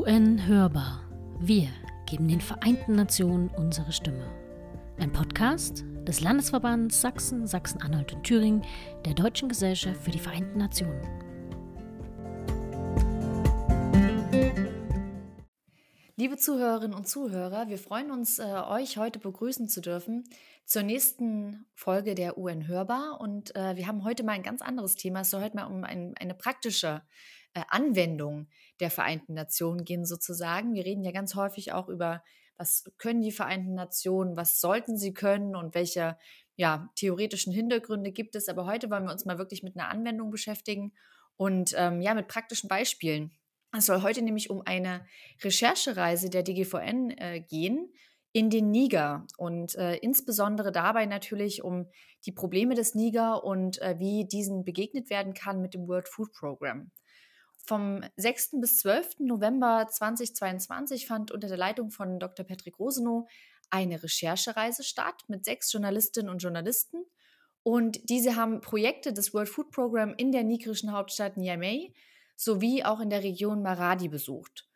UN 0.00 0.46
Hörbar. 0.46 1.06
Wir 1.40 1.68
geben 2.06 2.26
den 2.26 2.40
Vereinten 2.40 2.94
Nationen 2.94 3.50
unsere 3.50 3.92
Stimme. 3.92 4.32
Ein 4.98 5.12
Podcast 5.12 5.84
des 6.08 6.22
Landesverbands 6.22 7.02
Sachsen, 7.02 7.46
Sachsen-Anhalt 7.46 8.14
und 8.14 8.24
Thüringen 8.24 8.62
der 9.04 9.12
Deutschen 9.12 9.50
Gesellschaft 9.50 10.02
für 10.02 10.10
die 10.10 10.18
Vereinten 10.18 10.56
Nationen. 10.56 11.02
Liebe 16.16 16.38
Zuhörerinnen 16.38 16.96
und 16.96 17.06
Zuhörer, 17.06 17.68
wir 17.68 17.76
freuen 17.76 18.10
uns, 18.10 18.38
äh, 18.38 18.44
euch 18.44 18.96
heute 18.96 19.18
begrüßen 19.18 19.68
zu 19.68 19.82
dürfen 19.82 20.24
zur 20.64 20.82
nächsten 20.82 21.66
Folge 21.74 22.14
der 22.14 22.38
UN 22.38 22.66
Hörbar. 22.66 23.20
Und 23.20 23.54
äh, 23.54 23.76
wir 23.76 23.86
haben 23.86 24.02
heute 24.04 24.22
mal 24.22 24.32
ein 24.32 24.42
ganz 24.42 24.62
anderes 24.62 24.94
Thema. 24.94 25.20
Es 25.20 25.30
soll 25.30 25.42
heute 25.42 25.56
mal 25.56 25.66
um 25.66 25.84
ein, 25.84 26.14
eine 26.18 26.32
praktische 26.32 27.02
äh, 27.52 27.60
Anwendung 27.68 28.46
der 28.80 28.90
Vereinten 28.90 29.34
Nationen 29.34 29.84
gehen 29.84 30.04
sozusagen. 30.04 30.74
Wir 30.74 30.84
reden 30.84 31.04
ja 31.04 31.12
ganz 31.12 31.34
häufig 31.34 31.72
auch 31.72 31.88
über, 31.88 32.22
was 32.56 32.84
können 32.98 33.22
die 33.22 33.32
Vereinten 33.32 33.74
Nationen, 33.74 34.36
was 34.36 34.60
sollten 34.60 34.96
sie 34.96 35.12
können 35.12 35.54
und 35.54 35.74
welche 35.74 36.16
ja, 36.56 36.90
theoretischen 36.96 37.52
Hintergründe 37.52 38.12
gibt 38.12 38.34
es. 38.34 38.48
Aber 38.48 38.66
heute 38.66 38.90
wollen 38.90 39.04
wir 39.04 39.12
uns 39.12 39.24
mal 39.24 39.38
wirklich 39.38 39.62
mit 39.62 39.76
einer 39.76 39.88
Anwendung 39.88 40.30
beschäftigen 40.30 40.92
und 41.36 41.74
ähm, 41.76 42.02
ja, 42.02 42.14
mit 42.14 42.28
praktischen 42.28 42.68
Beispielen. 42.68 43.30
Es 43.76 43.86
soll 43.86 44.02
heute 44.02 44.22
nämlich 44.22 44.50
um 44.50 44.62
eine 44.64 45.06
Recherchereise 45.42 46.28
der 46.28 46.42
DGVN 46.42 47.10
äh, 47.10 47.40
gehen 47.40 47.92
in 48.32 48.50
den 48.50 48.70
Niger 48.70 49.26
und 49.38 49.74
äh, 49.76 49.96
insbesondere 49.96 50.70
dabei 50.70 51.06
natürlich 51.06 51.64
um 51.64 51.88
die 52.26 52.32
Probleme 52.32 52.74
des 52.74 52.94
Niger 52.94 53.42
und 53.42 53.80
äh, 53.80 53.98
wie 53.98 54.26
diesen 54.26 54.64
begegnet 54.64 55.10
werden 55.10 55.34
kann 55.34 55.60
mit 55.60 55.74
dem 55.74 55.88
World 55.88 56.08
Food 56.08 56.32
Program. 56.32 56.90
Vom 57.66 58.02
6. 58.16 58.60
bis 58.60 58.78
12. 58.78 59.20
November 59.20 59.86
2022 59.90 61.06
fand 61.06 61.30
unter 61.30 61.48
der 61.48 61.56
Leitung 61.56 61.90
von 61.90 62.18
Dr. 62.18 62.44
Patrick 62.44 62.78
Rosenow 62.78 63.28
eine 63.70 64.02
Recherchereise 64.02 64.82
statt 64.82 65.22
mit 65.28 65.44
sechs 65.44 65.72
Journalistinnen 65.72 66.30
und 66.30 66.42
Journalisten. 66.42 67.04
Und 67.62 68.08
diese 68.08 68.36
haben 68.36 68.60
Projekte 68.60 69.12
des 69.12 69.32
World 69.34 69.48
Food 69.48 69.70
Program 69.70 70.14
in 70.16 70.32
der 70.32 70.44
nigerischen 70.44 70.92
Hauptstadt 70.92 71.36
Niamey 71.36 71.94
sowie 72.36 72.84
auch 72.84 73.00
in 73.00 73.10
der 73.10 73.22
Region 73.22 73.62
Maradi 73.62 74.08
besucht. 74.08 74.66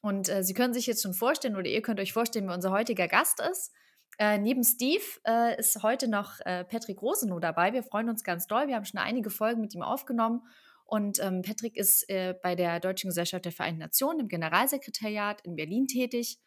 Und 0.00 0.28
äh, 0.28 0.44
Sie 0.44 0.54
können 0.54 0.72
sich 0.72 0.86
jetzt 0.86 1.02
schon 1.02 1.14
vorstellen, 1.14 1.56
oder 1.56 1.68
ihr 1.68 1.82
könnt 1.82 2.00
euch 2.00 2.12
vorstellen, 2.12 2.46
wer 2.46 2.54
unser 2.54 2.70
heutiger 2.70 3.08
Gast 3.08 3.40
ist. 3.40 3.72
Äh, 4.18 4.38
neben 4.38 4.62
Steve 4.64 5.04
äh, 5.26 5.58
ist 5.58 5.82
heute 5.82 6.08
noch 6.08 6.40
äh, 6.44 6.64
Patrick 6.64 7.02
Rosenow 7.02 7.40
dabei. 7.40 7.72
Wir 7.72 7.82
freuen 7.82 8.08
uns 8.08 8.22
ganz 8.22 8.46
doll. 8.46 8.68
Wir 8.68 8.76
haben 8.76 8.84
schon 8.84 9.00
einige 9.00 9.30
Folgen 9.30 9.60
mit 9.60 9.74
ihm 9.74 9.82
aufgenommen 9.82 10.42
und 10.88 11.18
ähm, 11.20 11.42
Patrick 11.42 11.76
ist 11.76 12.08
äh, 12.08 12.34
bei 12.42 12.54
der 12.54 12.80
Deutschen 12.80 13.10
Gesellschaft 13.10 13.44
der 13.44 13.52
Vereinten 13.52 13.80
Nationen 13.80 14.20
im 14.20 14.28
Generalsekretariat 14.28 15.42
in 15.42 15.54
Berlin 15.54 15.86
tätig 15.86 16.38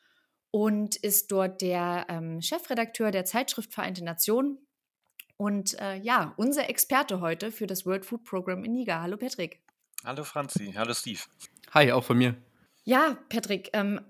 und 0.49 0.95
ist 0.95 1.31
dort 1.31 1.61
der 1.61 2.07
ähm, 2.09 2.41
Chefredakteur 2.41 3.11
der 3.11 3.23
Zeitschrift 3.23 3.71
Vereinte 3.71 4.03
Nationen 4.03 4.57
und 5.37 5.79
äh, 5.79 5.97
ja, 5.97 6.33
unser 6.37 6.69
Experte 6.69 7.21
heute 7.21 7.51
für 7.51 7.67
das 7.67 7.85
World 7.85 8.03
Food 8.03 8.23
Program 8.23 8.63
in 8.63 8.73
Niger. 8.73 9.01
Hallo 9.01 9.15
Patrick. 9.15 9.61
Hallo 10.03 10.23
Franzi, 10.23 10.73
hallo 10.75 10.95
Steve. 10.95 11.19
Hi, 11.75 11.91
auch 11.91 12.03
von 12.03 12.17
mir. 12.17 12.35
Ja, 12.83 13.17
Patrick, 13.29 13.69
ähm, 13.73 14.01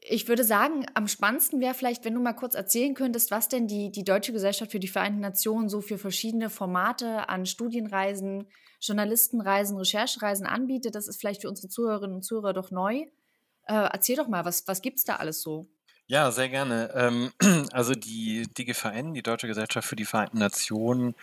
ich 0.00 0.28
würde 0.28 0.44
sagen, 0.44 0.86
am 0.94 1.08
spannendsten 1.08 1.60
wäre 1.60 1.74
vielleicht, 1.74 2.04
wenn 2.04 2.14
du 2.14 2.20
mal 2.20 2.34
kurz 2.34 2.54
erzählen 2.54 2.94
könntest, 2.94 3.30
was 3.30 3.48
denn 3.48 3.66
die, 3.66 3.90
die 3.90 4.04
Deutsche 4.04 4.32
Gesellschaft 4.32 4.70
für 4.70 4.80
die 4.80 4.88
Vereinten 4.88 5.20
Nationen 5.20 5.68
so 5.68 5.80
für 5.80 5.98
verschiedene 5.98 6.50
Formate 6.50 7.28
an 7.28 7.46
Studienreisen, 7.46 8.46
Journalistenreisen, 8.80 9.76
Recherchereisen 9.76 10.46
anbietet. 10.46 10.94
Das 10.94 11.08
ist 11.08 11.20
vielleicht 11.20 11.42
für 11.42 11.48
unsere 11.48 11.68
Zuhörerinnen 11.68 12.16
und 12.16 12.22
Zuhörer 12.22 12.52
doch 12.52 12.70
neu. 12.70 13.06
Äh, 13.66 13.88
erzähl 13.92 14.16
doch 14.16 14.28
mal, 14.28 14.44
was, 14.44 14.66
was 14.66 14.82
gibt 14.82 14.98
es 14.98 15.04
da 15.04 15.16
alles 15.16 15.42
so? 15.42 15.68
Ja, 16.06 16.30
sehr 16.30 16.48
gerne. 16.48 16.90
Ähm, 16.94 17.32
also 17.72 17.92
die 17.94 18.46
DGVN, 18.56 19.12
die 19.12 19.22
Deutsche 19.22 19.46
Gesellschaft 19.46 19.86
für 19.86 19.96
die 19.96 20.06
Vereinten 20.06 20.38
Nationen, 20.38 21.14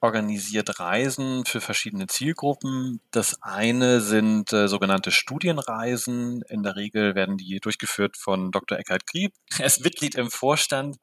organisiert 0.00 0.78
Reisen 0.78 1.44
für 1.44 1.60
verschiedene 1.60 2.06
Zielgruppen. 2.06 3.00
Das 3.10 3.42
eine 3.42 4.00
sind 4.00 4.52
äh, 4.52 4.68
sogenannte 4.68 5.10
Studienreisen. 5.10 6.42
In 6.48 6.62
der 6.62 6.76
Regel 6.76 7.14
werden 7.14 7.36
die 7.36 7.60
durchgeführt 7.60 8.16
von 8.16 8.50
Dr. 8.52 8.78
Eckhard 8.78 9.06
Grieb. 9.06 9.32
Er 9.58 9.66
ist 9.66 9.82
Mitglied 9.82 10.14
im 10.14 10.30
Vorstand 10.30 10.98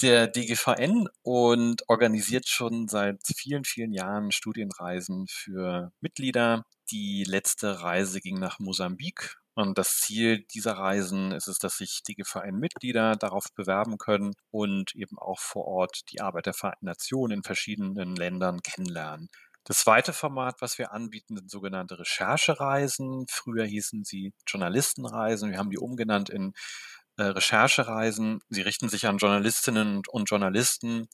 der 0.00 0.26
DGVN 0.26 1.08
und 1.22 1.88
organisiert 1.88 2.48
schon 2.48 2.88
seit 2.88 3.20
vielen, 3.36 3.64
vielen 3.64 3.92
Jahren 3.92 4.32
Studienreisen 4.32 5.26
für 5.28 5.92
Mitglieder. 6.00 6.64
Die 6.90 7.24
letzte 7.24 7.82
Reise 7.82 8.20
ging 8.20 8.38
nach 8.38 8.58
Mosambik 8.58 9.41
und 9.54 9.76
das 9.76 9.96
Ziel 9.96 10.44
dieser 10.54 10.72
Reisen 10.72 11.32
ist 11.32 11.46
es, 11.46 11.58
dass 11.58 11.76
sich 11.76 12.02
DGVN-Mitglieder 12.08 13.16
darauf 13.16 13.52
bewerben 13.54 13.98
können 13.98 14.34
und 14.50 14.94
eben 14.94 15.18
auch 15.18 15.40
vor 15.40 15.66
Ort 15.66 16.10
die 16.10 16.20
Arbeit 16.20 16.46
der 16.46 16.54
Vereinten 16.54 16.86
Nationen 16.86 17.38
in 17.38 17.42
verschiedenen 17.42 18.16
Ländern 18.16 18.62
kennenlernen. 18.62 19.28
Das 19.64 19.78
zweite 19.78 20.12
Format, 20.12 20.56
was 20.60 20.78
wir 20.78 20.92
anbieten, 20.92 21.36
sind 21.36 21.50
sogenannte 21.50 21.98
Recherchereisen. 21.98 23.26
Früher 23.28 23.64
hießen 23.64 24.04
sie 24.04 24.32
Journalistenreisen. 24.46 25.50
Wir 25.50 25.58
haben 25.58 25.70
die 25.70 25.78
umgenannt 25.78 26.30
in 26.30 26.52
äh, 27.16 27.24
Recherchereisen. 27.24 28.40
Sie 28.48 28.62
richten 28.62 28.88
sich 28.88 29.06
an 29.06 29.18
Journalistinnen 29.18 30.02
und 30.10 30.30
Journalisten, 30.30 31.08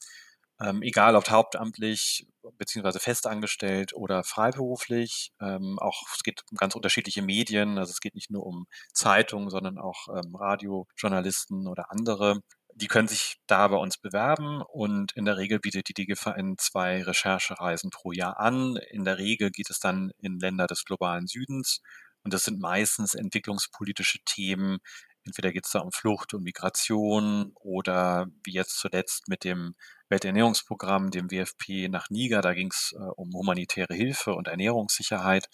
ähm, 0.61 0.81
egal 0.81 1.15
ob 1.15 1.29
hauptamtlich 1.29 2.27
beziehungsweise 2.57 2.99
festangestellt 2.99 3.93
oder 3.93 4.23
freiberuflich. 4.23 5.31
Ähm, 5.41 5.77
auch 5.79 6.03
es 6.15 6.23
geht 6.23 6.43
um 6.51 6.57
ganz 6.57 6.75
unterschiedliche 6.75 7.21
Medien. 7.21 7.77
Also 7.77 7.91
es 7.91 7.99
geht 7.99 8.15
nicht 8.15 8.31
nur 8.31 8.45
um 8.45 8.67
Zeitungen, 8.93 9.49
sondern 9.49 9.77
auch 9.77 10.07
ähm, 10.09 10.35
Radiojournalisten 10.35 11.67
oder 11.67 11.91
andere. 11.91 12.41
Die 12.75 12.87
können 12.87 13.07
sich 13.07 13.37
da 13.47 13.67
bei 13.67 13.77
uns 13.77 13.97
bewerben 13.97 14.61
und 14.61 15.11
in 15.13 15.25
der 15.25 15.37
Regel 15.37 15.59
bietet 15.59 15.89
die 15.89 15.93
DGVN 15.93 16.55
zwei 16.57 17.03
Recherchereisen 17.03 17.89
pro 17.89 18.11
Jahr 18.11 18.39
an. 18.39 18.77
In 18.91 19.03
der 19.03 19.17
Regel 19.17 19.51
geht 19.51 19.69
es 19.69 19.79
dann 19.79 20.11
in 20.19 20.39
Länder 20.39 20.67
des 20.67 20.85
globalen 20.85 21.27
Südens 21.27 21.81
und 22.23 22.33
das 22.33 22.43
sind 22.43 22.59
meistens 22.59 23.15
entwicklungspolitische 23.15 24.19
Themen, 24.25 24.79
Entweder 25.25 25.51
geht 25.51 25.65
es 25.65 25.71
da 25.71 25.79
um 25.79 25.91
Flucht 25.91 26.33
und 26.33 26.43
Migration 26.43 27.51
oder 27.55 28.27
wie 28.43 28.53
jetzt 28.53 28.77
zuletzt 28.77 29.27
mit 29.27 29.43
dem 29.43 29.75
Welternährungsprogramm, 30.09 31.11
dem 31.11 31.29
WFP 31.31 31.87
nach 31.89 32.09
Niger, 32.09 32.41
da 32.41 32.53
ging 32.53 32.71
es 32.71 32.93
äh, 32.97 33.03
um 33.15 33.31
humanitäre 33.33 33.93
Hilfe 33.93 34.33
und 34.33 34.47
Ernährungssicherheit. 34.47 35.47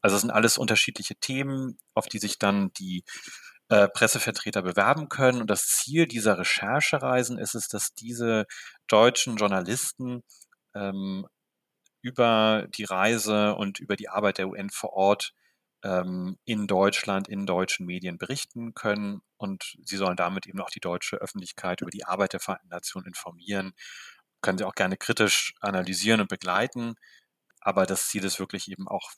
Also 0.00 0.16
es 0.16 0.22
sind 0.22 0.30
alles 0.30 0.58
unterschiedliche 0.58 1.16
Themen, 1.16 1.78
auf 1.94 2.06
die 2.06 2.18
sich 2.18 2.38
dann 2.38 2.72
die 2.78 3.04
äh, 3.68 3.88
Pressevertreter 3.88 4.62
bewerben 4.62 5.08
können. 5.08 5.40
Und 5.40 5.50
das 5.50 5.66
Ziel 5.66 6.06
dieser 6.06 6.38
Recherchereisen 6.38 7.38
ist 7.38 7.54
es, 7.54 7.68
dass 7.68 7.94
diese 7.94 8.46
deutschen 8.86 9.36
Journalisten 9.36 10.22
ähm, 10.74 11.26
über 12.00 12.66
die 12.76 12.84
Reise 12.84 13.54
und 13.56 13.80
über 13.80 13.96
die 13.96 14.08
Arbeit 14.08 14.38
der 14.38 14.48
UN 14.48 14.70
vor 14.70 14.92
Ort 14.94 15.34
in 15.82 16.66
Deutschland, 16.66 17.28
in 17.28 17.46
deutschen 17.46 17.86
Medien 17.86 18.18
berichten 18.18 18.74
können. 18.74 19.20
Und 19.36 19.76
sie 19.84 19.96
sollen 19.96 20.16
damit 20.16 20.46
eben 20.46 20.60
auch 20.60 20.70
die 20.70 20.80
deutsche 20.80 21.16
Öffentlichkeit 21.16 21.80
über 21.80 21.90
die 21.90 22.04
Arbeit 22.04 22.32
der 22.32 22.40
Vereinten 22.40 22.68
Nationen 22.68 23.06
informieren. 23.06 23.72
Können 24.42 24.58
sie 24.58 24.64
auch 24.64 24.74
gerne 24.74 24.96
kritisch 24.96 25.54
analysieren 25.60 26.20
und 26.20 26.28
begleiten. 26.28 26.96
Aber 27.60 27.86
das 27.86 28.08
Ziel 28.08 28.24
ist 28.24 28.40
wirklich 28.40 28.70
eben 28.70 28.88
auch 28.88 29.12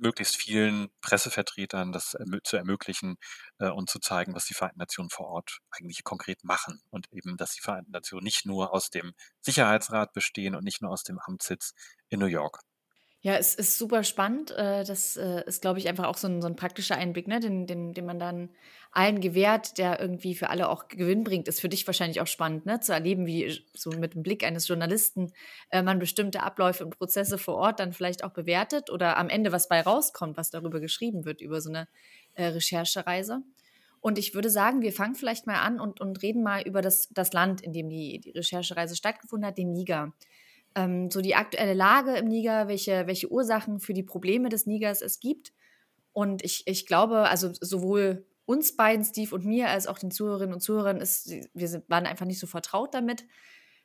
möglichst 0.00 0.36
vielen 0.36 0.88
Pressevertretern 1.02 1.92
das 1.92 2.16
zu 2.44 2.56
ermöglichen 2.56 3.16
äh, 3.58 3.68
und 3.68 3.90
zu 3.90 4.00
zeigen, 4.00 4.34
was 4.34 4.46
die 4.46 4.54
Vereinten 4.54 4.78
Nationen 4.80 5.10
vor 5.10 5.26
Ort 5.28 5.58
eigentlich 5.70 6.04
konkret 6.04 6.42
machen 6.42 6.80
und 6.90 7.06
eben, 7.12 7.36
dass 7.36 7.54
die 7.54 7.60
Vereinten 7.60 7.92
Nationen 7.92 8.24
nicht 8.24 8.46
nur 8.46 8.72
aus 8.72 8.90
dem 8.90 9.12
Sicherheitsrat 9.42 10.12
bestehen 10.12 10.54
und 10.54 10.64
nicht 10.64 10.82
nur 10.82 10.90
aus 10.90 11.04
dem 11.04 11.18
Amtssitz 11.18 11.74
in 12.08 12.20
New 12.20 12.26
York. 12.26 12.60
Ja, 13.22 13.34
es 13.36 13.54
ist 13.54 13.76
super 13.76 14.02
spannend. 14.02 14.50
Äh, 14.52 14.82
das 14.84 15.16
äh, 15.18 15.44
ist, 15.46 15.60
glaube 15.60 15.78
ich, 15.78 15.88
einfach 15.88 16.06
auch 16.06 16.16
so 16.16 16.26
ein, 16.26 16.40
so 16.40 16.48
ein 16.48 16.56
praktischer 16.56 16.96
Einblick, 16.96 17.28
ne? 17.28 17.38
den, 17.38 17.66
den, 17.66 17.92
den 17.92 18.06
man 18.06 18.18
dann 18.18 18.48
allen 18.92 19.20
gewährt, 19.20 19.76
der 19.76 20.00
irgendwie 20.00 20.34
für 20.34 20.48
alle 20.48 20.70
auch 20.70 20.88
Gewinn 20.88 21.22
bringt. 21.22 21.46
Ist 21.46 21.60
für 21.60 21.68
dich 21.68 21.86
wahrscheinlich 21.86 22.22
auch 22.22 22.26
spannend, 22.26 22.64
ne? 22.64 22.80
zu 22.80 22.94
erleben, 22.94 23.26
wie 23.26 23.62
so 23.74 23.90
mit 23.90 24.14
dem 24.14 24.22
Blick 24.22 24.42
eines 24.42 24.66
Journalisten 24.68 25.32
äh, 25.70 25.82
man 25.82 25.98
bestimmte 25.98 26.42
Abläufe 26.42 26.82
und 26.82 26.96
Prozesse 26.96 27.36
vor 27.36 27.56
Ort 27.56 27.78
dann 27.78 27.92
vielleicht 27.92 28.24
auch 28.24 28.32
bewertet 28.32 28.88
oder 28.88 29.18
am 29.18 29.28
Ende 29.28 29.52
was 29.52 29.68
bei 29.68 29.82
rauskommt, 29.82 30.38
was 30.38 30.48
darüber 30.48 30.80
geschrieben 30.80 31.26
wird, 31.26 31.42
über 31.42 31.60
so 31.60 31.68
eine 31.68 31.88
Recherchereise. 32.38 33.42
Und 34.00 34.18
ich 34.18 34.34
würde 34.34 34.48
sagen, 34.48 34.80
wir 34.80 34.92
fangen 34.92 35.14
vielleicht 35.14 35.46
mal 35.46 35.60
an 35.60 35.78
und, 35.78 36.00
und 36.00 36.22
reden 36.22 36.42
mal 36.42 36.62
über 36.62 36.80
das, 36.80 37.08
das 37.10 37.32
Land, 37.32 37.60
in 37.60 37.72
dem 37.72 37.90
die, 37.90 38.18
die 38.20 38.30
Recherchereise 38.30 38.96
stattgefunden 38.96 39.46
hat, 39.46 39.58
den 39.58 39.72
Niger 39.72 40.14
ähm, 40.74 41.10
so 41.10 41.20
die 41.20 41.34
aktuelle 41.34 41.74
Lage 41.74 42.16
im 42.16 42.28
Niger, 42.28 42.68
welche, 42.68 43.06
welche 43.06 43.30
Ursachen 43.30 43.80
für 43.80 43.94
die 43.94 44.02
Probleme 44.02 44.48
des 44.48 44.66
Nigers 44.66 45.02
es 45.02 45.20
gibt. 45.20 45.52
Und 46.12 46.44
ich, 46.44 46.66
ich 46.66 46.86
glaube, 46.86 47.28
also 47.28 47.50
sowohl 47.60 48.26
uns 48.46 48.76
beiden, 48.76 49.04
Steve 49.04 49.34
und 49.34 49.44
mir, 49.44 49.68
als 49.68 49.86
auch 49.86 49.98
den 49.98 50.10
Zuhörerinnen 50.10 50.54
und 50.54 50.60
Zuhörern, 50.60 51.00
ist, 51.00 51.32
wir 51.54 51.68
sind, 51.68 51.88
waren 51.88 52.06
einfach 52.06 52.26
nicht 52.26 52.40
so 52.40 52.46
vertraut 52.46 52.94
damit. 52.94 53.24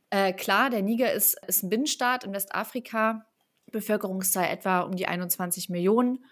Äh, 0.09 0.33
klar, 0.33 0.69
der 0.69 0.81
Niger 0.81 1.13
ist, 1.13 1.37
ist 1.47 1.63
ein 1.63 1.69
Binnenstaat 1.69 2.23
in 2.23 2.33
Westafrika, 2.33 3.27
Bevölkerungszahl 3.71 4.45
etwa 4.45 4.81
um 4.81 4.95
die 4.95 5.07
21 5.07 5.69
Millionen. 5.69 6.25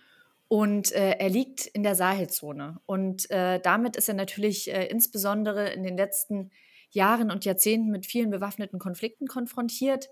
Und 0.48 0.92
äh, 0.92 1.12
er 1.12 1.30
liegt 1.30 1.66
in 1.66 1.84
der 1.84 1.96
Sahelzone. 1.96 2.80
Und 2.86 3.30
äh, 3.32 3.60
damit 3.60 3.96
ist 3.96 4.08
er 4.08 4.16
natürlich 4.16 4.72
äh, 4.72 4.86
insbesondere 4.88 5.70
in 5.70 5.84
den 5.84 5.98
letzten 5.98 6.52
Jahren 6.90 7.32
und 7.32 7.46
Jahrzehnten 7.46 7.90
mit 7.90 8.06
vielen 8.06 8.30
bewaffneten 8.30 8.78
Konflikten 8.78 9.28
konfrontiert. 9.28 10.10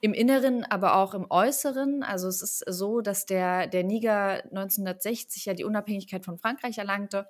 Im 0.00 0.12
Inneren, 0.12 0.64
aber 0.64 0.96
auch 0.96 1.14
im 1.14 1.26
Äußeren. 1.30 2.02
Also 2.02 2.28
es 2.28 2.42
ist 2.42 2.64
so, 2.66 3.00
dass 3.00 3.26
der, 3.26 3.66
der 3.66 3.84
Niger 3.84 4.44
1960 4.44 5.46
ja 5.46 5.54
die 5.54 5.64
Unabhängigkeit 5.64 6.24
von 6.24 6.38
Frankreich 6.38 6.78
erlangte 6.78 7.26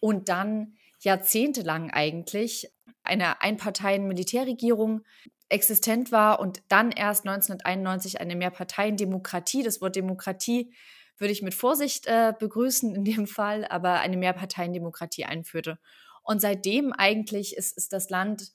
und 0.00 0.28
dann 0.28 0.74
jahrzehntelang 1.00 1.90
eigentlich 1.90 2.72
eine 3.02 3.42
Einparteien-Militärregierung 3.42 5.02
existent 5.48 6.10
war 6.10 6.40
und 6.40 6.62
dann 6.68 6.90
erst 6.90 7.26
1991 7.26 8.20
eine 8.20 8.36
Mehrparteiendemokratie. 8.36 9.62
Das 9.62 9.80
Wort 9.80 9.96
Demokratie 9.96 10.72
würde 11.18 11.32
ich 11.32 11.42
mit 11.42 11.54
Vorsicht 11.54 12.06
äh, 12.06 12.32
begrüßen 12.38 12.94
in 12.94 13.04
dem 13.04 13.26
Fall, 13.26 13.64
aber 13.66 14.00
eine 14.00 14.16
Mehrparteiendemokratie 14.16 15.26
einführte. 15.26 15.78
Und 16.22 16.40
seitdem 16.40 16.92
eigentlich 16.92 17.56
ist, 17.56 17.76
ist 17.76 17.92
das 17.92 18.10
Land 18.10 18.52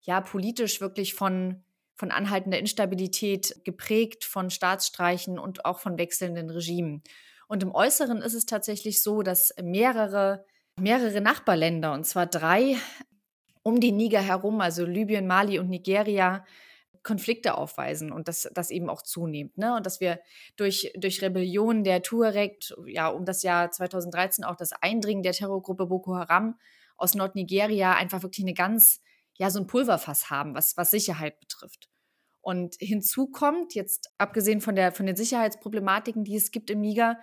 ja 0.00 0.20
politisch 0.20 0.80
wirklich 0.80 1.14
von, 1.14 1.62
von 2.00 2.10
anhaltender 2.10 2.58
Instabilität 2.58 3.60
geprägt, 3.62 4.24
von 4.24 4.48
Staatsstreichen 4.48 5.38
und 5.38 5.66
auch 5.66 5.80
von 5.80 5.98
wechselnden 5.98 6.48
Regimen. 6.48 7.02
Und 7.46 7.62
im 7.62 7.74
Äußeren 7.74 8.22
ist 8.22 8.32
es 8.32 8.46
tatsächlich 8.46 9.02
so, 9.02 9.20
dass 9.22 9.54
mehrere, 9.62 10.46
mehrere 10.76 11.20
Nachbarländer, 11.20 11.92
und 11.92 12.06
zwar 12.06 12.24
drei 12.26 12.78
um 13.62 13.80
den 13.80 13.98
Niger 13.98 14.22
herum, 14.22 14.62
also 14.62 14.86
Libyen, 14.86 15.26
Mali 15.26 15.58
und 15.58 15.68
Nigeria, 15.68 16.46
Konflikte 17.02 17.58
aufweisen 17.58 18.12
und 18.12 18.28
das, 18.28 18.48
das 18.54 18.70
eben 18.70 18.88
auch 18.88 19.02
zunimmt. 19.02 19.58
Ne? 19.58 19.76
Und 19.76 19.84
dass 19.84 20.00
wir 20.00 20.20
durch, 20.56 20.90
durch 20.96 21.20
Rebellion 21.20 21.84
der 21.84 22.02
Tuareg, 22.02 22.64
ja, 22.86 23.08
um 23.08 23.26
das 23.26 23.42
Jahr 23.42 23.70
2013 23.70 24.42
auch 24.42 24.56
das 24.56 24.72
Eindringen 24.72 25.22
der 25.22 25.32
Terrorgruppe 25.32 25.84
Boko 25.84 26.16
Haram 26.16 26.58
aus 26.96 27.14
Nordnigeria 27.14 27.94
einfach 27.94 28.22
wirklich 28.22 28.46
eine 28.46 28.54
ganz, 28.54 29.02
ja, 29.40 29.50
so 29.50 29.60
ein 29.60 29.66
Pulverfass 29.66 30.30
haben, 30.30 30.54
was, 30.54 30.76
was 30.76 30.90
Sicherheit 30.90 31.40
betrifft. 31.40 31.88
Und 32.42 32.76
hinzu 32.78 33.26
kommt, 33.28 33.74
jetzt 33.74 34.12
abgesehen 34.18 34.60
von, 34.60 34.74
der, 34.74 34.92
von 34.92 35.06
den 35.06 35.16
Sicherheitsproblematiken, 35.16 36.24
die 36.24 36.36
es 36.36 36.50
gibt 36.50 36.70
im 36.70 36.80
Niger, 36.80 37.18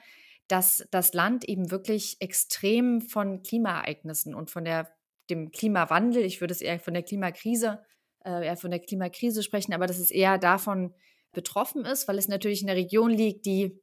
dass 0.48 0.88
das 0.92 1.14
Land 1.14 1.48
eben 1.48 1.72
wirklich 1.72 2.18
extrem 2.20 3.02
von 3.02 3.44
Klimaereignissen 3.44 4.34
und 4.34 4.50
von 4.52 4.66
der, 4.66 4.90
dem 5.30 5.52
Klimawandel, 5.52 6.24
ich 6.24 6.42
würde 6.42 6.54
es 6.54 6.62
eher 6.62 6.80
von 6.80 6.94
der 6.94 7.04
Klimakrise 7.04 7.84
äh, 8.28 8.46
eher 8.46 8.58
von 8.58 8.72
der 8.72 8.80
Klimakrise 8.80 9.42
sprechen, 9.42 9.74
aber 9.74 9.88
dass 9.88 10.00
es 10.00 10.12
eher 10.12 10.38
davon 10.38 10.94
betroffen 11.34 11.86
ist, 11.86 12.08
weil 12.08 12.18
es 12.18 12.28
natürlich 12.28 12.62
in 12.62 12.68
der 12.68 12.76
Region 12.76 13.10
liegt, 13.10 13.46
die 13.46 13.80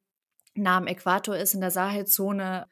nah 0.55 0.77
am 0.77 0.87
Äquator 0.87 1.37
ist, 1.37 1.55
in 1.55 1.61
der 1.61 1.71
Sahelzone. 1.71 2.67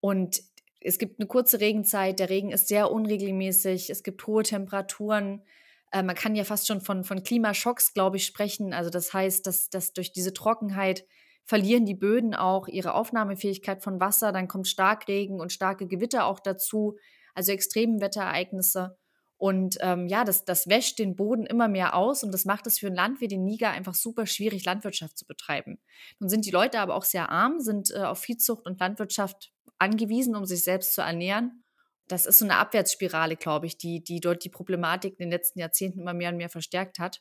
Und 0.00 0.42
es 0.86 0.98
gibt 0.98 1.18
eine 1.18 1.26
kurze 1.26 1.60
Regenzeit, 1.60 2.20
der 2.20 2.30
Regen 2.30 2.52
ist 2.52 2.68
sehr 2.68 2.90
unregelmäßig, 2.92 3.90
es 3.90 4.02
gibt 4.02 4.26
hohe 4.26 4.44
Temperaturen. 4.44 5.42
Äh, 5.90 6.02
man 6.02 6.14
kann 6.14 6.36
ja 6.36 6.44
fast 6.44 6.66
schon 6.66 6.80
von, 6.80 7.02
von 7.04 7.22
Klimaschocks, 7.22 7.92
glaube 7.92 8.18
ich, 8.18 8.26
sprechen. 8.26 8.72
Also 8.72 8.88
das 8.88 9.12
heißt, 9.12 9.46
dass, 9.46 9.68
dass 9.68 9.92
durch 9.92 10.12
diese 10.12 10.32
Trockenheit 10.32 11.04
verlieren 11.44 11.86
die 11.86 11.94
Böden 11.94 12.34
auch 12.34 12.68
ihre 12.68 12.94
Aufnahmefähigkeit 12.94 13.82
von 13.82 14.00
Wasser, 14.00 14.32
dann 14.32 14.48
kommt 14.48 14.68
Starkregen 14.68 15.40
und 15.40 15.52
starke 15.52 15.86
Gewitter 15.86 16.26
auch 16.26 16.40
dazu, 16.40 16.96
also 17.34 17.52
Extremwetterereignisse. 17.52 18.96
Und 19.38 19.76
ähm, 19.80 20.06
ja, 20.08 20.24
das, 20.24 20.44
das 20.44 20.66
wäscht 20.66 20.98
den 20.98 21.14
Boden 21.14 21.44
immer 21.44 21.68
mehr 21.68 21.94
aus 21.94 22.24
und 22.24 22.32
das 22.32 22.46
macht 22.46 22.66
es 22.66 22.78
für 22.78 22.86
ein 22.86 22.94
Land 22.94 23.20
wie 23.20 23.28
den 23.28 23.44
Niger 23.44 23.70
einfach 23.70 23.94
super 23.94 24.24
schwierig, 24.26 24.64
Landwirtschaft 24.64 25.18
zu 25.18 25.26
betreiben. 25.26 25.78
Nun 26.18 26.30
sind 26.30 26.46
die 26.46 26.50
Leute 26.50 26.80
aber 26.80 26.94
auch 26.94 27.04
sehr 27.04 27.28
arm, 27.28 27.60
sind 27.60 27.90
äh, 27.90 27.98
auf 27.98 28.18
Viehzucht 28.18 28.64
und 28.64 28.80
Landwirtschaft 28.80 29.52
angewiesen, 29.78 30.36
um 30.36 30.44
sich 30.44 30.62
selbst 30.62 30.94
zu 30.94 31.02
ernähren. 31.02 31.64
Das 32.08 32.26
ist 32.26 32.38
so 32.38 32.44
eine 32.44 32.56
Abwärtsspirale, 32.56 33.36
glaube 33.36 33.66
ich, 33.66 33.78
die, 33.78 34.02
die 34.02 34.20
dort 34.20 34.44
die 34.44 34.48
Problematik 34.48 35.12
in 35.18 35.24
den 35.26 35.30
letzten 35.30 35.58
Jahrzehnten 35.58 36.00
immer 36.00 36.14
mehr 36.14 36.30
und 36.30 36.36
mehr 36.36 36.48
verstärkt 36.48 36.98
hat. 36.98 37.20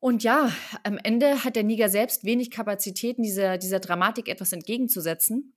Und 0.00 0.22
ja, 0.22 0.52
am 0.84 0.98
Ende 0.98 1.44
hat 1.44 1.56
der 1.56 1.64
Niger 1.64 1.88
selbst 1.88 2.24
wenig 2.24 2.50
Kapazitäten, 2.50 3.22
dieser, 3.22 3.58
dieser 3.58 3.80
Dramatik 3.80 4.28
etwas 4.28 4.52
entgegenzusetzen. 4.52 5.54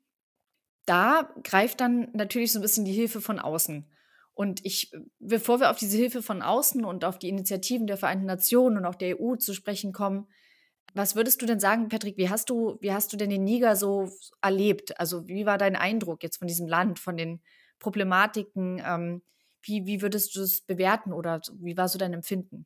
Da 0.85 1.33
greift 1.43 1.81
dann 1.81 2.09
natürlich 2.13 2.51
so 2.51 2.59
ein 2.59 2.61
bisschen 2.61 2.85
die 2.85 2.93
Hilfe 2.93 3.21
von 3.21 3.39
außen. 3.39 3.89
Und 4.33 4.65
ich, 4.65 4.91
bevor 5.19 5.59
wir 5.59 5.69
auf 5.69 5.77
diese 5.77 5.97
Hilfe 5.97 6.23
von 6.23 6.41
außen 6.41 6.85
und 6.85 7.03
auf 7.03 7.19
die 7.19 7.29
Initiativen 7.29 7.87
der 7.87 7.97
Vereinten 7.97 8.25
Nationen 8.25 8.77
und 8.77 8.85
auch 8.85 8.95
der 8.95 9.19
EU 9.19 9.35
zu 9.35 9.53
sprechen 9.53 9.91
kommen, 9.91 10.27
was 10.93 11.15
würdest 11.15 11.41
du 11.41 11.45
denn 11.45 11.59
sagen, 11.59 11.89
Patrick, 11.89 12.17
wie 12.17 12.29
hast 12.29 12.49
du, 12.49 12.77
wie 12.81 12.93
hast 12.93 13.13
du 13.13 13.17
denn 13.17 13.29
den 13.29 13.43
Niger 13.43 13.75
so 13.75 14.09
erlebt? 14.41 14.99
Also 14.99 15.27
wie 15.27 15.45
war 15.45 15.57
dein 15.57 15.75
Eindruck 15.75 16.23
jetzt 16.23 16.37
von 16.37 16.47
diesem 16.47 16.67
Land, 16.67 16.99
von 16.99 17.17
den 17.17 17.41
Problematiken? 17.79 18.81
Ähm, 18.85 19.21
wie, 19.61 19.85
wie 19.85 20.01
würdest 20.01 20.35
du 20.35 20.41
es 20.41 20.61
bewerten 20.61 21.13
oder 21.13 21.41
wie 21.59 21.77
war 21.77 21.87
so 21.89 21.97
dein 21.97 22.13
Empfinden? 22.13 22.65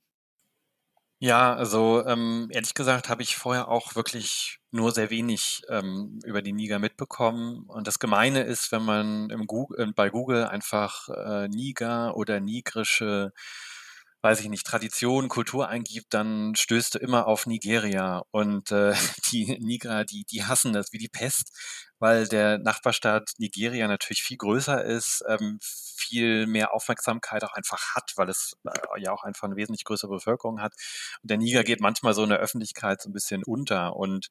Ja, 1.20 1.56
also 1.56 2.06
ähm, 2.06 2.50
ehrlich 2.52 2.74
gesagt 2.74 3.08
habe 3.08 3.22
ich 3.24 3.38
vorher 3.38 3.70
auch 3.70 3.96
wirklich 3.96 4.60
nur 4.72 4.92
sehr 4.92 5.10
wenig 5.10 5.62
ähm, 5.70 6.20
über 6.26 6.42
die 6.42 6.52
Niger 6.52 6.80
mitbekommen. 6.80 7.64
Und 7.68 7.88
das 7.88 7.98
Gemeine 8.00 8.44
ist, 8.44 8.74
wenn 8.74 8.84
man 8.84 9.30
Google, 9.48 9.88
äh, 9.88 9.92
bei 9.94 10.10
Google 10.10 10.46
einfach 10.46 11.08
äh, 11.08 11.48
Niger 11.48 12.18
oder 12.18 12.42
nigrische 12.42 13.32
weiß 14.24 14.40
ich 14.40 14.48
nicht, 14.48 14.66
Tradition, 14.66 15.28
Kultur 15.28 15.68
eingibt, 15.68 16.14
dann 16.14 16.56
stößt 16.56 16.96
du 16.96 17.00
immer 17.00 17.28
auf 17.28 17.46
Nigeria. 17.46 18.24
Und 18.32 18.72
äh, 18.72 18.94
die 19.32 19.60
Niger, 19.60 20.06
die, 20.06 20.24
die 20.24 20.46
hassen 20.46 20.72
das 20.72 20.94
wie 20.94 20.98
die 20.98 21.10
Pest, 21.10 21.52
weil 22.00 22.28
der 22.30 22.58
Nachbarstaat 22.58 23.32
Nigeria 23.38 23.88
natürlich 23.88 24.24
viel 24.24 24.38
größer 24.38 24.82
ist, 24.84 25.24
ähm, 25.28 25.60
viel 25.62 26.48
mehr 26.48 26.74
Aufmerksamkeit 26.74 27.44
auch 27.44 27.54
einfach 27.54 27.96
hat, 27.96 28.14
weil 28.16 28.30
es 28.30 28.54
äh, 28.66 29.02
ja 29.02 29.12
auch 29.12 29.24
einfach 29.24 29.44
eine 29.44 29.58
wesentlich 29.58 29.84
größere 29.84 30.12
Bevölkerung 30.12 30.62
hat. 30.62 30.74
Und 31.22 31.30
der 31.30 31.38
Niger 31.38 31.66
geht 31.66 31.82
manchmal 31.82 32.14
so 32.14 32.24
in 32.24 32.30
der 32.30 32.40
Öffentlichkeit 32.40 33.02
so 33.02 33.10
ein 33.10 33.14
bisschen 33.14 33.44
unter. 33.44 33.98
Und 33.98 34.30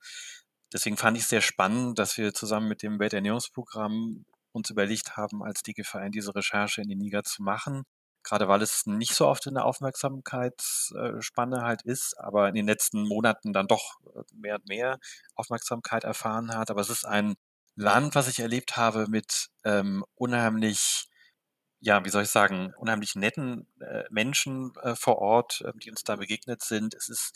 deswegen 0.72 0.96
fand 0.96 1.18
ich 1.18 1.24
es 1.24 1.28
sehr 1.28 1.42
spannend, 1.42 1.98
dass 1.98 2.16
wir 2.16 2.32
zusammen 2.32 2.68
mit 2.68 2.82
dem 2.82 2.98
Welternährungsprogramm 2.98 4.24
uns 4.52 4.70
überlegt 4.70 5.18
haben, 5.18 5.42
als 5.42 5.62
DGVN 5.62 6.12
diese 6.12 6.34
Recherche 6.34 6.80
in 6.80 6.88
den 6.88 6.98
Niger 6.98 7.24
zu 7.24 7.42
machen 7.42 7.84
gerade 8.24 8.48
weil 8.48 8.62
es 8.62 8.86
nicht 8.86 9.14
so 9.14 9.26
oft 9.26 9.46
in 9.46 9.54
der 9.54 9.64
Aufmerksamkeitsspanne 9.64 11.62
halt 11.62 11.82
ist, 11.82 12.18
aber 12.18 12.48
in 12.48 12.54
den 12.54 12.66
letzten 12.66 13.06
Monaten 13.06 13.52
dann 13.52 13.66
doch 13.68 14.00
äh, 14.14 14.22
mehr 14.34 14.56
und 14.56 14.68
mehr 14.68 14.98
Aufmerksamkeit 15.34 16.04
erfahren 16.04 16.54
hat. 16.54 16.70
Aber 16.70 16.80
es 16.80 16.90
ist 16.90 17.04
ein 17.04 17.34
Land, 17.74 18.14
was 18.14 18.28
ich 18.28 18.38
erlebt 18.38 18.76
habe 18.76 19.06
mit 19.08 19.48
ähm, 19.64 20.04
unheimlich, 20.14 21.08
ja, 21.80 22.04
wie 22.04 22.10
soll 22.10 22.24
ich 22.24 22.30
sagen, 22.30 22.72
unheimlich 22.76 23.14
netten 23.16 23.66
äh, 23.80 24.04
Menschen 24.10 24.72
äh, 24.82 24.94
vor 24.94 25.18
Ort, 25.18 25.62
äh, 25.62 25.72
die 25.76 25.90
uns 25.90 26.04
da 26.04 26.16
begegnet 26.16 26.62
sind. 26.62 26.94
Es 26.94 27.08
ist 27.08 27.32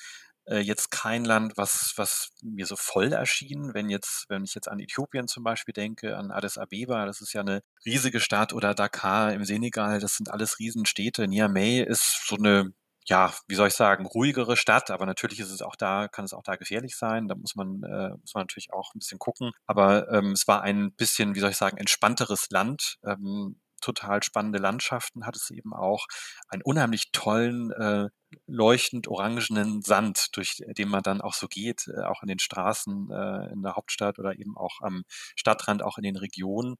äh, 0.46 0.58
jetzt 0.58 0.90
kein 0.90 1.24
Land, 1.24 1.56
was, 1.56 1.92
was 1.96 2.30
mir 2.42 2.66
so 2.66 2.76
voll 2.76 3.12
erschien. 3.12 3.74
Wenn 3.74 3.88
jetzt, 3.88 4.26
wenn 4.28 4.44
ich 4.44 4.54
jetzt 4.54 4.68
an 4.68 4.80
Äthiopien 4.80 5.28
zum 5.28 5.44
Beispiel 5.44 5.72
denke, 5.72 6.16
an 6.16 6.30
Addis 6.30 6.58
Abeba, 6.58 7.06
das 7.06 7.20
ist 7.20 7.32
ja 7.32 7.40
eine 7.42 7.62
riesige 7.84 8.20
Stadt 8.20 8.52
oder 8.52 8.74
Dakar 8.74 9.32
im 9.32 9.44
Senegal, 9.44 10.00
das 10.00 10.16
sind 10.16 10.30
alles 10.30 10.58
Riesenstädte. 10.58 11.28
Niamey 11.28 11.80
ist 11.80 12.26
so 12.26 12.36
eine 12.36 12.72
ja, 13.08 13.32
wie 13.46 13.54
soll 13.54 13.68
ich 13.68 13.74
sagen, 13.74 14.04
ruhigere 14.04 14.56
Stadt, 14.56 14.90
aber 14.90 15.06
natürlich 15.06 15.38
ist 15.38 15.50
es 15.52 15.62
auch 15.62 15.76
da, 15.76 16.08
kann 16.08 16.24
es 16.24 16.32
auch 16.32 16.42
da 16.42 16.56
gefährlich 16.56 16.96
sein. 16.96 17.28
Da 17.28 17.36
muss 17.36 17.54
man, 17.54 17.82
äh, 17.84 18.10
muss 18.20 18.34
man 18.34 18.42
natürlich 18.42 18.72
auch 18.72 18.94
ein 18.94 18.98
bisschen 18.98 19.20
gucken. 19.20 19.52
Aber 19.64 20.10
ähm, 20.10 20.32
es 20.32 20.48
war 20.48 20.62
ein 20.62 20.92
bisschen, 20.92 21.36
wie 21.36 21.40
soll 21.40 21.50
ich 21.50 21.56
sagen, 21.56 21.76
entspannteres 21.76 22.50
Land. 22.50 22.98
Ähm, 23.04 23.60
total 23.86 24.22
spannende 24.22 24.58
Landschaften 24.58 25.26
hat 25.26 25.36
es 25.36 25.50
eben 25.50 25.72
auch. 25.72 26.06
Einen 26.48 26.62
unheimlich 26.62 27.12
tollen 27.12 27.70
äh, 27.70 28.08
leuchtend 28.46 29.06
orangenen 29.06 29.82
Sand, 29.82 30.36
durch 30.36 30.62
den 30.76 30.88
man 30.88 31.02
dann 31.02 31.20
auch 31.20 31.34
so 31.34 31.46
geht, 31.46 31.86
äh, 31.88 32.02
auch 32.02 32.22
in 32.22 32.28
den 32.28 32.40
Straßen 32.40 33.10
äh, 33.10 33.52
in 33.52 33.62
der 33.62 33.76
Hauptstadt 33.76 34.18
oder 34.18 34.38
eben 34.38 34.56
auch 34.56 34.80
am 34.80 35.04
Stadtrand, 35.36 35.82
auch 35.82 35.98
in 35.98 36.04
den 36.04 36.16
Regionen. 36.16 36.76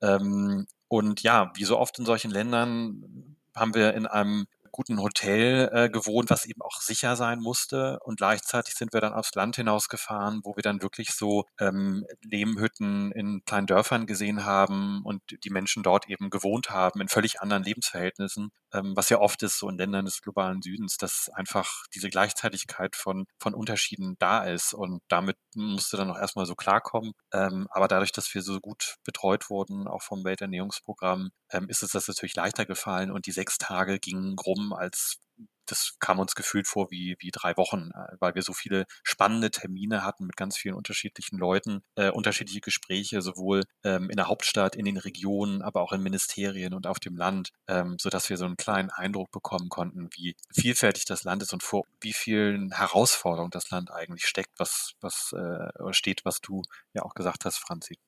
Ähm, 0.00 0.66
und 0.88 1.22
ja, 1.22 1.50
wie 1.56 1.64
so 1.64 1.78
oft 1.78 1.98
in 1.98 2.06
solchen 2.06 2.30
Ländern 2.30 3.36
haben 3.56 3.74
wir 3.74 3.94
in 3.94 4.06
einem 4.06 4.46
guten 4.74 5.00
Hotel 5.00 5.70
äh, 5.72 5.88
gewohnt, 5.88 6.30
was 6.30 6.46
eben 6.46 6.60
auch 6.60 6.80
sicher 6.80 7.14
sein 7.14 7.38
musste. 7.38 8.00
Und 8.00 8.16
gleichzeitig 8.16 8.74
sind 8.74 8.92
wir 8.92 9.00
dann 9.00 9.12
aufs 9.12 9.32
Land 9.36 9.54
hinausgefahren, 9.54 10.40
wo 10.42 10.56
wir 10.56 10.64
dann 10.64 10.82
wirklich 10.82 11.14
so 11.14 11.44
ähm, 11.60 12.04
Lehmhütten 12.22 13.12
in 13.12 13.44
kleinen 13.44 13.68
Dörfern 13.68 14.06
gesehen 14.06 14.44
haben 14.44 15.02
und 15.04 15.22
die 15.44 15.50
Menschen 15.50 15.84
dort 15.84 16.08
eben 16.08 16.28
gewohnt 16.28 16.70
haben 16.70 17.00
in 17.00 17.06
völlig 17.06 17.40
anderen 17.40 17.62
Lebensverhältnissen, 17.62 18.50
ähm, 18.72 18.96
was 18.96 19.10
ja 19.10 19.20
oft 19.20 19.44
ist 19.44 19.60
so 19.60 19.68
in 19.68 19.78
Ländern 19.78 20.06
des 20.06 20.20
globalen 20.22 20.60
Südens, 20.60 20.96
dass 20.96 21.30
einfach 21.32 21.84
diese 21.94 22.10
Gleichzeitigkeit 22.10 22.96
von, 22.96 23.26
von 23.38 23.54
Unterschieden 23.54 24.16
da 24.18 24.42
ist. 24.42 24.74
Und 24.74 25.02
damit 25.08 25.36
musste 25.54 25.96
dann 25.96 26.10
auch 26.10 26.18
erstmal 26.18 26.46
so 26.46 26.56
klarkommen. 26.56 27.12
Ähm, 27.32 27.68
aber 27.70 27.86
dadurch, 27.86 28.10
dass 28.10 28.34
wir 28.34 28.42
so 28.42 28.58
gut 28.58 28.96
betreut 29.04 29.50
wurden, 29.50 29.86
auch 29.86 30.02
vom 30.02 30.24
Welternährungsprogramm, 30.24 31.30
ähm, 31.52 31.68
ist 31.68 31.84
es 31.84 31.92
das 31.92 32.08
natürlich 32.08 32.34
leichter 32.34 32.66
gefallen 32.66 33.12
und 33.12 33.26
die 33.26 33.32
sechs 33.32 33.58
Tage 33.58 34.00
gingen 34.00 34.36
rum, 34.38 34.63
als 34.72 35.18
das 35.66 35.96
kam 35.98 36.18
uns 36.18 36.34
gefühlt 36.34 36.66
vor 36.66 36.90
wie, 36.90 37.16
wie 37.18 37.30
drei 37.30 37.56
Wochen, 37.56 37.90
äh, 37.94 38.16
weil 38.20 38.34
wir 38.34 38.42
so 38.42 38.52
viele 38.52 38.86
spannende 39.02 39.50
Termine 39.50 40.04
hatten 40.04 40.26
mit 40.26 40.36
ganz 40.36 40.56
vielen 40.56 40.74
unterschiedlichen 40.74 41.38
Leuten, 41.38 41.82
äh, 41.96 42.10
unterschiedliche 42.10 42.60
Gespräche, 42.60 43.22
sowohl 43.22 43.62
ähm, 43.82 44.10
in 44.10 44.16
der 44.16 44.28
Hauptstadt, 44.28 44.76
in 44.76 44.84
den 44.84 44.96
Regionen, 44.96 45.62
aber 45.62 45.80
auch 45.82 45.92
in 45.92 46.02
Ministerien 46.02 46.74
und 46.74 46.86
auf 46.86 47.00
dem 47.00 47.16
Land, 47.16 47.50
ähm, 47.68 47.96
sodass 47.98 48.28
wir 48.30 48.36
so 48.36 48.44
einen 48.44 48.56
kleinen 48.56 48.90
Eindruck 48.90 49.30
bekommen 49.30 49.68
konnten, 49.68 50.08
wie 50.14 50.36
vielfältig 50.52 51.04
das 51.06 51.24
Land 51.24 51.42
ist 51.42 51.52
und 51.52 51.62
vor 51.62 51.84
wie 52.00 52.12
vielen 52.12 52.72
Herausforderungen 52.72 53.50
das 53.50 53.70
Land 53.70 53.90
eigentlich 53.90 54.26
steckt, 54.26 54.52
was, 54.58 54.94
was 55.00 55.32
äh, 55.32 55.92
steht, 55.92 56.24
was 56.24 56.40
du 56.40 56.62
ja 56.92 57.02
auch 57.02 57.14
gesagt 57.14 57.44
hast, 57.44 57.58
Franzi. 57.58 57.98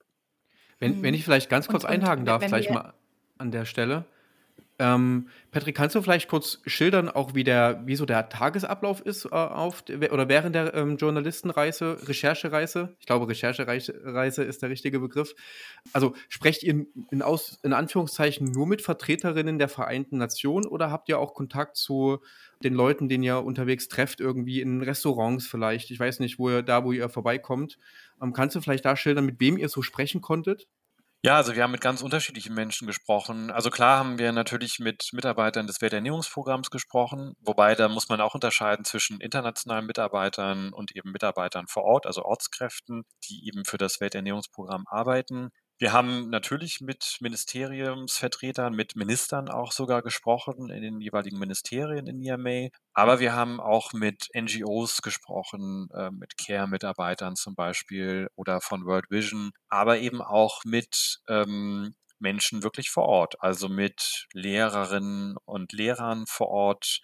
Wenn, 0.79 1.03
wenn 1.03 1.15
ich 1.15 1.25
vielleicht 1.25 1.49
ganz 1.49 1.69
kurz 1.69 1.85
und, 1.85 1.91
einhaken 1.91 2.21
und, 2.21 2.27
darf, 2.27 2.45
gleich 2.45 2.69
mal 2.69 2.93
an 3.39 3.51
der 3.51 3.65
Stelle. 3.65 4.05
Ähm, 4.79 5.29
Patrick, 5.53 5.75
kannst 5.75 5.97
du 5.97 6.03
vielleicht 6.03 6.29
kurz 6.29 6.61
schildern, 6.67 7.09
auch 7.09 7.35
wie 7.35 7.45
der, 7.45 7.83
wie 7.87 7.97
so 7.97 8.05
der 8.05 8.29
Tagesablauf 8.29 9.01
ist 9.01 9.25
äh, 9.25 9.29
auf 9.31 9.85
oder 9.89 10.29
während 10.29 10.55
der 10.55 10.75
ähm, 10.75 10.99
Journalistenreise, 10.99 11.97
Recherchereise? 12.07 12.95
Ich 13.01 13.07
glaube, 13.07 13.27
Recherchereise 13.27 14.43
ist 14.43 14.61
der 14.61 14.69
richtige 14.69 15.01
Begriff. 15.01 15.35
Also 15.95 16.15
sprecht 16.29 16.63
ihr 16.63 16.85
in, 17.11 17.23
Aus, 17.23 17.59
in 17.63 17.73
Anführungszeichen 17.73 18.51
nur 18.51 18.67
mit 18.67 18.83
Vertreterinnen 18.83 19.59
der 19.59 19.69
Vereinten 19.69 20.19
Nationen 20.19 20.67
oder 20.67 20.91
habt 20.91 21.09
ihr 21.09 21.19
auch 21.19 21.33
Kontakt 21.33 21.79
zu 21.79 22.19
den 22.63 22.75
Leuten, 22.75 23.09
den 23.09 23.23
ihr 23.23 23.43
unterwegs 23.43 23.89
trefft, 23.89 24.21
irgendwie 24.21 24.61
in 24.61 24.83
Restaurants 24.83 25.47
vielleicht? 25.47 25.91
Ich 25.91 25.99
weiß 25.99 26.21
nicht, 26.21 26.39
wo 26.39 26.51
ihr 26.51 26.63
da, 26.63 26.85
wo 26.85 26.93
ihr 26.93 27.09
vorbeikommt. 27.09 27.79
Ähm, 28.21 28.35
kannst 28.35 28.55
du 28.57 28.61
vielleicht 28.61 28.85
da 28.85 28.95
schildern, 28.95 29.25
mit 29.25 29.41
wem 29.41 29.57
ihr 29.57 29.71
so 29.71 29.81
sprechen 29.81 30.21
konntet? 30.21 30.67
Ja, 31.27 31.35
also 31.39 31.57
wir 31.57 31.65
haben 31.65 31.73
mit 31.73 31.81
ganz 31.81 32.03
unterschiedlichen 32.03 32.55
Menschen 32.55 32.87
gesprochen. 32.87 33.51
Also 33.51 33.69
klar 33.69 33.99
haben 33.99 34.17
wir 34.17 34.31
natürlich 34.31 34.79
mit 34.79 35.09
Mitarbeitern 35.13 35.67
des 35.67 35.81
Welternährungsprogramms 35.81 36.71
gesprochen, 36.71 37.35
wobei 37.41 37.75
da 37.75 37.89
muss 37.89 38.09
man 38.09 38.21
auch 38.21 38.35
unterscheiden 38.35 38.85
zwischen 38.85 39.21
internationalen 39.21 39.87
Mitarbeitern 39.87 40.73
und 40.73 40.95
eben 40.95 41.11
Mitarbeitern 41.11 41.67
vor 41.67 41.83
Ort, 41.83 42.07
also 42.07 42.23
Ortskräften, 42.23 43.03
die 43.25 43.45
eben 43.49 43.65
für 43.65 43.77
das 43.77 44.01
Welternährungsprogramm 44.01 44.85
arbeiten. 44.87 45.51
Wir 45.79 45.93
haben 45.93 46.31
natürlich 46.31 46.81
mit 46.81 47.19
Ministeriumsvertretern, 47.21 48.75
mit 48.75 48.97
Ministern 48.97 49.51
auch 49.51 49.73
sogar 49.73 50.01
gesprochen 50.01 50.71
in 50.71 50.81
den 50.81 51.01
jeweiligen 51.03 51.39
Ministerien 51.39 52.07
in 52.07 52.19
Niamey. 52.19 52.71
Aber 52.95 53.21
wir 53.21 53.35
haben 53.35 53.61
auch 53.61 53.93
mit 53.93 54.29
NGOs 54.35 55.03
gesprochen, 55.03 55.89
äh, 55.95 56.11
mit 56.11 56.39
Care-Mitarbeitern 56.39 57.37
zum 57.37 57.55
Beispiel 57.55 58.29
oder 58.37 58.63
von 58.63 58.87
World 58.87 59.11
Vision, 59.11 59.51
aber 59.69 59.99
eben 59.99 60.23
auch 60.23 60.65
mit 60.65 61.21
ähm, 61.29 61.95
Menschen 62.19 62.63
wirklich 62.63 62.89
vor 62.89 63.05
Ort, 63.05 63.43
also 63.43 63.69
mit 63.69 64.27
Lehrerinnen 64.33 65.37
und 65.45 65.73
Lehrern 65.75 66.25
vor 66.27 66.49
Ort, 66.49 67.01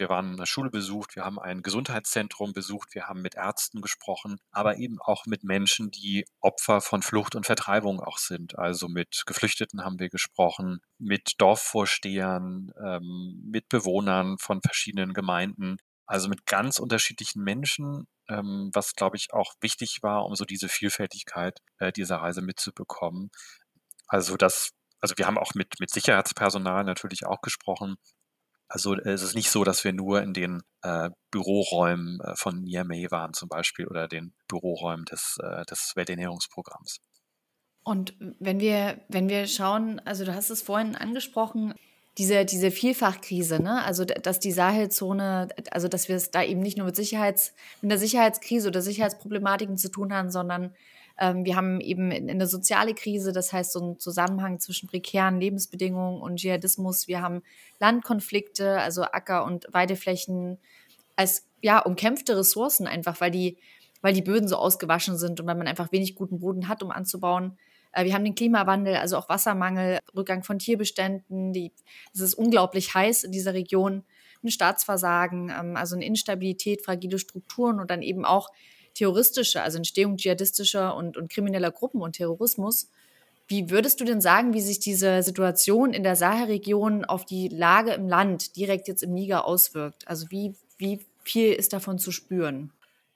wir 0.00 0.08
waren 0.08 0.32
in 0.32 0.36
der 0.36 0.46
Schule 0.46 0.70
besucht, 0.70 1.14
wir 1.14 1.24
haben 1.24 1.38
ein 1.38 1.62
Gesundheitszentrum 1.62 2.52
besucht, 2.52 2.94
wir 2.94 3.06
haben 3.06 3.22
mit 3.22 3.36
Ärzten 3.36 3.80
gesprochen, 3.80 4.40
aber 4.50 4.78
eben 4.78 4.98
auch 5.00 5.26
mit 5.26 5.44
Menschen, 5.44 5.90
die 5.90 6.24
Opfer 6.40 6.80
von 6.80 7.02
Flucht 7.02 7.36
und 7.36 7.46
Vertreibung 7.46 8.00
auch 8.00 8.18
sind. 8.18 8.58
Also 8.58 8.88
mit 8.88 9.22
Geflüchteten 9.26 9.84
haben 9.84 10.00
wir 10.00 10.08
gesprochen, 10.08 10.80
mit 10.98 11.34
Dorfvorstehern, 11.38 12.72
ähm, 12.82 13.42
mit 13.44 13.68
Bewohnern 13.68 14.38
von 14.38 14.60
verschiedenen 14.62 15.12
Gemeinden. 15.14 15.76
Also 16.06 16.28
mit 16.28 16.46
ganz 16.46 16.80
unterschiedlichen 16.80 17.44
Menschen, 17.44 18.08
ähm, 18.28 18.70
was 18.72 18.94
glaube 18.94 19.16
ich 19.16 19.32
auch 19.32 19.54
wichtig 19.60 19.98
war, 20.02 20.24
um 20.26 20.34
so 20.34 20.44
diese 20.44 20.68
Vielfältigkeit 20.68 21.60
äh, 21.78 21.92
dieser 21.92 22.16
Reise 22.16 22.42
mitzubekommen. 22.42 23.30
Also 24.08 24.36
das 24.36 24.72
also 25.00 25.14
wir 25.16 25.26
haben 25.26 25.38
auch 25.38 25.54
mit, 25.54 25.80
mit 25.80 25.90
Sicherheitspersonal 25.90 26.84
natürlich 26.84 27.26
auch 27.26 27.40
gesprochen, 27.40 27.96
also 28.70 28.94
es 28.94 29.22
ist 29.22 29.34
nicht 29.34 29.50
so, 29.50 29.64
dass 29.64 29.82
wir 29.82 29.92
nur 29.92 30.22
in 30.22 30.32
den 30.32 30.62
äh, 30.82 31.10
Büroräumen 31.32 32.20
äh, 32.20 32.36
von 32.36 32.62
Niamey 32.62 33.10
waren 33.10 33.34
zum 33.34 33.48
Beispiel 33.48 33.88
oder 33.88 34.06
den 34.06 34.32
Büroräumen 34.46 35.04
des, 35.06 35.38
äh, 35.42 35.64
des 35.64 35.92
Welternährungsprogramms. 35.96 37.00
Und 37.82 38.14
wenn 38.38 38.60
wir, 38.60 39.00
wenn 39.08 39.28
wir 39.28 39.48
schauen, 39.48 40.00
also 40.04 40.24
du 40.24 40.34
hast 40.34 40.50
es 40.50 40.62
vorhin 40.62 40.94
angesprochen, 40.94 41.74
diese, 42.16 42.44
diese 42.44 42.70
Vielfachkrise, 42.70 43.60
ne? 43.60 43.82
also 43.84 44.04
dass 44.04 44.38
die 44.38 44.52
Sahelzone, 44.52 45.48
also 45.72 45.88
dass 45.88 46.08
wir 46.08 46.14
es 46.14 46.30
da 46.30 46.44
eben 46.44 46.60
nicht 46.60 46.76
nur 46.76 46.86
mit 46.86 46.94
Sicherheits, 46.94 47.54
mit 47.80 47.90
der 47.90 47.98
Sicherheitskrise 47.98 48.68
oder 48.68 48.82
Sicherheitsproblematiken 48.82 49.78
zu 49.78 49.90
tun 49.90 50.12
haben, 50.12 50.30
sondern 50.30 50.74
ähm, 51.20 51.44
wir 51.44 51.54
haben 51.54 51.80
eben 51.80 52.10
eine 52.10 52.46
soziale 52.46 52.94
Krise, 52.94 53.32
das 53.32 53.52
heißt 53.52 53.72
so 53.72 53.80
einen 53.80 53.98
Zusammenhang 53.98 54.58
zwischen 54.58 54.88
prekären 54.88 55.38
Lebensbedingungen 55.38 56.22
und 56.22 56.36
Dschihadismus. 56.36 57.08
Wir 57.08 57.20
haben 57.20 57.42
Landkonflikte, 57.78 58.80
also 58.80 59.02
Acker- 59.02 59.44
und 59.44 59.66
Weideflächen 59.70 60.58
als 61.16 61.46
ja 61.60 61.78
umkämpfte 61.80 62.38
Ressourcen 62.38 62.86
einfach, 62.86 63.20
weil 63.20 63.30
die, 63.30 63.58
weil 64.00 64.14
die 64.14 64.22
Böden 64.22 64.48
so 64.48 64.56
ausgewaschen 64.56 65.18
sind 65.18 65.38
und 65.38 65.46
weil 65.46 65.56
man 65.56 65.68
einfach 65.68 65.92
wenig 65.92 66.14
guten 66.14 66.40
Boden 66.40 66.68
hat, 66.68 66.82
um 66.82 66.90
anzubauen. 66.90 67.58
Äh, 67.92 68.06
wir 68.06 68.14
haben 68.14 68.24
den 68.24 68.34
Klimawandel, 68.34 68.96
also 68.96 69.18
auch 69.18 69.28
Wassermangel, 69.28 69.98
Rückgang 70.16 70.42
von 70.42 70.58
Tierbeständen. 70.58 71.52
Die, 71.52 71.70
es 72.14 72.20
ist 72.20 72.32
unglaublich 72.32 72.94
heiß 72.94 73.24
in 73.24 73.32
dieser 73.32 73.52
Region. 73.52 74.04
Ein 74.42 74.50
Staatsversagen, 74.50 75.50
ähm, 75.50 75.76
also 75.76 75.96
eine 75.96 76.06
Instabilität, 76.06 76.82
fragile 76.82 77.18
Strukturen 77.18 77.78
und 77.78 77.90
dann 77.90 78.00
eben 78.00 78.24
auch 78.24 78.48
terroristische, 79.00 79.62
also 79.62 79.78
Entstehung 79.78 80.18
dschihadistischer 80.18 80.94
und, 80.94 81.16
und 81.16 81.32
krimineller 81.32 81.70
Gruppen 81.70 82.02
und 82.02 82.16
Terrorismus. 82.16 82.90
Wie 83.48 83.70
würdest 83.70 83.98
du 83.98 84.04
denn 84.04 84.20
sagen, 84.20 84.52
wie 84.52 84.60
sich 84.60 84.78
diese 84.78 85.22
Situation 85.22 85.94
in 85.94 86.02
der 86.02 86.16
Sahelregion 86.16 87.06
auf 87.06 87.24
die 87.24 87.48
Lage 87.48 87.92
im 87.92 88.08
Land 88.08 88.56
direkt 88.56 88.88
jetzt 88.88 89.02
im 89.02 89.14
Niger 89.14 89.46
auswirkt? 89.46 90.06
Also 90.06 90.30
wie, 90.30 90.54
wie 90.76 91.00
viel 91.24 91.54
ist 91.54 91.72
davon 91.72 91.98
zu 91.98 92.12
spüren? 92.12 92.72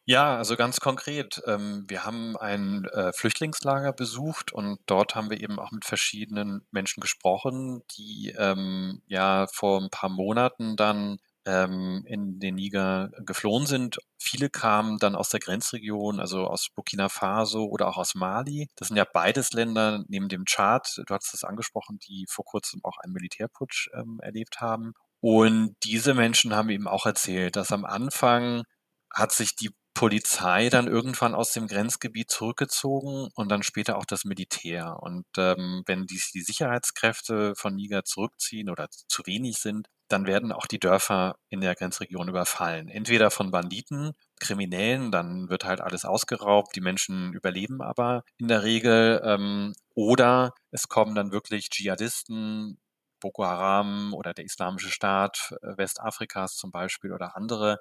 Ja, 0.06 0.38
also 0.38 0.56
ganz 0.56 0.80
konkret. 0.80 1.42
Ähm, 1.46 1.84
wir 1.86 2.06
haben 2.06 2.36
ein 2.38 2.86
äh, 2.86 3.12
Flüchtlingslager 3.12 3.92
besucht 3.92 4.52
und 4.52 4.78
dort 4.86 5.14
haben 5.14 5.28
wir 5.28 5.40
eben 5.40 5.58
auch 5.58 5.70
mit 5.70 5.84
verschiedenen 5.84 6.62
Menschen 6.70 7.02
gesprochen, 7.02 7.82
die 7.96 8.34
ähm, 8.38 9.02
ja 9.06 9.46
vor 9.52 9.82
ein 9.82 9.90
paar 9.90 10.10
Monaten 10.10 10.76
dann 10.76 11.18
ähm, 11.46 12.02
in 12.06 12.38
den 12.40 12.54
Niger 12.54 13.10
geflohen 13.26 13.66
sind. 13.66 13.98
Viele 14.18 14.50
kamen 14.50 14.98
dann 14.98 15.14
aus 15.14 15.28
der 15.28 15.40
Grenzregion, 15.40 16.20
also 16.20 16.46
aus 16.46 16.68
Burkina 16.74 17.08
Faso 17.08 17.64
oder 17.66 17.88
auch 17.88 17.98
aus 17.98 18.14
Mali. 18.14 18.68
Das 18.76 18.88
sind 18.88 18.96
ja 18.96 19.06
beides 19.10 19.52
Länder 19.52 20.04
neben 20.08 20.28
dem 20.28 20.44
Tschad, 20.46 21.02
du 21.06 21.14
hattest 21.14 21.34
es 21.34 21.44
angesprochen, 21.44 21.98
die 21.98 22.26
vor 22.28 22.44
kurzem 22.44 22.80
auch 22.82 22.98
einen 22.98 23.12
Militärputsch 23.12 23.88
ähm, 23.94 24.20
erlebt 24.22 24.60
haben. 24.60 24.92
Und 25.20 25.74
diese 25.84 26.14
Menschen 26.14 26.54
haben 26.54 26.68
eben 26.70 26.86
auch 26.86 27.06
erzählt, 27.06 27.56
dass 27.56 27.72
am 27.72 27.84
Anfang 27.84 28.64
hat 29.10 29.32
sich 29.32 29.56
die 29.56 29.70
Polizei 30.04 30.68
dann 30.68 30.86
irgendwann 30.86 31.34
aus 31.34 31.52
dem 31.52 31.66
Grenzgebiet 31.66 32.30
zurückgezogen 32.30 33.30
und 33.34 33.48
dann 33.50 33.62
später 33.62 33.96
auch 33.96 34.04
das 34.04 34.26
Militär. 34.26 34.98
Und 35.00 35.24
ähm, 35.38 35.82
wenn 35.86 36.04
die, 36.04 36.20
die 36.34 36.42
Sicherheitskräfte 36.42 37.54
von 37.56 37.74
Niger 37.74 38.04
zurückziehen 38.04 38.68
oder 38.68 38.88
zu 38.90 39.22
wenig 39.24 39.56
sind, 39.56 39.88
dann 40.08 40.26
werden 40.26 40.52
auch 40.52 40.66
die 40.66 40.78
Dörfer 40.78 41.36
in 41.48 41.62
der 41.62 41.74
Grenzregion 41.74 42.28
überfallen. 42.28 42.88
Entweder 42.90 43.30
von 43.30 43.50
Banditen, 43.50 44.12
Kriminellen, 44.38 45.10
dann 45.10 45.48
wird 45.48 45.64
halt 45.64 45.80
alles 45.80 46.04
ausgeraubt, 46.04 46.76
die 46.76 46.82
Menschen 46.82 47.32
überleben 47.32 47.80
aber 47.80 48.24
in 48.36 48.48
der 48.48 48.62
Regel, 48.62 49.22
ähm, 49.24 49.72
oder 49.94 50.52
es 50.70 50.88
kommen 50.88 51.14
dann 51.14 51.32
wirklich 51.32 51.70
Dschihadisten, 51.70 52.78
Boko 53.24 53.46
Haram 53.46 54.12
oder 54.12 54.34
der 54.34 54.44
Islamische 54.44 54.90
Staat 54.90 55.54
äh, 55.62 55.78
Westafrikas 55.78 56.56
zum 56.56 56.70
Beispiel 56.70 57.10
oder 57.10 57.36
andere. 57.36 57.78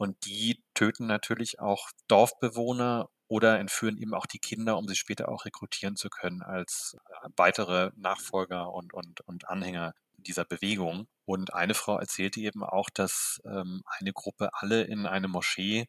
Und 0.00 0.24
die 0.24 0.64
töten 0.72 1.06
natürlich 1.06 1.60
auch 1.60 1.90
Dorfbewohner 2.08 3.10
oder 3.28 3.58
entführen 3.58 3.98
eben 3.98 4.14
auch 4.14 4.24
die 4.24 4.38
Kinder, 4.38 4.78
um 4.78 4.88
sie 4.88 4.96
später 4.96 5.28
auch 5.28 5.44
rekrutieren 5.44 5.94
zu 5.94 6.08
können 6.08 6.40
als 6.40 6.96
äh, 7.04 7.28
weitere 7.36 7.90
Nachfolger 7.96 8.72
und, 8.72 8.94
und, 8.94 9.20
und 9.20 9.50
Anhänger 9.50 9.92
dieser 10.16 10.46
Bewegung. 10.46 11.06
Und 11.26 11.52
eine 11.52 11.74
Frau 11.74 11.98
erzählte 11.98 12.40
eben 12.40 12.64
auch, 12.64 12.88
dass 12.88 13.42
ähm, 13.44 13.82
eine 13.98 14.14
Gruppe 14.14 14.48
alle 14.54 14.84
in 14.84 15.04
eine 15.04 15.28
Moschee 15.28 15.86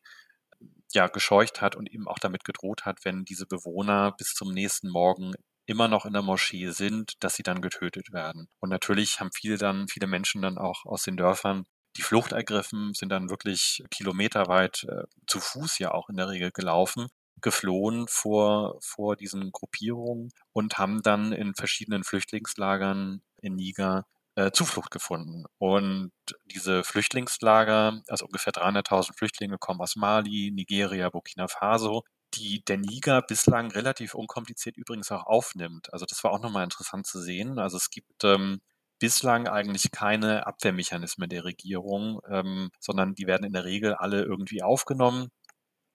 ja 0.92 1.08
gescheucht 1.08 1.62
hat 1.62 1.78
und 1.78 1.90
eben 1.90 2.10
auch 2.10 2.20
damit 2.20 2.44
gedroht 2.44 2.84
hat, 2.84 3.06
wenn 3.06 3.24
diese 3.24 3.46
Bewohner 3.46 4.12
bis 4.18 4.34
zum 4.34 4.54
nächsten 4.54 4.90
Morgen 4.90 5.36
immer 5.68 5.88
noch 5.88 6.06
in 6.06 6.12
der 6.12 6.22
Moschee 6.22 6.72
sind, 6.72 7.14
dass 7.24 7.36
sie 7.36 7.44
dann 7.44 7.62
getötet 7.62 8.12
werden. 8.12 8.50
Und 8.60 8.72
natürlich 8.72 9.22
haben 9.22 9.32
viele 9.34 9.58
dann, 9.58 9.88
viele 9.88 10.08
Menschen 10.08 10.42
dann 10.42 10.58
auch 10.58 10.86
aus 10.86 11.04
den 11.04 11.16
Dörfern 11.16 11.66
die 11.98 12.02
Flucht 12.02 12.32
ergriffen, 12.32 12.94
sind 12.94 13.10
dann 13.10 13.30
wirklich 13.30 13.84
kilometerweit 13.92 14.86
äh, 14.90 15.04
zu 15.28 15.40
Fuß 15.40 15.80
ja 15.80 15.92
auch 15.92 16.10
in 16.10 16.18
der 16.18 16.30
Regel 16.30 16.52
gelaufen, 16.52 17.08
geflohen 17.42 18.08
vor, 18.08 18.78
vor 18.82 19.16
diesen 19.16 19.52
Gruppierungen 19.52 20.32
und 20.54 20.78
haben 20.78 21.02
dann 21.02 21.34
in 21.34 21.56
verschiedenen 21.56 22.04
Flüchtlingslagern 22.04 23.22
in 23.42 23.56
Niger 23.56 24.06
äh, 24.36 24.52
Zuflucht 24.52 24.92
gefunden. 24.92 25.46
Und 25.58 26.12
diese 26.46 26.84
Flüchtlingslager, 26.84 28.02
also 28.08 28.26
ungefähr 28.26 28.54
300.000 28.54 29.18
Flüchtlinge 29.18 29.58
kommen 29.58 29.82
aus 29.82 29.96
Mali, 29.96 30.52
Nigeria, 30.54 31.10
Burkina 31.10 31.48
Faso, 31.48 32.04
die 32.34 32.64
der 32.64 32.78
Niger 32.78 33.22
bislang 33.22 33.72
relativ 33.72 34.14
unkompliziert 34.16 34.78
übrigens 34.78 35.12
auch 35.12 35.26
aufnimmt. 35.26 35.92
Also 35.94 36.06
das 36.06 36.24
war 36.24 36.32
auch 36.32 36.42
nochmal 36.42 36.64
interessant 36.64 37.06
zu 37.06 37.20
sehen. 37.20 37.60
Also 37.60 37.78
es 37.78 37.90
gibt 37.90 38.24
ähm, 38.24 38.62
bislang 39.02 39.48
eigentlich 39.48 39.92
keine 39.92 40.46
Abwehrmechanismen 40.46 41.28
der 41.28 41.44
Regierung, 41.44 42.22
ähm, 42.30 42.70
sondern 42.80 43.16
die 43.16 43.26
werden 43.28 43.44
in 43.46 43.54
der 43.54 43.66
Regel 43.66 43.96
alle 43.96 44.24
irgendwie 44.24 44.62
aufgenommen. 44.62 45.30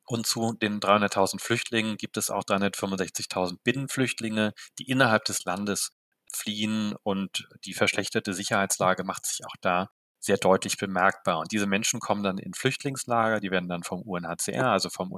Und 0.06 0.26
zu 0.26 0.54
den 0.54 0.80
300.000 0.80 1.40
Flüchtlingen 1.40 1.96
gibt 1.96 2.16
es 2.16 2.30
auch 2.30 2.42
365.000 2.44 3.58
Binnenflüchtlinge, 3.64 4.52
die 4.78 4.88
innerhalb 4.90 5.24
des 5.24 5.44
Landes 5.44 5.92
fliehen 6.32 6.94
und 7.04 7.48
die 7.64 7.74
verschlechterte 7.74 8.34
Sicherheitslage 8.34 9.04
macht 9.04 9.26
sich 9.26 9.46
auch 9.46 9.56
da 9.60 9.88
sehr 10.18 10.36
deutlich 10.36 10.76
bemerkbar. 10.76 11.38
Und 11.38 11.52
diese 11.52 11.66
Menschen 11.66 12.00
kommen 12.00 12.24
dann 12.24 12.38
in 12.38 12.54
Flüchtlingslager, 12.54 13.40
die 13.40 13.52
werden 13.52 13.68
dann 13.68 13.84
vom 13.84 14.02
UNHCR, 14.02 14.70
also 14.70 14.90
vom 14.90 15.12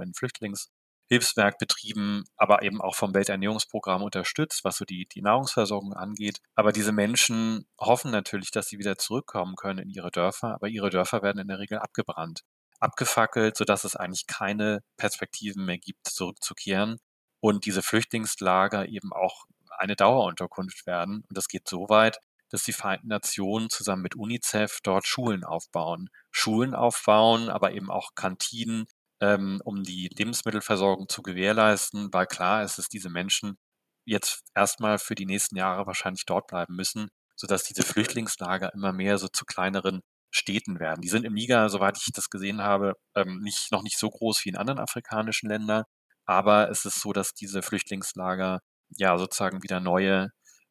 UN-Flüchtlingshilfswerk 1.11 1.59
betrieben, 1.59 2.25
aber 2.37 2.63
eben 2.63 2.81
auch 2.81 2.95
vom 2.95 3.15
Welternährungsprogramm 3.15 4.03
unterstützt, 4.03 4.65
was 4.65 4.77
so 4.77 4.85
die, 4.85 5.07
die 5.07 5.23
Nahrungsversorgung 5.23 5.95
angeht. 5.95 6.41
Aber 6.55 6.73
diese 6.73 6.93
Menschen 6.93 7.67
hoffen 7.79 8.11
natürlich, 8.11 8.51
dass 8.51 8.69
sie 8.69 8.79
wieder 8.79 8.99
zurückkommen 8.99 9.57
können 9.57 9.81
in 9.81 9.91
ihre 9.91 10.11
Dörfer, 10.11 10.55
aber 10.55 10.69
ihre 10.69 10.91
Dörfer 10.91 11.23
werden 11.23 11.39
in 11.39 11.49
der 11.49 11.59
Regel 11.59 11.79
abgebrannt 11.79 12.43
abgefackelt, 12.81 13.57
sodass 13.57 13.83
es 13.83 13.97
eigentlich 13.97 14.29
keine 14.29 14.85
Perspektiven 14.97 15.65
mehr 15.65 15.79
gibt, 15.79 16.07
zurückzukehren. 16.07 17.01
Und 17.41 17.67
diese 17.67 17.83
Flüchtlingslager 17.83 18.87
eben 18.87 19.13
auch 19.13 19.47
eine 19.77 19.97
Dauerunterkunft 19.97 20.87
werden. 20.87 21.25
Und 21.29 21.37
das 21.37 21.49
geht 21.49 21.69
so 21.69 21.89
weit, 21.89 22.21
dass 22.51 22.63
die 22.63 22.73
Vereinten 22.73 23.09
Nationen 23.09 23.69
zusammen 23.69 24.03
mit 24.03 24.15
UNICEF 24.15 24.79
dort 24.85 25.09
Schulen 25.09 25.43
aufbauen. 25.43 26.09
Schulen 26.31 26.75
aufbauen, 26.75 27.49
aber 27.49 27.73
eben 27.73 27.91
auch 27.91 28.15
Kantinen, 28.15 28.87
ähm, 29.21 29.61
um 29.65 29.83
die 29.83 30.09
Lebensmittelversorgung 30.17 31.09
zu 31.09 31.23
gewährleisten, 31.23 32.13
weil 32.13 32.27
klar 32.27 32.63
ist, 32.65 32.79
dass 32.79 32.89
diese 32.89 33.11
Menschen 33.11 33.57
jetzt 34.05 34.43
erstmal 34.55 34.99
für 34.99 35.15
die 35.15 35.27
nächsten 35.27 35.57
Jahre 35.57 35.87
wahrscheinlich 35.87 36.25
dort 36.27 36.47
bleiben 36.49 36.75
müssen, 36.77 37.09
sodass 37.37 37.65
diese 37.65 37.83
Flüchtlingslager 37.83 38.73
immer 38.75 38.93
mehr 38.93 39.19
so 39.19 39.29
zu 39.29 39.45
kleineren 39.45 40.01
Städten 40.31 40.81
werden. 40.81 41.03
Die 41.03 41.09
sind 41.09 41.25
im 41.25 41.35
Niger, 41.35 41.69
soweit 41.71 41.99
ich 41.99 42.13
das 42.13 42.31
gesehen 42.31 42.63
habe, 42.63 42.95
ähm, 43.15 43.41
nicht, 43.43 43.73
noch 43.73 43.83
nicht 43.83 43.99
so 43.99 44.11
groß 44.11 44.45
wie 44.45 44.51
in 44.51 44.57
anderen 44.57 44.79
afrikanischen 44.79 45.49
Ländern. 45.49 45.85
Aber 46.27 46.71
es 46.71 46.85
ist 46.85 47.01
so, 47.01 47.13
dass 47.13 47.33
diese 47.35 47.63
Flüchtlingslager 47.63 48.61
ja 48.91 49.17
sozusagen 49.19 49.63
wieder 49.63 49.81
neue 49.81 50.31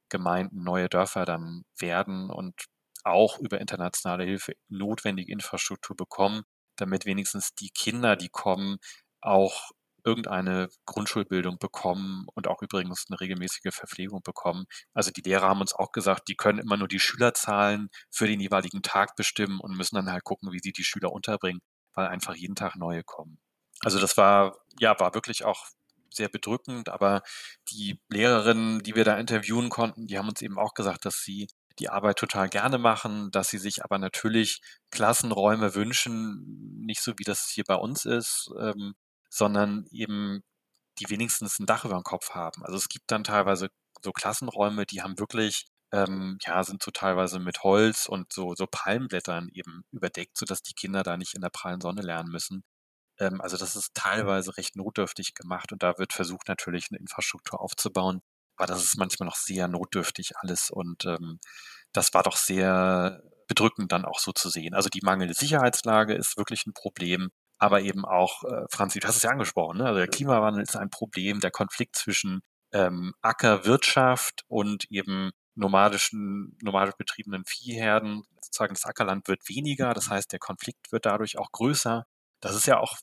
Gemeinden, 0.09 0.63
neue 0.63 0.89
Dörfer 0.89 1.25
dann 1.25 1.63
werden 1.79 2.29
und 2.29 2.53
auch 3.03 3.39
über 3.39 3.59
internationale 3.61 4.25
Hilfe 4.25 4.53
notwendige 4.69 5.31
Infrastruktur 5.31 5.95
bekommen, 5.95 6.43
damit 6.81 7.05
wenigstens 7.05 7.53
die 7.55 7.69
Kinder, 7.69 8.15
die 8.15 8.29
kommen, 8.29 8.77
auch 9.22 9.72
irgendeine 10.07 10.69
Grundschulbildung 10.86 11.57
bekommen 11.60 12.25
und 12.34 12.48
auch 12.48 12.62
übrigens 12.62 13.05
eine 13.10 13.19
regelmäßige 13.19 13.74
Verpflegung 13.74 14.22
bekommen. 14.24 14.65
Also 14.93 15.12
die 15.12 15.22
Lehrer 15.22 15.50
haben 15.50 15.62
uns 15.62 15.74
auch 15.74 15.91
gesagt, 15.91 16.29
die 16.29 16.36
können 16.36 16.60
immer 16.60 16.77
nur 16.77 16.88
die 16.88 17.00
Schülerzahlen 17.00 17.89
für 18.10 18.27
den 18.27 18.39
jeweiligen 18.39 18.81
Tag 18.81 19.15
bestimmen 19.17 19.60
und 19.60 19.75
müssen 19.75 19.96
dann 19.96 20.12
halt 20.12 20.24
gucken, 20.24 20.53
wie 20.53 20.60
sie 20.63 20.72
die 20.72 20.86
Schüler 20.86 21.12
unterbringen, 21.12 21.60
weil 21.93 22.07
einfach 22.07 22.36
jeden 22.36 22.55
Tag 22.55 22.77
neue 22.77 23.03
kommen. 23.03 23.39
Also 23.81 24.00
das 24.00 24.15
war, 24.17 24.57
ja, 24.79 24.98
war 25.00 25.13
wirklich 25.13 25.43
auch 25.43 25.67
sehr 26.10 26.29
bedrückend, 26.29 26.89
aber 26.89 27.22
die 27.69 28.00
Lehrerinnen, 28.10 28.81
die 28.84 28.96
wir 28.96 29.03
da 29.03 29.17
interviewen 29.17 29.69
konnten, 29.69 30.07
die 30.07 30.17
haben 30.17 30.29
uns 30.29 30.41
eben 30.41 30.57
auch 30.57 30.74
gesagt, 30.74 31.05
dass 31.05 31.22
sie 31.22 31.48
die 31.79 31.89
Arbeit 31.89 32.17
total 32.17 32.50
gerne 32.50 32.77
machen, 32.77 33.31
dass 33.31 33.50
sie 33.50 33.57
sich 33.60 33.84
aber 33.84 33.98
natürlich 34.00 34.62
Klassenräume 34.91 35.75
wünschen, 35.75 36.84
nicht 36.86 37.01
so 37.01 37.13
wie 37.17 37.24
das 37.24 37.50
hier 37.50 37.63
bei 37.65 37.75
uns 37.75 38.05
ist, 38.05 38.50
ähm, 38.60 38.96
sondern 39.29 39.86
eben 39.91 40.43
die 41.00 41.10
wenigstens 41.10 41.60
ein 41.60 41.65
Dach 41.65 41.86
über 41.86 41.96
dem 41.96 42.03
Kopf 42.03 42.31
haben. 42.31 42.63
Also 42.65 42.77
es 42.77 42.89
gibt 42.89 43.12
dann 43.12 43.24
teilweise 43.24 43.69
so 44.01 44.12
Klassenräume, 44.12 44.86
die 44.86 45.01
haben 45.01 45.19
wirklich, 45.19 45.67
ähm, 45.91 46.38
ja, 46.41 46.63
sind 46.63 46.84
so 46.84 46.91
teilweise 46.91 47.39
mit 47.39 47.63
Holz 47.63 48.07
und 48.07 48.34
so, 48.34 48.55
so 48.55 48.67
Palmblättern 48.69 49.50
eben 49.53 49.84
überdeckt, 49.91 50.38
sodass 50.38 50.62
die 50.63 50.74
Kinder 50.74 51.03
da 51.03 51.17
nicht 51.17 51.36
in 51.36 51.41
der 51.41 51.50
prallen 51.50 51.81
Sonne 51.81 52.01
lernen 52.01 52.29
müssen. 52.31 52.63
Ähm, 53.19 53.41
also 53.41 53.57
das 53.57 53.75
ist 53.75 53.93
teilweise 53.96 54.57
recht 54.57 54.75
notdürftig 54.75 55.34
gemacht 55.36 55.72
und 55.72 55.84
da 55.84 55.98
wird 55.98 56.13
versucht 56.13 56.48
natürlich 56.48 56.88
eine 56.91 57.00
Infrastruktur 57.00 57.62
aufzubauen. 57.62 58.22
Aber 58.57 58.67
das 58.67 58.84
ist 58.84 58.98
manchmal 58.98 59.27
noch 59.27 59.36
sehr 59.36 59.67
notdürftig 59.67 60.38
alles 60.38 60.69
und 60.72 61.05
ähm, 61.05 61.39
das 61.93 62.13
war 62.13 62.23
doch 62.23 62.38
sehr 62.38 63.21
bedrückend 63.47 63.91
dann 63.91 64.06
auch 64.06 64.19
so 64.19 64.32
zu 64.34 64.50
sehen. 64.50 64.73
Also 64.73 64.89
die 64.89 65.02
mangelnde 65.02 65.34
Sicherheitslage 65.34 66.13
ist 66.13 66.38
wirklich 66.38 66.65
ein 66.65 66.73
Problem 66.73 67.30
aber 67.58 67.82
eben 67.82 68.06
auch, 68.06 68.43
äh, 68.43 68.65
Franzi, 68.71 69.00
du 69.00 69.08
hast 69.08 69.17
es 69.17 69.23
ja 69.23 69.32
angesprochen, 69.32 69.80
ne? 69.80 69.86
also 69.86 69.97
der 69.97 70.08
Klimawandel 70.08 70.63
ist 70.63 70.76
ein 70.76 70.89
Problem, 70.89 71.39
der 71.39 71.52
Konflikt 71.52 71.95
zwischen 71.95 72.41
ähm, 72.71 73.13
Ackerwirtschaft 73.21 74.43
und 74.47 74.86
eben 74.91 75.32
nomadischen, 75.56 76.58
nomadisch 76.62 76.95
betriebenen 76.97 77.45
Viehherden, 77.45 78.23
sozusagen 78.41 78.76
das 78.76 78.86
Ackerland 78.86 79.28
wird 79.28 79.50
weniger, 79.50 79.93
das 79.93 80.10
heißt, 80.10 80.32
der 80.32 80.39
Konflikt 80.39 80.91
wird 80.91 81.06
dadurch 81.06 81.38
auch 81.39 81.52
größer. 81.52 82.06
Das 82.41 82.56
ist 82.56 82.67
ja 82.67 82.80
auch 82.80 82.97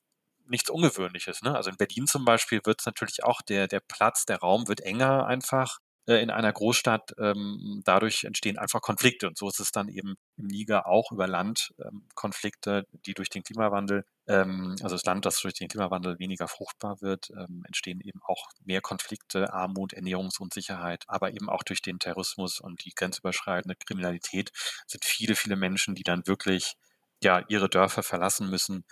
nichts 0.47 0.71
Ungewöhnliches. 0.71 1.43
Ne? 1.43 1.57
Also 1.57 1.71
in 1.71 1.77
Berlin 1.77 2.07
zum 2.07 2.25
Beispiel 2.25 2.61
wird 2.65 2.81
es 2.81 2.87
natürlich 2.87 3.25
auch, 3.25 3.43
der, 3.43 3.67
der 3.67 3.81
Platz, 3.81 4.25
der 4.27 4.39
Raum 4.39 4.69
wird 4.69 4.83
enger 4.83 5.27
einfach 5.27 5.79
in 6.13 6.31
einer 6.31 6.53
Großstadt. 6.53 7.15
Ähm, 7.19 7.83
dadurch 7.85 8.25
entstehen 8.25 8.59
einfach 8.59 8.81
Konflikte. 8.81 9.29
Und 9.29 9.39
so 9.39 9.49
ist 9.49 9.61
es 9.61 9.73
dann 9.73 9.89
eben 9.89 10.17
im 10.37 10.47
Niger 10.47 10.87
auch 10.87 11.13
über 11.13 11.27
Landkonflikte, 11.27 12.87
ähm, 12.93 13.01
die 13.07 13.15
durch 13.15 13.31
den 13.31 13.43
Klimawandel, 13.43 14.05
ähm, 14.27 14.77
also 14.83 14.95
das 14.95 15.05
Land, 15.05 15.25
das 15.25 15.41
durch 15.41 15.55
den 15.55 15.69
Klimawandel 15.69 16.19
weniger 16.19 16.49
fruchtbar 16.49 17.01
wird, 17.01 17.31
entstehen 17.67 18.01
eben 18.01 18.21
auch 18.23 18.49
mehr 18.65 18.81
Konflikte, 18.81 19.53
Armut, 19.53 19.93
Ernährungsunsicherheit, 19.93 21.05
aber 21.09 21.33
eben 21.33 21.49
auch 21.49 21.63
durch 21.63 21.83
den 21.83 21.99
Terrorismus 21.99 22.61
und 22.61 22.85
die 22.85 22.95
grenzüberschreitende 22.95 23.77
Kriminalität 23.77 24.51
sind 24.87 25.05
viele, 25.05 25.35
viele 25.37 25.57
Menschen, 25.57 25.95
die 25.95 26.03
dann 26.03 26.27
wirklich 26.27 26.75
ja 27.23 27.43
ihre 27.49 27.69
Dörfer 27.69 28.03
verlassen 28.03 28.51
müssen 28.51 28.85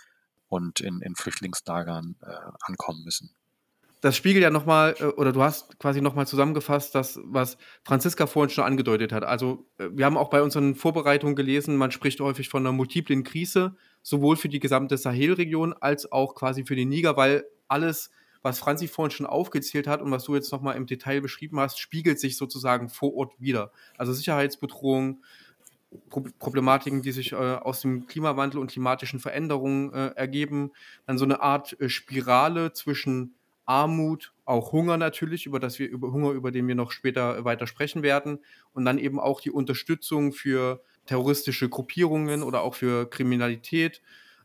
und 0.47 0.79
in, 0.79 1.01
in 1.01 1.15
Flüchtlingslagern 1.15 2.15
äh, 2.21 2.35
ankommen 2.61 3.03
müssen 3.03 3.35
das 4.03 4.17
spiegelt 4.17 4.43
ja 4.43 4.49
nochmal, 4.49 4.95
äh, 4.99 5.05
oder 5.05 5.31
du 5.31 5.41
hast 5.41 5.79
quasi 5.79 6.01
nochmal 6.01 6.27
zusammengefasst, 6.27 6.93
das, 6.93 7.21
was 7.23 7.57
Franziska 7.85 8.27
vorhin 8.27 8.49
schon 8.49 8.65
angedeutet 8.65 9.13
hat. 9.13 9.23
Also, 9.23 9.65
äh, 9.77 9.87
wir 9.93 10.05
haben 10.05 10.17
auch 10.17 10.29
bei 10.29 10.41
unseren 10.41 10.75
Vorbereitungen 10.75 11.37
gelesen, 11.37 11.77
man 11.77 11.89
spricht 11.89 12.19
häufig 12.19 12.49
von 12.49 12.63
einer 12.63 12.73
multiplen 12.73 13.23
Krise, 13.23 13.77
sowohl 14.01 14.35
für 14.35 14.49
die 14.49 14.59
gesamte 14.59 14.97
Sahelregion 14.97 15.71
als 15.71 16.11
auch 16.11 16.35
quasi 16.35 16.65
für 16.65 16.75
den 16.75 16.89
Niger, 16.89 17.15
weil 17.15 17.45
alles, 17.69 18.11
was 18.41 18.59
Franzi 18.59 18.89
vorhin 18.89 19.11
schon 19.11 19.25
aufgezählt 19.25 19.87
hat 19.87 20.01
und 20.01 20.11
was 20.11 20.25
du 20.25 20.35
jetzt 20.35 20.51
nochmal 20.51 20.75
im 20.75 20.85
Detail 20.85 21.21
beschrieben 21.21 21.61
hast, 21.61 21.79
spiegelt 21.79 22.19
sich 22.19 22.35
sozusagen 22.35 22.89
vor 22.89 23.15
Ort 23.15 23.39
wieder. 23.39 23.71
Also 23.97 24.11
Sicherheitsbedrohungen, 24.11 25.23
Problematiken, 26.39 27.03
die 27.03 27.13
sich 27.13 27.31
äh, 27.31 27.35
aus 27.35 27.79
dem 27.79 28.05
Klimawandel 28.07 28.59
und 28.59 28.69
klimatischen 28.69 29.21
Veränderungen 29.21 29.93
äh, 29.93 30.07
ergeben, 30.15 30.71
dann 31.05 31.17
so 31.17 31.23
eine 31.23 31.41
Art 31.41 31.79
äh, 31.79 31.87
Spirale 31.87 32.73
zwischen 32.73 33.35
Armut, 33.65 34.33
auch 34.45 34.71
Hunger 34.71 34.97
natürlich, 34.97 35.45
über 35.45 35.59
das 35.59 35.79
wir 35.79 35.89
über 35.89 36.11
Hunger, 36.11 36.31
über 36.31 36.51
den 36.51 36.67
wir 36.67 36.75
noch 36.75 36.91
später 36.91 37.45
weiter 37.45 37.67
sprechen 37.67 38.03
werden, 38.03 38.39
und 38.73 38.85
dann 38.85 38.97
eben 38.97 39.19
auch 39.19 39.41
die 39.41 39.51
Unterstützung 39.51 40.33
für 40.33 40.81
terroristische 41.05 41.69
Gruppierungen 41.69 42.43
oder 42.43 42.61
auch 42.61 42.75
für 42.75 43.09
Kriminalität. 43.09 44.01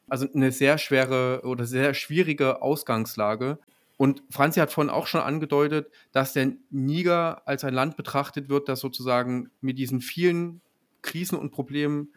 Also 0.08 0.26
eine 0.32 0.52
sehr 0.52 0.78
schwere 0.78 1.42
oder 1.44 1.66
sehr 1.66 1.94
schwierige 1.94 2.62
Ausgangslage. 2.62 3.58
Und 3.96 4.22
Franzi 4.30 4.60
hat 4.60 4.72
vorhin 4.72 4.90
auch 4.90 5.06
schon 5.06 5.20
angedeutet, 5.20 5.90
dass 6.12 6.32
der 6.32 6.52
Niger 6.70 7.46
als 7.46 7.64
ein 7.64 7.74
Land 7.74 7.96
betrachtet 7.96 8.48
wird, 8.48 8.68
das 8.68 8.80
sozusagen 8.80 9.50
mit 9.60 9.76
diesen 9.76 10.00
vielen 10.00 10.60
Krisen 11.02 11.36
und 11.36 11.50
Problemen 11.50 12.12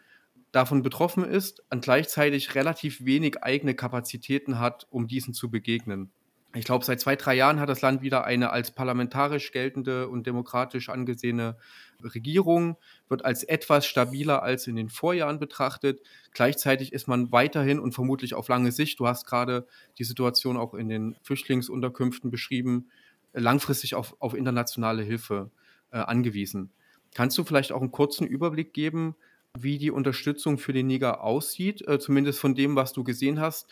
davon 0.52 0.82
betroffen 0.82 1.24
ist 1.24 1.64
und 1.70 1.82
gleichzeitig 1.82 2.54
relativ 2.54 3.04
wenig 3.04 3.42
eigene 3.42 3.74
Kapazitäten 3.74 4.58
hat, 4.58 4.86
um 4.90 5.08
diesen 5.08 5.34
zu 5.34 5.50
begegnen. 5.50 6.12
Ich 6.54 6.66
glaube, 6.66 6.84
seit 6.84 7.00
zwei, 7.00 7.16
drei 7.16 7.34
Jahren 7.34 7.60
hat 7.60 7.70
das 7.70 7.80
Land 7.80 8.02
wieder 8.02 8.24
eine 8.24 8.50
als 8.50 8.72
parlamentarisch 8.72 9.52
geltende 9.52 10.08
und 10.08 10.26
demokratisch 10.26 10.90
angesehene 10.90 11.56
Regierung, 12.02 12.76
wird 13.08 13.24
als 13.24 13.42
etwas 13.42 13.86
stabiler 13.86 14.42
als 14.42 14.66
in 14.66 14.76
den 14.76 14.90
Vorjahren 14.90 15.38
betrachtet. 15.38 16.02
Gleichzeitig 16.32 16.92
ist 16.92 17.08
man 17.08 17.32
weiterhin 17.32 17.80
und 17.80 17.94
vermutlich 17.94 18.34
auf 18.34 18.48
lange 18.48 18.70
Sicht, 18.70 19.00
du 19.00 19.06
hast 19.06 19.26
gerade 19.26 19.66
die 19.98 20.04
Situation 20.04 20.58
auch 20.58 20.74
in 20.74 20.88
den 20.90 21.16
Flüchtlingsunterkünften 21.22 22.30
beschrieben, 22.30 22.90
langfristig 23.32 23.94
auf, 23.94 24.14
auf 24.18 24.34
internationale 24.34 25.02
Hilfe 25.02 25.50
äh, 25.90 25.98
angewiesen. 25.98 26.70
Kannst 27.14 27.38
du 27.38 27.44
vielleicht 27.44 27.72
auch 27.72 27.80
einen 27.80 27.92
kurzen 27.92 28.26
Überblick 28.26 28.74
geben, 28.74 29.14
wie 29.58 29.78
die 29.78 29.90
Unterstützung 29.90 30.58
für 30.58 30.72
den 30.72 30.86
Niger 30.86 31.22
aussieht, 31.22 31.86
äh, 31.86 31.98
zumindest 31.98 32.40
von 32.40 32.54
dem, 32.54 32.76
was 32.76 32.92
du 32.92 33.04
gesehen 33.04 33.40
hast? 33.40 33.70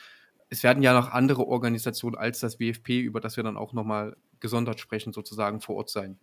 Es 0.51 0.63
werden 0.65 0.83
ja 0.83 0.93
noch 0.93 1.11
andere 1.11 1.47
Organisationen 1.47 2.17
als 2.17 2.41
das 2.41 2.59
WFP, 2.59 3.01
über 3.01 3.21
das 3.21 3.37
wir 3.37 3.45
dann 3.45 3.57
auch 3.57 3.73
nochmal 3.73 4.17
gesondert 4.41 4.81
sprechen, 4.81 5.13
sozusagen 5.13 5.61
vor 5.61 5.77
Ort 5.77 5.91
sein. 5.91 6.19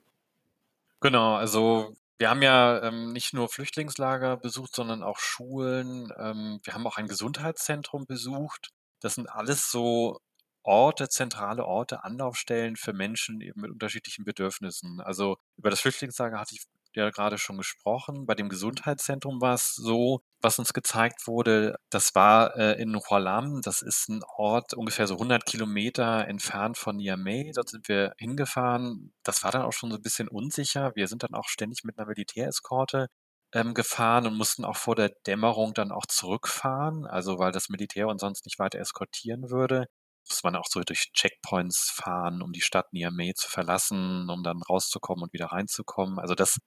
Genau, 0.99 1.35
also 1.35 1.95
wir 2.17 2.29
haben 2.29 2.41
ja 2.41 2.83
ähm, 2.83 3.13
nicht 3.13 3.33
nur 3.33 3.47
Flüchtlingslager 3.47 4.37
besucht, 4.37 4.75
sondern 4.75 5.03
auch 5.03 5.19
Schulen. 5.19 6.11
Ähm, 6.17 6.59
wir 6.63 6.73
haben 6.73 6.85
auch 6.87 6.97
ein 6.97 7.07
Gesundheitszentrum 7.07 8.05
besucht. 8.05 8.71
Das 8.99 9.15
sind 9.15 9.29
alles 9.29 9.71
so 9.71 10.19
Orte, 10.63 11.07
zentrale 11.07 11.65
Orte, 11.65 12.03
Anlaufstellen 12.03 12.75
für 12.75 12.91
Menschen 12.91 13.39
eben 13.39 13.61
mit 13.61 13.71
unterschiedlichen 13.71 14.25
Bedürfnissen. 14.25 14.99
Also 14.99 15.37
über 15.55 15.69
das 15.69 15.79
Flüchtlingslager 15.79 16.39
hatte 16.39 16.55
ich 16.55 16.65
ja 16.93 17.09
gerade 17.11 17.37
schon 17.37 17.57
gesprochen. 17.57 18.25
Bei 18.25 18.35
dem 18.35 18.49
Gesundheitszentrum 18.49 19.39
war 19.39 19.53
es 19.53 19.75
so, 19.75 20.21
was 20.41 20.59
uns 20.59 20.73
gezeigt 20.73 21.27
wurde, 21.27 21.77
das 21.89 22.13
war 22.15 22.55
äh, 22.57 22.81
in 22.81 22.95
Hualam, 22.95 23.61
das 23.61 23.81
ist 23.81 24.09
ein 24.09 24.21
Ort 24.35 24.73
ungefähr 24.73 25.07
so 25.07 25.15
100 25.15 25.45
Kilometer 25.45 26.27
entfernt 26.27 26.77
von 26.77 26.97
Niamey. 26.97 27.51
Dort 27.55 27.69
sind 27.69 27.87
wir 27.87 28.13
hingefahren. 28.17 29.13
Das 29.23 29.43
war 29.43 29.51
dann 29.51 29.63
auch 29.63 29.73
schon 29.73 29.91
so 29.91 29.97
ein 29.97 30.01
bisschen 30.01 30.27
unsicher. 30.27 30.91
Wir 30.95 31.07
sind 31.07 31.23
dann 31.23 31.33
auch 31.33 31.47
ständig 31.47 31.83
mit 31.83 31.97
einer 31.97 32.07
Militäreskorte 32.07 33.07
ähm, 33.53 33.73
gefahren 33.73 34.27
und 34.27 34.37
mussten 34.37 34.65
auch 34.65 34.77
vor 34.77 34.95
der 34.95 35.09
Dämmerung 35.25 35.73
dann 35.73 35.91
auch 35.91 36.05
zurückfahren, 36.07 37.05
also 37.05 37.39
weil 37.39 37.51
das 37.51 37.69
Militär 37.69 38.07
uns 38.07 38.21
sonst 38.21 38.45
nicht 38.45 38.59
weiter 38.59 38.79
eskortieren 38.79 39.49
würde. 39.49 39.87
Muss 40.29 40.43
man 40.43 40.55
auch 40.55 40.65
so 40.69 40.81
durch 40.81 41.11
Checkpoints 41.13 41.91
fahren, 41.95 42.41
um 42.41 42.51
die 42.51 42.61
Stadt 42.61 42.91
Niamey 42.93 43.33
zu 43.35 43.49
verlassen, 43.49 44.29
um 44.29 44.43
dann 44.43 44.61
rauszukommen 44.61 45.23
und 45.23 45.33
wieder 45.33 45.47
reinzukommen. 45.47 46.19
Also 46.19 46.35
das 46.35 46.57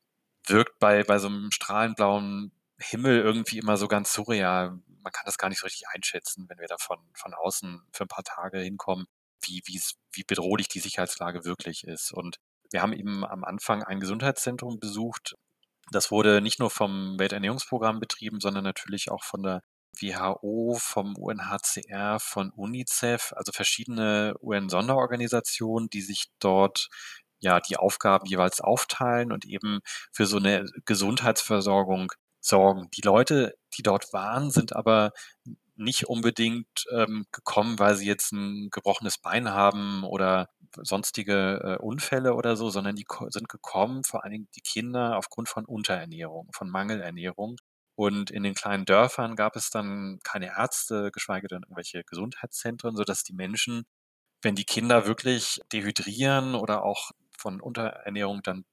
wirkt 0.46 0.78
bei, 0.78 1.04
bei 1.04 1.18
so 1.18 1.28
einem 1.28 1.50
strahlenblauen 1.52 2.52
Himmel 2.80 3.20
irgendwie 3.20 3.58
immer 3.58 3.76
so 3.76 3.88
ganz 3.88 4.12
surreal. 4.12 4.78
Man 5.02 5.12
kann 5.12 5.24
das 5.26 5.38
gar 5.38 5.48
nicht 5.48 5.60
so 5.60 5.66
richtig 5.66 5.88
einschätzen, 5.88 6.46
wenn 6.48 6.58
wir 6.58 6.68
da 6.68 6.76
von, 6.78 6.98
von 7.14 7.34
außen 7.34 7.82
für 7.92 8.04
ein 8.04 8.08
paar 8.08 8.24
Tage 8.24 8.58
hinkommen, 8.58 9.06
wie, 9.42 9.62
wie 9.66 10.24
bedrohlich 10.24 10.68
die 10.68 10.80
Sicherheitslage 10.80 11.44
wirklich 11.44 11.84
ist. 11.84 12.12
Und 12.12 12.36
wir 12.70 12.82
haben 12.82 12.92
eben 12.92 13.24
am 13.24 13.44
Anfang 13.44 13.82
ein 13.82 14.00
Gesundheitszentrum 14.00 14.78
besucht. 14.78 15.34
Das 15.92 16.10
wurde 16.10 16.40
nicht 16.40 16.58
nur 16.60 16.70
vom 16.70 17.18
Welternährungsprogramm 17.18 18.00
betrieben, 18.00 18.40
sondern 18.40 18.64
natürlich 18.64 19.10
auch 19.10 19.24
von 19.24 19.42
der 19.42 19.62
WHO, 20.00 20.76
vom 20.78 21.16
UNHCR, 21.16 22.20
von 22.20 22.50
UNICEF, 22.50 23.32
also 23.34 23.52
verschiedene 23.52 24.34
UN-Sonderorganisationen, 24.40 25.90
die 25.90 26.02
sich 26.02 26.26
dort 26.38 26.88
ja 27.40 27.60
die 27.60 27.76
Aufgaben 27.76 28.26
jeweils 28.26 28.60
aufteilen 28.60 29.32
und 29.32 29.44
eben 29.44 29.80
für 30.12 30.26
so 30.26 30.36
eine 30.36 30.66
Gesundheitsversorgung 30.84 32.12
sorgen. 32.40 32.88
Die 32.96 33.02
Leute, 33.02 33.56
die 33.76 33.82
dort 33.82 34.12
waren, 34.12 34.50
sind 34.50 34.74
aber 34.74 35.12
nicht 35.76 36.04
unbedingt 36.08 36.86
ähm, 36.92 37.26
gekommen, 37.32 37.78
weil 37.78 37.96
sie 37.96 38.06
jetzt 38.06 38.32
ein 38.32 38.68
gebrochenes 38.70 39.18
Bein 39.18 39.50
haben 39.50 40.04
oder 40.04 40.50
sonstige 40.76 41.78
äh, 41.80 41.82
Unfälle 41.82 42.34
oder 42.34 42.54
so, 42.56 42.70
sondern 42.70 42.96
die 42.96 43.06
sind 43.28 43.48
gekommen, 43.48 44.04
vor 44.04 44.22
allen 44.22 44.32
Dingen 44.32 44.48
die 44.54 44.60
Kinder, 44.60 45.16
aufgrund 45.16 45.48
von 45.48 45.64
Unterernährung, 45.64 46.48
von 46.52 46.68
Mangelernährung. 46.70 47.56
Und 47.96 48.30
in 48.30 48.42
den 48.42 48.54
kleinen 48.54 48.84
Dörfern 48.84 49.36
gab 49.36 49.56
es 49.56 49.70
dann 49.70 50.20
keine 50.22 50.46
Ärzte, 50.56 51.10
geschweige 51.12 51.48
denn 51.48 51.62
irgendwelche 51.62 52.04
Gesundheitszentren, 52.04 52.96
sodass 52.96 53.24
die 53.24 53.34
Menschen, 53.34 53.84
wenn 54.42 54.54
die 54.54 54.64
Kinder 54.64 55.06
wirklich 55.06 55.60
dehydrieren 55.72 56.54
oder 56.54 56.82
auch 56.84 57.10
von 57.36 57.60
Unterernährung 57.60 58.42
dann 58.42 58.64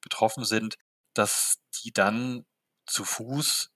betroffen 0.00 0.44
sind, 0.44 0.76
dass 1.14 1.58
die 1.82 1.92
dann 1.92 2.44
zu 2.88 3.04
Fuß 3.04 3.70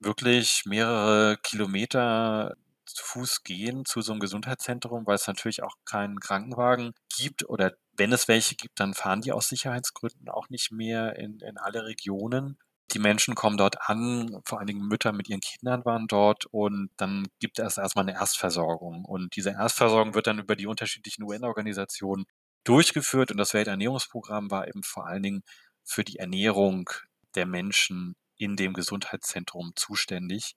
wirklich 0.00 0.64
mehrere 0.66 1.36
Kilometer 1.38 2.56
zu 2.84 3.04
Fuß 3.04 3.44
gehen 3.44 3.84
zu 3.84 4.02
so 4.02 4.12
einem 4.12 4.20
Gesundheitszentrum, 4.20 5.06
weil 5.06 5.14
es 5.14 5.26
natürlich 5.26 5.62
auch 5.62 5.76
keinen 5.84 6.20
Krankenwagen 6.20 6.92
gibt 7.16 7.48
oder 7.48 7.72
wenn 7.96 8.12
es 8.12 8.28
welche 8.28 8.56
gibt, 8.56 8.80
dann 8.80 8.94
fahren 8.94 9.20
die 9.20 9.32
aus 9.32 9.48
Sicherheitsgründen 9.48 10.28
auch 10.28 10.48
nicht 10.48 10.72
mehr 10.72 11.16
in, 11.16 11.40
in 11.40 11.58
alle 11.58 11.84
Regionen. 11.84 12.58
Die 12.92 12.98
Menschen 12.98 13.34
kommen 13.34 13.56
dort 13.56 13.88
an, 13.88 14.40
vor 14.44 14.58
allen 14.58 14.66
Dingen 14.66 14.86
Mütter 14.86 15.12
mit 15.12 15.28
ihren 15.28 15.40
Kindern 15.40 15.84
waren 15.84 16.08
dort 16.08 16.46
und 16.46 16.90
dann 16.96 17.28
gibt 17.38 17.58
es 17.58 17.78
erstmal 17.78 18.04
eine 18.06 18.18
Erstversorgung. 18.18 19.04
Und 19.04 19.36
diese 19.36 19.50
Erstversorgung 19.50 20.14
wird 20.14 20.26
dann 20.26 20.38
über 20.38 20.56
die 20.56 20.66
unterschiedlichen 20.66 21.22
UN-Organisationen 21.22 22.26
durchgeführt 22.64 23.30
und 23.30 23.38
das 23.38 23.54
Welternährungsprogramm 23.54 24.50
war 24.50 24.68
eben 24.68 24.82
vor 24.82 25.06
allen 25.06 25.22
Dingen 25.22 25.42
für 25.84 26.04
die 26.04 26.18
Ernährung 26.18 26.88
der 27.34 27.46
Menschen 27.46 28.14
in 28.42 28.56
dem 28.56 28.74
Gesundheitszentrum 28.74 29.72
zuständig. 29.76 30.54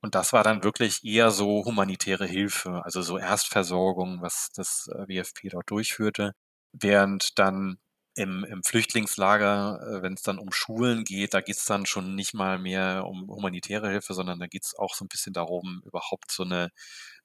Und 0.00 0.14
das 0.14 0.32
war 0.32 0.44
dann 0.44 0.62
wirklich 0.64 1.04
eher 1.04 1.30
so 1.30 1.64
humanitäre 1.64 2.26
Hilfe, 2.26 2.82
also 2.84 3.02
so 3.02 3.18
Erstversorgung, 3.18 4.22
was 4.22 4.50
das 4.54 4.88
äh, 4.94 5.08
WFP 5.08 5.48
dort 5.50 5.70
durchführte, 5.70 6.34
während 6.72 7.38
dann 7.38 7.78
im, 8.14 8.44
im 8.44 8.62
Flüchtlingslager, 8.62 9.80
äh, 9.98 10.02
wenn 10.02 10.14
es 10.14 10.22
dann 10.22 10.38
um 10.38 10.52
Schulen 10.52 11.04
geht, 11.04 11.34
da 11.34 11.40
geht 11.40 11.56
es 11.56 11.64
dann 11.64 11.86
schon 11.86 12.14
nicht 12.14 12.34
mal 12.34 12.58
mehr 12.58 13.06
um 13.06 13.28
humanitäre 13.28 13.90
Hilfe, 13.90 14.14
sondern 14.14 14.38
da 14.40 14.46
geht 14.46 14.64
es 14.64 14.74
auch 14.76 14.94
so 14.94 15.04
ein 15.04 15.08
bisschen 15.08 15.32
darum, 15.32 15.82
überhaupt 15.84 16.30
so 16.30 16.44
eine 16.44 16.70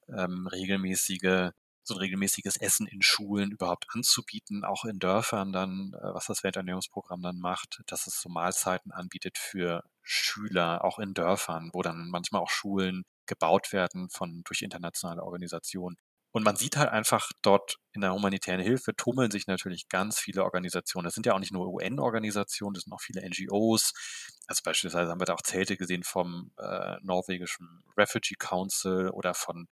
ähm, 0.08 0.46
regelmäßige 0.48 1.50
so 1.84 1.94
ein 1.94 1.98
regelmäßiges 1.98 2.56
Essen 2.56 2.86
in 2.86 3.02
Schulen 3.02 3.52
überhaupt 3.52 3.86
anzubieten, 3.90 4.64
auch 4.64 4.84
in 4.84 4.98
Dörfern 4.98 5.52
dann, 5.52 5.92
äh, 5.94 6.14
was 6.14 6.26
das 6.26 6.42
Welternährungsprogramm 6.42 7.22
dann 7.22 7.38
macht, 7.38 7.82
dass 7.86 8.06
es 8.06 8.20
so 8.20 8.28
Mahlzeiten 8.28 8.90
anbietet 8.92 9.38
für 9.38 9.84
Schüler, 10.02 10.84
auch 10.84 10.98
in 10.98 11.14
Dörfern, 11.14 11.70
wo 11.72 11.82
dann 11.82 12.08
manchmal 12.08 12.42
auch 12.42 12.50
Schulen 12.50 13.04
gebaut 13.26 13.72
werden 13.72 14.08
von 14.10 14.42
durch 14.44 14.62
internationale 14.62 15.22
Organisationen. 15.22 15.96
Und 16.32 16.42
man 16.42 16.56
sieht 16.56 16.76
halt 16.76 16.90
einfach 16.90 17.30
dort 17.42 17.76
in 17.92 18.00
der 18.00 18.12
humanitären 18.12 18.60
Hilfe 18.60 18.96
tummeln 18.96 19.30
sich 19.30 19.46
natürlich 19.46 19.88
ganz 19.88 20.18
viele 20.18 20.42
Organisationen. 20.42 21.04
Das 21.04 21.14
sind 21.14 21.26
ja 21.26 21.32
auch 21.32 21.38
nicht 21.38 21.52
nur 21.52 21.68
UN-Organisationen, 21.68 22.74
das 22.74 22.84
sind 22.84 22.92
auch 22.92 23.00
viele 23.00 23.22
NGOs. 23.22 23.92
Also 24.48 24.62
beispielsweise 24.64 25.12
haben 25.12 25.20
wir 25.20 25.26
da 25.26 25.34
auch 25.34 25.42
Zelte 25.42 25.76
gesehen 25.76 26.02
vom 26.02 26.50
äh, 26.58 26.96
norwegischen 27.02 27.84
Refugee 27.96 28.34
Council 28.34 29.10
oder 29.10 29.32
von 29.32 29.68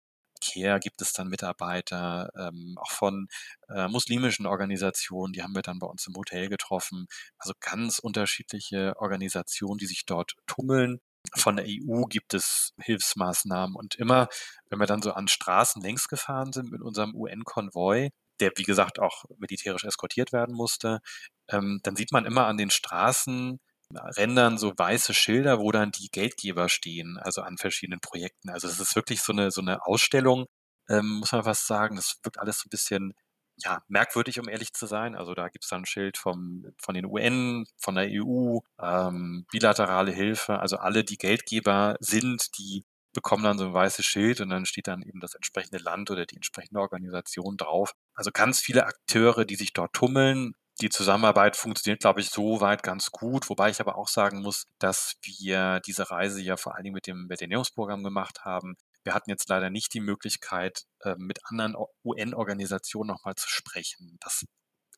CARE 0.53 0.81
gibt 0.81 1.03
es 1.03 1.13
dann 1.13 1.29
Mitarbeiter, 1.29 2.31
ähm, 2.39 2.77
auch 2.81 2.91
von 2.91 3.29
äh, 3.69 3.89
muslimischen 3.89 4.47
Organisationen, 4.47 5.33
die 5.33 5.43
haben 5.43 5.55
wir 5.55 5.63
dann 5.63 5.79
bei 5.79 5.87
uns 5.87 6.07
im 6.07 6.15
Hotel 6.15 6.49
getroffen. 6.49 7.07
Also 7.39 7.55
ganz 7.61 7.99
unterschiedliche 7.99 8.95
Organisationen, 8.99 9.79
die 9.79 9.87
sich 9.87 10.05
dort 10.07 10.35
tummeln. 10.47 11.01
Von 11.35 11.57
der 11.57 11.67
EU 11.67 12.05
gibt 12.05 12.35
es 12.35 12.73
Hilfsmaßnahmen 12.81 13.75
und 13.75 13.97
immer, 13.97 14.29
wenn 14.71 14.79
wir 14.79 14.87
dann 14.87 15.03
so 15.03 15.13
an 15.13 15.29
Straßen 15.29 15.83
längs 15.83 16.09
gefahren 16.09 16.53
sind 16.53 16.71
mit 16.71 16.83
unserem 16.83 17.15
UN-Konvoi, 17.15 18.11
der 18.41 18.53
wie 18.57 18.63
gesagt 18.63 18.99
auch 19.01 19.25
militärisch 19.39 19.85
eskortiert 19.85 20.33
werden 20.33 20.55
musste, 20.55 21.01
ähm, 21.49 21.81
dann 21.83 21.97
sieht 21.97 22.13
man 22.13 22.27
immer 22.27 22.47
an 22.47 22.59
den 22.59 22.71
Straßen 22.71 23.59
Rändern 23.95 24.59
so 24.59 24.73
weiße 24.77 25.15
Schilder, 25.15 25.59
wo 25.59 25.71
dann 25.73 25.93
die 25.93 26.09
Geldgeber 26.09 26.69
stehen, 26.69 27.19
also 27.19 27.43
an 27.43 27.57
verschiedenen 27.59 28.01
Projekten. 28.01 28.51
Also 28.51 28.69
es 28.69 28.81
ist 28.81 28.97
wirklich 28.97 29.23
so 29.23 29.33
eine, 29.33 29.51
so 29.51 29.61
eine 29.61 29.87
Ausstellung, 29.87 30.47
ähm, 30.89 31.19
muss 31.21 31.33
man 31.33 31.45
fast 31.45 31.67
sagen. 31.67 31.97
Das 31.97 32.19
wirkt 32.23 32.39
alles 32.39 32.59
so 32.59 32.67
ein 32.67 32.71
bisschen 32.71 33.15
ja, 33.59 33.83
merkwürdig, 33.89 34.39
um 34.39 34.49
ehrlich 34.49 34.73
zu 34.75 34.87
sein. 34.87 35.15
Also 35.15 35.35
da 35.35 35.49
gibt 35.49 35.65
es 35.65 35.71
dann 35.71 35.83
ein 35.83 35.87
Schild 35.87 36.19
vom, 36.19 36.67
von 36.79 36.95
den 36.95 37.07
UN, 37.07 37.67
von 37.79 37.95
der 37.95 38.09
EU, 38.11 38.59
ähm, 38.81 39.47
bilaterale 39.51 40.13
Hilfe. 40.13 40.59
Also 40.59 40.77
alle, 40.77 41.05
die 41.05 41.17
Geldgeber 41.17 41.97
sind, 42.01 42.59
die 42.59 42.85
bekommen 43.15 43.45
dann 43.45 43.59
so 43.59 43.65
ein 43.67 43.73
weißes 43.73 44.05
Schild 44.05 44.43
und 44.43 44.51
dann 44.51 44.67
steht 44.67 44.89
dann 44.89 45.03
eben 45.03 45.21
das 45.21 45.35
entsprechende 45.35 45.83
Land 45.83 46.11
oder 46.11 46.27
die 46.27 46.37
entsprechende 46.37 46.81
Organisation 46.81 47.57
drauf. 47.57 47.93
Also 48.15 48.31
ganz 48.31 48.61
viele 48.61 48.85
Akteure, 48.85 49.47
die 49.47 49.57
sich 49.57 49.73
dort 49.73 49.95
tummeln, 49.95 50.55
die 50.81 50.91
Zusammenarbeit 50.91 51.57
funktioniert, 51.57 52.01
glaube 52.01 52.21
ich, 52.21 52.31
so 52.31 52.61
weit 52.61 52.83
ganz 52.83 53.11
gut, 53.11 53.49
wobei 53.49 53.71
ich 53.71 53.81
aber 53.81 53.97
auch 53.97 54.09
sagen 54.09 54.43
muss, 54.43 54.67
dass 54.79 55.15
wir 55.23 55.81
diese 55.81 56.11
Reise 56.11 56.43
ja 56.43 56.57
vor 56.57 56.75
allen 56.75 56.85
Dingen 56.85 56.95
mit 56.95 57.07
dem 57.07 57.29
Veterinärungsprogramm 57.29 58.05
gemacht 58.05 58.45
haben. 58.45 58.77
Wir 59.03 59.15
hatten 59.15 59.31
jetzt 59.31 59.49
leider 59.49 59.71
nicht 59.71 59.95
die 59.95 60.01
Möglichkeit, 60.01 60.85
ähm, 61.05 61.19
mit 61.19 61.39
anderen 61.45 61.77
UN-Organisationen 62.05 63.09
nochmal 63.09 63.37
zu 63.37 63.49
sprechen. 63.49 64.19
Das 64.21 64.45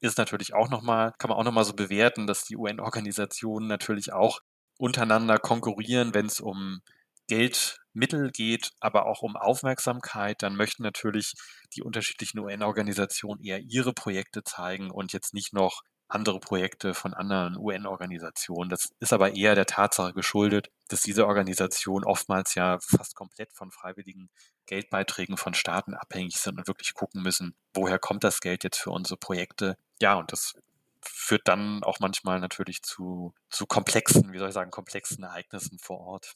ist 0.00 0.18
natürlich 0.18 0.54
auch 0.54 0.68
nochmal, 0.68 1.12
kann 1.18 1.28
man 1.28 1.38
auch 1.38 1.44
nochmal 1.44 1.64
so 1.64 1.74
bewerten, 1.74 2.26
dass 2.26 2.44
die 2.44 2.56
UN-Organisationen 2.56 3.68
natürlich 3.68 4.12
auch 4.12 4.40
untereinander 4.78 5.38
konkurrieren, 5.38 6.14
wenn 6.14 6.26
es 6.26 6.40
um 6.40 6.80
Geldmittel 7.28 8.30
geht, 8.30 8.72
aber 8.80 9.06
auch 9.06 9.22
um 9.22 9.36
Aufmerksamkeit, 9.36 10.42
dann 10.42 10.56
möchten 10.56 10.82
natürlich 10.82 11.34
die 11.74 11.82
unterschiedlichen 11.82 12.40
UN-Organisationen 12.40 13.42
eher 13.42 13.60
ihre 13.60 13.92
Projekte 13.92 14.42
zeigen 14.42 14.90
und 14.90 15.12
jetzt 15.12 15.34
nicht 15.34 15.52
noch 15.52 15.82
andere 16.08 16.40
Projekte 16.40 16.94
von 16.94 17.14
anderen 17.14 17.56
UN-Organisationen. 17.56 18.70
Das 18.70 18.88
ist 18.98 19.12
aber 19.12 19.36
eher 19.36 19.54
der 19.54 19.66
Tatsache 19.66 20.14
geschuldet, 20.14 20.70
dass 20.88 21.02
diese 21.02 21.26
Organisationen 21.26 22.04
oftmals 22.04 22.54
ja 22.54 22.78
fast 22.80 23.14
komplett 23.14 23.52
von 23.52 23.70
freiwilligen 23.70 24.30
Geldbeiträgen 24.66 25.36
von 25.36 25.54
Staaten 25.54 25.94
abhängig 25.94 26.38
sind 26.38 26.58
und 26.58 26.66
wirklich 26.66 26.94
gucken 26.94 27.22
müssen, 27.22 27.54
woher 27.74 27.98
kommt 27.98 28.24
das 28.24 28.40
Geld 28.40 28.64
jetzt 28.64 28.78
für 28.78 28.90
unsere 28.90 29.18
Projekte. 29.18 29.76
Ja, 30.00 30.14
und 30.14 30.32
das 30.32 30.54
führt 31.02 31.46
dann 31.46 31.82
auch 31.84 32.00
manchmal 32.00 32.40
natürlich 32.40 32.82
zu, 32.82 33.34
zu 33.50 33.66
komplexen, 33.66 34.32
wie 34.32 34.38
soll 34.38 34.48
ich 34.48 34.54
sagen, 34.54 34.70
komplexen 34.70 35.24
Ereignissen 35.24 35.78
vor 35.78 36.00
Ort. 36.00 36.34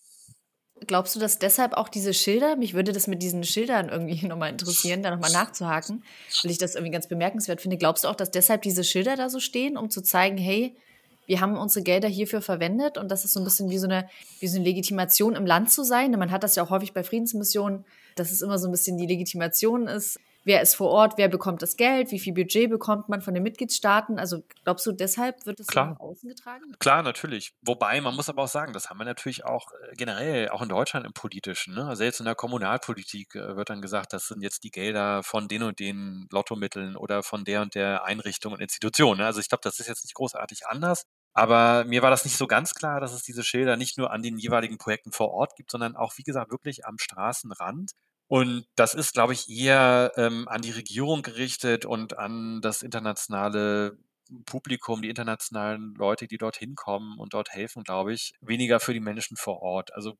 Glaubst 0.86 1.14
du, 1.14 1.20
dass 1.20 1.38
deshalb 1.38 1.74
auch 1.74 1.88
diese 1.88 2.14
Schilder, 2.14 2.56
mich 2.56 2.74
würde 2.74 2.92
das 2.92 3.06
mit 3.06 3.22
diesen 3.22 3.44
Schildern 3.44 3.88
irgendwie 3.88 4.26
nochmal 4.26 4.50
interessieren, 4.50 5.02
da 5.02 5.10
nochmal 5.10 5.32
nachzuhaken, 5.32 6.02
weil 6.42 6.50
ich 6.50 6.58
das 6.58 6.74
irgendwie 6.74 6.92
ganz 6.92 7.08
bemerkenswert 7.08 7.60
finde. 7.60 7.76
Glaubst 7.76 8.04
du 8.04 8.08
auch, 8.08 8.16
dass 8.16 8.30
deshalb 8.30 8.62
diese 8.62 8.84
Schilder 8.84 9.16
da 9.16 9.28
so 9.28 9.40
stehen, 9.40 9.76
um 9.76 9.90
zu 9.90 10.02
zeigen, 10.02 10.38
hey, 10.38 10.74
wir 11.26 11.40
haben 11.40 11.56
unsere 11.56 11.84
Gelder 11.84 12.08
hierfür 12.08 12.42
verwendet 12.42 12.98
und 12.98 13.10
das 13.10 13.24
ist 13.24 13.32
so 13.32 13.40
ein 13.40 13.44
bisschen 13.44 13.70
wie 13.70 13.78
so 13.78 13.86
eine, 13.86 14.08
wie 14.40 14.48
so 14.48 14.56
eine 14.56 14.64
Legitimation 14.64 15.36
im 15.36 15.46
Land 15.46 15.70
zu 15.70 15.84
sein. 15.84 16.10
Man 16.12 16.30
hat 16.30 16.42
das 16.42 16.56
ja 16.56 16.64
auch 16.64 16.70
häufig 16.70 16.92
bei 16.92 17.04
Friedensmissionen, 17.04 17.84
dass 18.16 18.32
es 18.32 18.42
immer 18.42 18.58
so 18.58 18.68
ein 18.68 18.72
bisschen 18.72 18.98
die 18.98 19.06
Legitimation 19.06 19.86
ist. 19.86 20.18
Wer 20.44 20.60
ist 20.62 20.74
vor 20.74 20.90
Ort, 20.90 21.14
wer 21.16 21.28
bekommt 21.28 21.62
das 21.62 21.76
Geld, 21.76 22.10
wie 22.10 22.18
viel 22.18 22.34
Budget 22.34 22.70
bekommt 22.70 23.08
man 23.08 23.20
von 23.20 23.34
den 23.34 23.42
Mitgliedstaaten. 23.42 24.18
Also 24.18 24.42
glaubst 24.64 24.86
du, 24.86 24.92
deshalb 24.92 25.46
wird 25.46 25.60
es 25.60 25.68
nach 25.74 25.98
außen 26.00 26.28
getragen? 26.28 26.64
Klar, 26.78 27.02
natürlich. 27.02 27.52
Wobei, 27.62 28.00
man 28.00 28.14
muss 28.14 28.28
aber 28.28 28.42
auch 28.42 28.48
sagen, 28.48 28.72
das 28.72 28.90
haben 28.90 28.98
wir 28.98 29.04
natürlich 29.04 29.44
auch 29.44 29.68
äh, 29.72 29.94
generell, 29.96 30.48
auch 30.48 30.62
in 30.62 30.68
Deutschland 30.68 31.06
im 31.06 31.12
Politischen. 31.12 31.74
Ne? 31.74 31.86
Also 31.86 32.04
jetzt 32.04 32.20
in 32.20 32.26
der 32.26 32.34
Kommunalpolitik 32.34 33.34
äh, 33.34 33.56
wird 33.56 33.70
dann 33.70 33.82
gesagt, 33.82 34.12
das 34.12 34.28
sind 34.28 34.42
jetzt 34.42 34.64
die 34.64 34.70
Gelder 34.70 35.22
von 35.22 35.48
den 35.48 35.62
und 35.62 35.78
den 35.78 36.26
Lottomitteln 36.30 36.96
oder 36.96 37.22
von 37.22 37.44
der 37.44 37.62
und 37.62 37.74
der 37.74 38.04
Einrichtung 38.04 38.52
und 38.52 38.60
Institution. 38.60 39.18
Ne? 39.18 39.26
Also 39.26 39.40
ich 39.40 39.48
glaube, 39.48 39.62
das 39.62 39.78
ist 39.78 39.88
jetzt 39.88 40.04
nicht 40.04 40.14
großartig 40.14 40.66
anders. 40.66 41.04
Aber 41.34 41.84
mir 41.84 42.02
war 42.02 42.10
das 42.10 42.24
nicht 42.24 42.36
so 42.36 42.46
ganz 42.46 42.74
klar, 42.74 43.00
dass 43.00 43.14
es 43.14 43.22
diese 43.22 43.42
Schilder 43.42 43.76
nicht 43.76 43.96
nur 43.96 44.10
an 44.10 44.22
den 44.22 44.38
jeweiligen 44.38 44.76
Projekten 44.76 45.12
vor 45.12 45.30
Ort 45.30 45.56
gibt, 45.56 45.70
sondern 45.70 45.96
auch, 45.96 46.18
wie 46.18 46.22
gesagt, 46.22 46.50
wirklich 46.50 46.84
am 46.84 46.98
Straßenrand. 46.98 47.92
Und 48.28 48.64
das 48.76 48.94
ist, 48.94 49.12
glaube 49.12 49.34
ich, 49.34 49.48
eher 49.48 50.12
ähm, 50.16 50.48
an 50.48 50.62
die 50.62 50.70
Regierung 50.70 51.22
gerichtet 51.22 51.84
und 51.84 52.18
an 52.18 52.60
das 52.62 52.82
internationale 52.82 53.98
Publikum, 54.46 55.02
die 55.02 55.10
internationalen 55.10 55.94
Leute, 55.96 56.26
die 56.26 56.38
dort 56.38 56.56
hinkommen 56.56 57.18
und 57.18 57.34
dort 57.34 57.50
helfen, 57.50 57.82
glaube 57.82 58.14
ich, 58.14 58.32
weniger 58.40 58.80
für 58.80 58.94
die 58.94 59.00
Menschen 59.00 59.36
vor 59.36 59.60
Ort. 59.60 59.92
Also 59.94 60.14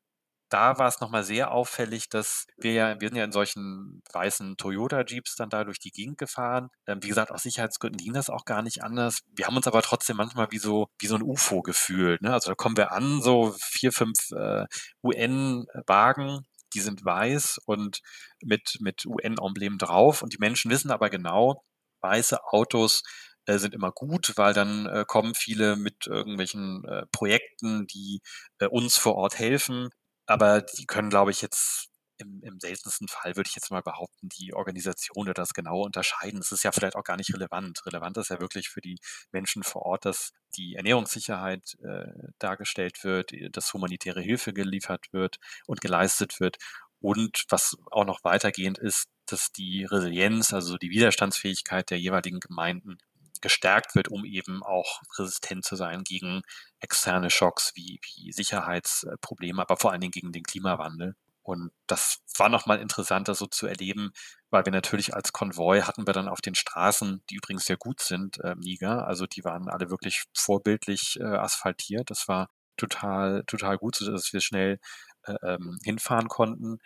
da 0.53 0.79
war 0.79 0.87
es 0.87 1.01
nochmal 1.01 1.25
sehr 1.25 1.51
auffällig, 1.51 2.11
dass 2.11 2.47
wir 2.59 2.73
ja, 2.73 3.01
wir 3.01 3.09
sind 3.09 3.17
ja 3.17 3.25
in 3.25 3.33
solchen 3.33 4.03
weißen 4.13 4.59
Toyota-Jeeps 4.59 5.35
dann 5.37 5.49
da 5.49 5.65
durch 5.65 5.79
die 5.79 5.91
Gegend 5.91 6.19
gefahren. 6.19 6.69
Ähm, 6.87 7.03
wie 7.03 7.09
gesagt, 7.09 7.31
aus 7.31 7.43
Sicherheitsgründen 7.43 7.99
ging 8.03 8.13
das 8.13 8.29
auch 8.29 8.45
gar 8.45 8.61
nicht 8.63 8.83
anders. 8.83 9.21
Wir 9.35 9.47
haben 9.47 9.57
uns 9.57 9.67
aber 9.67 9.81
trotzdem 9.81 10.19
manchmal 10.19 10.49
wie 10.51 10.59
so, 10.59 10.89
wie 10.99 11.07
so 11.07 11.15
ein 11.15 11.23
UFO 11.23 11.63
gefühlt. 11.63 12.21
Ne? 12.21 12.33
Also 12.33 12.51
da 12.51 12.55
kommen 12.55 12.77
wir 12.77 12.93
an, 12.93 13.23
so 13.23 13.55
vier, 13.59 13.93
fünf 13.93 14.31
äh, 14.33 14.67
UN-Wagen, 15.03 16.45
die 16.75 16.81
sind 16.81 17.05
weiß 17.05 17.61
und 17.67 18.01
mit, 18.43 18.79
mit 18.81 19.05
UN-Emblem 19.07 19.79
drauf. 19.79 20.23
Und 20.23 20.33
die 20.33 20.39
Menschen 20.39 20.71
wissen 20.71 20.91
aber 20.91 21.11
genau, 21.11 21.65
weiße 22.01 22.45
Autos 22.53 23.03
äh, 23.47 23.59
sind 23.59 23.75
immer 23.75 23.93
gut, 23.93 24.33
weil 24.37 24.55
dann 24.55 24.87
äh, 24.87 25.05
kommen 25.07 25.35
viele 25.35 25.77
mit 25.77 26.07
irgendwelchen 26.07 26.85
äh, 26.85 27.07
Projekten, 27.13 27.87
die 27.87 28.21
äh, 28.59 28.67
uns 28.67 28.97
vor 28.97 29.17
Ort 29.17 29.39
helfen. 29.39 29.91
Aber 30.27 30.63
die 30.63 30.87
können, 30.87 31.11
glaube 31.11 31.31
ich, 31.33 31.43
jetzt 31.43 31.92
im, 32.19 32.43
im 32.43 32.61
seltensten 32.61 33.09
Fall, 33.09 33.37
würde 33.37 33.49
ich 33.49 33.55
jetzt 33.55 33.71
mal 33.71 33.83
behaupten, 33.83 34.29
die 34.29 34.55
Organisation 34.55 35.25
oder 35.25 35.35
das 35.35 35.55
genau 35.55 35.83
unterscheiden. 35.83 36.41
Das 36.41 36.53
ist 36.53 36.65
ja 36.65 36.73
vielleicht 36.73 36.97
auch 36.97 37.05
gar 37.05 37.17
nicht 37.17 37.35
relevant. 37.35 37.85
Relevant 37.87 38.17
ist 38.19 38.31
ja 38.31 38.41
wirklich 38.41 38.69
für 38.69 38.81
die 38.81 38.99
Menschen 39.33 39.63
vor 39.63 39.83
Ort, 39.83 40.05
dass 40.05 40.33
die 40.57 40.75
Ernährungssicherheit 40.77 41.77
äh, 41.83 42.13
dargestellt 42.39 43.05
wird, 43.05 43.33
dass 43.53 43.73
humanitäre 43.73 44.21
Hilfe 44.21 44.53
geliefert 44.53 45.13
wird 45.13 45.39
und 45.67 45.81
geleistet 45.81 46.41
wird. 46.41 46.59
Und 47.01 47.45
was 47.49 47.77
auch 47.91 48.05
noch 48.05 48.23
weitergehend 48.23 48.79
ist, 48.79 49.09
dass 49.27 49.51
die 49.53 49.85
Resilienz, 49.85 50.53
also 50.53 50.79
die 50.79 50.91
Widerstandsfähigkeit 50.91 51.91
der 51.91 51.99
jeweiligen 51.99 52.41
Gemeinden 52.41 52.99
gestärkt 53.41 53.95
wird, 53.95 54.09
um 54.09 54.25
eben 54.25 54.63
auch 54.63 55.03
resistent 55.19 55.65
zu 55.65 55.77
sein 55.77 56.05
gegen 56.05 56.43
externe 56.81 57.29
Schocks 57.29 57.73
wie, 57.75 58.01
wie 58.03 58.33
Sicherheitsprobleme, 58.33 59.61
aber 59.61 59.77
vor 59.77 59.93
allen 59.93 60.01
Dingen 60.01 60.13
gegen 60.13 60.33
den 60.33 60.45
Klimawandel. 60.45 61.17
Und 61.43 61.73
das 61.87 62.19
war 62.39 62.49
nochmal 62.49 62.81
interessant, 62.81 63.29
das 63.29 63.39
so 63.39 63.47
zu 63.47 63.67
erleben, 63.67 64.13
weil 64.51 64.65
wir 64.65 64.73
natürlich 64.73 65.15
als 65.15 65.33
Konvoi 65.33 65.81
hatten 65.83 66.07
wir 66.07 66.15
dann 66.15 66.29
auf 66.29 66.41
den 66.41 66.55
Straßen, 66.55 67.23
die 67.31 67.37
übrigens 67.37 67.67
sehr 67.67 67.77
gut 67.77 68.01
sind, 68.01 68.39
äh, 68.41 68.55
Niger. 68.57 69.07
Also 69.07 69.27
die 69.27 69.45
waren 69.45 69.69
alle 69.69 69.91
wirklich 69.91 70.25
vorbildlich 70.35 71.19
äh, 71.21 71.25
asphaltiert. 71.25 72.11
Das 72.11 72.29
war 72.29 72.49
total, 72.77 73.45
total 73.47 73.79
gut, 73.79 73.97
sodass 73.97 74.33
wir 74.33 74.41
schnell 74.41 74.79
äh, 75.25 75.35
ähm, 75.43 75.79
hinfahren 75.85 76.29
konnten 76.29 76.79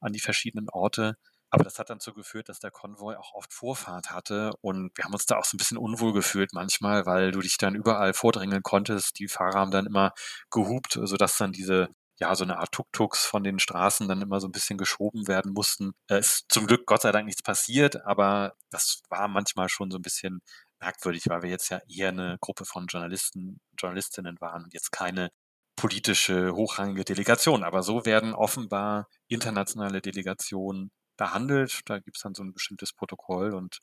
an 0.00 0.12
die 0.12 0.20
verschiedenen 0.20 0.68
Orte. 0.70 1.16
Aber 1.50 1.62
das 1.64 1.78
hat 1.78 1.88
dann 1.88 2.00
so 2.00 2.12
geführt, 2.12 2.48
dass 2.48 2.58
der 2.58 2.72
Konvoi 2.72 3.14
auch 3.14 3.32
oft 3.34 3.52
Vorfahrt 3.54 4.10
hatte 4.10 4.52
und 4.60 4.90
wir 4.96 5.04
haben 5.04 5.12
uns 5.12 5.26
da 5.26 5.36
auch 5.38 5.44
so 5.44 5.54
ein 5.54 5.58
bisschen 5.58 5.78
unwohl 5.78 6.12
gefühlt 6.12 6.52
manchmal, 6.52 7.06
weil 7.06 7.30
du 7.30 7.40
dich 7.40 7.58
dann 7.58 7.76
überall 7.76 8.12
vordrängeln 8.12 8.64
konntest. 8.64 9.20
Die 9.20 9.28
Fahrer 9.28 9.60
haben 9.60 9.70
dann 9.70 9.86
immer 9.86 10.12
gehupt, 10.50 10.98
sodass 11.00 11.38
dann 11.38 11.52
diese 11.52 11.90
ja, 12.18 12.34
so 12.34 12.44
eine 12.44 12.58
Art 12.58 12.72
Tuk-Tuks 12.72 13.26
von 13.26 13.42
den 13.42 13.58
Straßen 13.58 14.08
dann 14.08 14.22
immer 14.22 14.40
so 14.40 14.48
ein 14.48 14.52
bisschen 14.52 14.78
geschoben 14.78 15.26
werden 15.26 15.52
mussten. 15.52 15.92
Es 16.08 16.26
ist 16.26 16.46
zum 16.48 16.66
Glück 16.66 16.86
Gott 16.86 17.02
sei 17.02 17.12
Dank 17.12 17.26
nichts 17.26 17.42
passiert, 17.42 18.04
aber 18.06 18.54
das 18.70 19.02
war 19.08 19.28
manchmal 19.28 19.68
schon 19.68 19.90
so 19.90 19.98
ein 19.98 20.02
bisschen 20.02 20.40
merkwürdig, 20.80 21.24
weil 21.28 21.42
wir 21.42 21.50
jetzt 21.50 21.70
ja 21.70 21.80
eher 21.88 22.08
eine 22.10 22.38
Gruppe 22.40 22.64
von 22.64 22.86
Journalisten, 22.86 23.60
Journalistinnen 23.78 24.40
waren 24.40 24.64
und 24.64 24.74
jetzt 24.74 24.92
keine 24.92 25.30
politische 25.76 26.54
hochrangige 26.54 27.04
Delegation. 27.04 27.64
Aber 27.64 27.82
so 27.82 28.06
werden 28.06 28.34
offenbar 28.34 29.08
internationale 29.28 30.00
Delegationen 30.00 30.92
behandelt. 31.16 31.80
Da 31.86 31.98
gibt 31.98 32.16
es 32.16 32.22
dann 32.22 32.34
so 32.34 32.42
ein 32.44 32.52
bestimmtes 32.52 32.92
Protokoll 32.92 33.54
und 33.54 33.80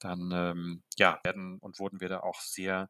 dann 0.00 0.30
ähm, 0.32 0.82
ja, 0.98 1.20
werden 1.24 1.58
und 1.60 1.78
wurden 1.78 2.00
wir 2.00 2.08
da 2.08 2.20
auch 2.20 2.40
sehr 2.40 2.88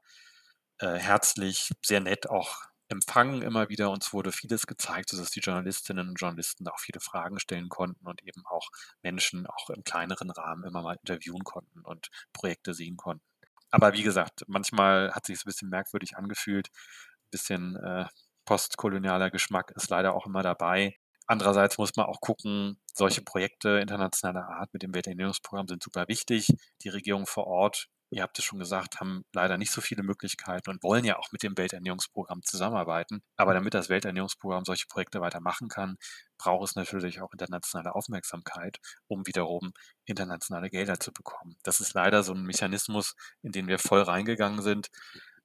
äh, 0.78 0.94
herzlich, 0.94 1.70
sehr 1.84 2.00
nett 2.00 2.28
auch 2.28 2.62
empfangen 2.88 3.42
immer 3.42 3.68
wieder. 3.68 3.90
Uns 3.90 4.12
wurde 4.12 4.32
vieles 4.32 4.66
gezeigt, 4.66 5.10
sodass 5.10 5.30
die 5.30 5.40
Journalistinnen 5.40 6.08
und 6.08 6.20
Journalisten 6.20 6.66
auch 6.68 6.78
viele 6.78 7.00
Fragen 7.00 7.38
stellen 7.38 7.68
konnten 7.68 8.06
und 8.06 8.22
eben 8.22 8.44
auch 8.46 8.68
Menschen 9.02 9.46
auch 9.46 9.70
im 9.70 9.84
kleineren 9.84 10.30
Rahmen 10.30 10.64
immer 10.64 10.82
mal 10.82 10.96
interviewen 11.02 11.44
konnten 11.44 11.80
und 11.80 12.08
Projekte 12.32 12.74
sehen 12.74 12.96
konnten. 12.96 13.24
Aber 13.70 13.92
wie 13.92 14.02
gesagt, 14.02 14.44
manchmal 14.46 15.12
hat 15.12 15.26
sich 15.26 15.36
es 15.36 15.44
ein 15.44 15.48
bisschen 15.48 15.68
merkwürdig 15.68 16.16
angefühlt. 16.16 16.68
Ein 16.68 17.30
bisschen 17.30 17.76
äh, 17.76 18.06
postkolonialer 18.46 19.30
Geschmack 19.30 19.72
ist 19.76 19.90
leider 19.90 20.14
auch 20.14 20.26
immer 20.26 20.42
dabei. 20.42 20.96
Andererseits 21.26 21.76
muss 21.76 21.94
man 21.96 22.06
auch 22.06 22.22
gucken, 22.22 22.80
solche 22.94 23.20
Projekte 23.20 23.80
internationaler 23.80 24.48
Art 24.48 24.72
mit 24.72 24.82
dem 24.82 24.94
Welternährungsprogramm 24.94 25.68
sind 25.68 25.82
super 25.82 26.08
wichtig. 26.08 26.48
Die 26.82 26.88
Regierung 26.88 27.26
vor 27.26 27.46
Ort, 27.46 27.88
ihr 28.10 28.22
habt 28.22 28.38
es 28.38 28.44
schon 28.44 28.58
gesagt, 28.58 29.00
haben 29.00 29.24
leider 29.32 29.58
nicht 29.58 29.72
so 29.72 29.80
viele 29.80 30.02
Möglichkeiten 30.02 30.70
und 30.70 30.82
wollen 30.82 31.04
ja 31.04 31.18
auch 31.18 31.30
mit 31.32 31.42
dem 31.42 31.56
Welternährungsprogramm 31.56 32.42
zusammenarbeiten. 32.42 33.22
Aber 33.36 33.54
damit 33.54 33.74
das 33.74 33.88
Welternährungsprogramm 33.88 34.64
solche 34.64 34.86
Projekte 34.86 35.20
weitermachen 35.20 35.68
kann, 35.68 35.98
braucht 36.38 36.68
es 36.70 36.76
natürlich 36.76 37.20
auch 37.20 37.32
internationale 37.32 37.94
Aufmerksamkeit, 37.94 38.78
um 39.08 39.26
wiederum 39.26 39.72
internationale 40.04 40.70
Gelder 40.70 40.98
zu 41.00 41.12
bekommen. 41.12 41.56
Das 41.62 41.80
ist 41.80 41.94
leider 41.94 42.22
so 42.22 42.32
ein 42.32 42.44
Mechanismus, 42.44 43.14
in 43.42 43.52
den 43.52 43.66
wir 43.68 43.78
voll 43.78 44.02
reingegangen 44.02 44.62
sind, 44.62 44.88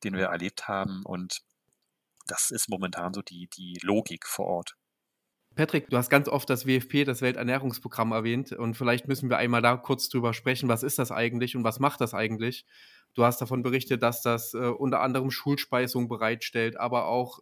den 0.03 0.15
wir 0.15 0.27
erlebt 0.27 0.67
haben 0.67 1.03
und 1.05 1.41
das 2.27 2.51
ist 2.51 2.69
momentan 2.69 3.13
so 3.13 3.21
die, 3.21 3.49
die 3.49 3.77
Logik 3.81 4.25
vor 4.27 4.45
Ort. 4.45 4.77
Patrick, 5.55 5.89
du 5.89 5.97
hast 5.97 6.09
ganz 6.09 6.27
oft 6.27 6.49
das 6.49 6.65
WFP, 6.65 7.03
das 7.03 7.21
Welternährungsprogramm 7.21 8.11
erwähnt 8.11 8.51
und 8.53 8.75
vielleicht 8.75 9.07
müssen 9.07 9.29
wir 9.29 9.37
einmal 9.37 9.61
da 9.61 9.77
kurz 9.77 10.09
drüber 10.09 10.33
sprechen, 10.33 10.67
was 10.67 10.81
ist 10.81 10.97
das 10.97 11.11
eigentlich 11.11 11.55
und 11.55 11.63
was 11.63 11.79
macht 11.79 12.01
das 12.01 12.15
eigentlich? 12.15 12.65
Du 13.13 13.23
hast 13.23 13.39
davon 13.39 13.61
berichtet, 13.61 14.01
dass 14.01 14.23
das 14.23 14.55
äh, 14.55 14.57
unter 14.57 15.01
anderem 15.01 15.29
Schulspeisung 15.29 16.07
bereitstellt, 16.07 16.77
aber 16.79 17.05
auch 17.05 17.39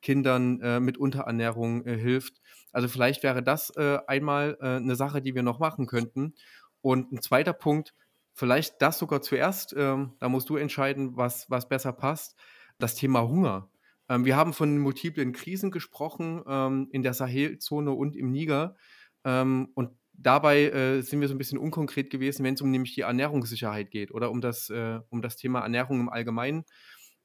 Kindern 0.00 0.60
äh, 0.60 0.80
mit 0.80 0.96
Unterernährung 0.96 1.86
äh, 1.86 1.96
hilft. 1.96 2.40
Also 2.72 2.88
vielleicht 2.88 3.22
wäre 3.22 3.42
das 3.42 3.70
äh, 3.76 3.98
einmal 4.06 4.56
äh, 4.60 4.76
eine 4.76 4.96
Sache, 4.96 5.20
die 5.20 5.34
wir 5.34 5.42
noch 5.42 5.58
machen 5.58 5.86
könnten. 5.86 6.34
Und 6.80 7.12
ein 7.12 7.20
zweiter 7.20 7.52
Punkt, 7.52 7.94
vielleicht 8.32 8.80
das 8.80 8.98
sogar 8.98 9.20
zuerst, 9.20 9.74
ähm, 9.76 10.14
da 10.18 10.28
musst 10.28 10.48
du 10.48 10.56
entscheiden, 10.56 11.16
was, 11.16 11.48
was 11.50 11.68
besser 11.68 11.92
passt, 11.92 12.34
das 12.78 12.94
Thema 12.94 13.28
Hunger. 13.28 13.68
Ähm, 14.08 14.24
wir 14.24 14.36
haben 14.36 14.52
von 14.52 14.78
multiplen 14.78 15.32
Krisen 15.32 15.70
gesprochen 15.70 16.42
ähm, 16.46 16.88
in 16.90 17.02
der 17.02 17.14
Sahelzone 17.14 17.92
und 17.92 18.16
im 18.16 18.30
Niger. 18.30 18.76
Ähm, 19.24 19.68
und 19.74 19.90
dabei 20.12 20.64
äh, 20.64 21.00
sind 21.02 21.20
wir 21.20 21.28
so 21.28 21.34
ein 21.34 21.38
bisschen 21.38 21.58
unkonkret 21.58 22.10
gewesen, 22.10 22.44
wenn 22.44 22.54
es 22.54 22.62
um 22.62 22.70
nämlich 22.70 22.94
die 22.94 23.02
Ernährungssicherheit 23.02 23.90
geht 23.90 24.12
oder 24.12 24.30
um 24.30 24.40
das, 24.40 24.70
äh, 24.70 25.00
um 25.10 25.22
das 25.22 25.36
Thema 25.36 25.60
Ernährung 25.60 26.00
im 26.00 26.08
Allgemeinen. 26.08 26.64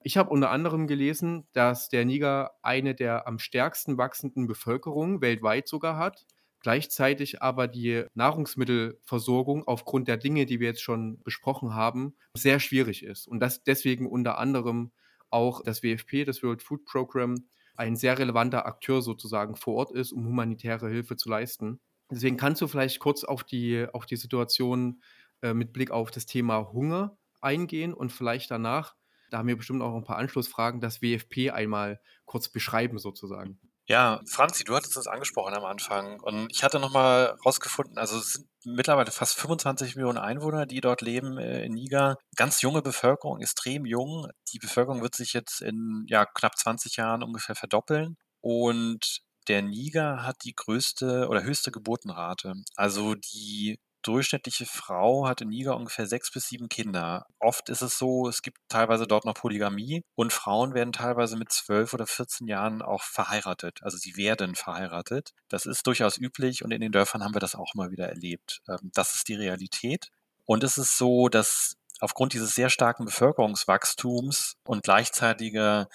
Ich 0.04 0.18
habe 0.18 0.30
unter 0.30 0.52
anderem 0.52 0.88
gelesen, 0.88 1.48
dass 1.54 1.90
der 1.90 2.06
Niger 2.06 2.52
eine 2.62 2.96
der 2.96 3.28
am 3.28 3.40
stärksten 3.40 3.98
wachsenden 3.98 4.48
Bevölkerungen 4.48 5.22
weltweit 5.22 5.68
sogar 5.68 5.98
hat, 5.98 6.26
gleichzeitig 6.62 7.42
aber 7.42 7.68
die 7.68 8.06
Nahrungsmittelversorgung 8.14 9.68
aufgrund 9.68 10.08
der 10.08 10.18
Dinge, 10.18 10.46
die 10.46 10.60
wir 10.60 10.68
jetzt 10.68 10.82
schon 10.82 11.22
besprochen 11.24 11.74
haben, 11.74 12.16
sehr 12.34 12.60
schwierig 12.60 13.04
ist 13.04 13.28
und 13.28 13.40
das 13.40 13.64
deswegen 13.64 14.08
unter 14.08 14.38
anderem 14.38 14.92
auch 15.30 15.64
das 15.64 15.84
WFP, 15.84 16.26
das 16.26 16.44
World 16.44 16.62
Food 16.62 16.86
Program, 16.86 17.36
ein 17.76 17.96
sehr 17.96 18.18
relevanter 18.18 18.66
Akteur 18.66 19.02
sozusagen 19.02 19.56
vor 19.56 19.76
Ort 19.76 19.92
ist, 19.92 20.12
um 20.12 20.26
humanitäre 20.26 20.90
Hilfe 20.90 21.16
zu 21.16 21.30
leisten. 21.30 21.80
Deswegen 22.10 22.38
kannst 22.38 22.62
du 22.62 22.68
vielleicht 22.68 23.00
kurz 23.00 23.24
auf 23.24 23.44
die, 23.44 23.86
auf 23.92 24.06
die 24.06 24.16
Situation 24.16 25.02
äh, 25.42 25.54
mit 25.54 25.74
Blick 25.74 25.92
auf 25.92 26.10
das 26.10 26.26
Thema 26.26 26.72
Hunger 26.72 27.18
eingehen 27.42 27.94
und 27.94 28.12
vielleicht 28.12 28.50
danach, 28.50 28.96
da 29.30 29.40
haben 29.40 29.48
wir 29.48 29.58
bestimmt 29.58 29.82
auch 29.82 29.96
ein 29.96 30.04
paar 30.04 30.18
Anschlussfragen, 30.18 30.82
das 30.82 31.02
WFP 31.02 31.52
einmal 31.52 32.00
kurz 32.26 32.50
beschreiben 32.50 32.98
sozusagen. 32.98 33.60
Ja, 33.90 34.20
Franzi, 34.28 34.66
du 34.66 34.76
hattest 34.76 34.98
das 34.98 35.08
angesprochen 35.08 35.54
am 35.54 35.64
Anfang 35.64 36.20
und 36.20 36.50
ich 36.52 36.62
hatte 36.62 36.78
nochmal 36.78 37.38
rausgefunden, 37.46 37.98
also 37.98 38.18
es 38.18 38.34
sind 38.34 38.48
mittlerweile 38.66 39.12
fast 39.12 39.36
25 39.40 39.96
Millionen 39.96 40.18
Einwohner, 40.18 40.66
die 40.66 40.82
dort 40.82 41.02
leben 41.02 41.38
äh, 41.38 41.64
in 41.64 41.74
Niger. 41.74 42.18
Ganz 42.36 42.62
junge 42.62 42.82
Bevölkerung, 42.82 43.40
extrem 43.40 43.86
jung. 43.86 44.28
Die 44.52 44.60
Bevölkerung 44.60 45.02
wird 45.02 45.16
sich 45.16 45.32
jetzt 45.32 45.62
in 45.62 46.04
ja, 46.10 46.26
knapp 46.26 46.58
20 46.58 46.98
Jahren 46.98 47.24
ungefähr 47.24 47.56
verdoppeln 47.56 48.18
und 48.42 49.22
der 49.48 49.62
Niger 49.62 50.24
hat 50.24 50.44
die 50.44 50.54
größte 50.54 51.30
oder 51.30 51.44
höchste 51.44 51.72
Geburtenrate. 51.72 52.56
Also 52.76 53.16
die 53.16 53.80
durchschnittliche 54.08 54.66
Frau 54.66 55.28
hat 55.28 55.42
in 55.42 55.50
Niger 55.50 55.76
ungefähr 55.76 56.08
sechs 56.08 56.32
bis 56.32 56.48
sieben 56.48 56.70
Kinder. 56.70 57.26
Oft 57.40 57.70
ist 57.70 57.82
es 57.82 57.98
so, 57.98 58.28
es 58.28 58.42
gibt 58.42 58.58
teilweise 58.70 59.08
dort 59.08 59.26
noch 59.26 59.34
Polygamie 59.34 60.04
und 60.16 60.32
Frauen 60.32 60.74
werden 60.74 60.94
teilweise 60.94 61.36
mit 61.38 61.52
zwölf 61.52 61.94
oder 61.94 62.08
14 62.08 62.48
Jahren 62.48 62.82
auch 62.82 63.04
verheiratet. 63.04 63.80
Also 63.84 63.98
sie 63.98 64.16
werden 64.16 64.56
verheiratet. 64.56 65.34
Das 65.50 65.66
ist 65.66 65.86
durchaus 65.88 66.18
üblich 66.18 66.64
und 66.64 66.72
in 66.72 66.82
den 66.82 66.92
Dörfern 66.92 67.24
haben 67.24 67.36
wir 67.36 67.42
das 67.42 67.56
auch 67.56 67.74
mal 67.76 67.92
wieder 67.92 68.08
erlebt. 68.08 68.62
Ähm, 68.70 68.92
das 68.94 69.16
ist 69.16 69.28
die 69.28 69.36
Realität. 69.36 70.10
Und 70.46 70.64
es 70.64 70.78
ist 70.78 70.98
so, 70.98 71.28
dass 71.28 71.76
aufgrund 72.00 72.34
dieses 72.34 72.56
sehr 72.56 72.70
starken 72.70 73.06
Bevölkerungswachstums 73.06 74.56
und 74.64 74.84
gleichzeitiger 74.84 75.90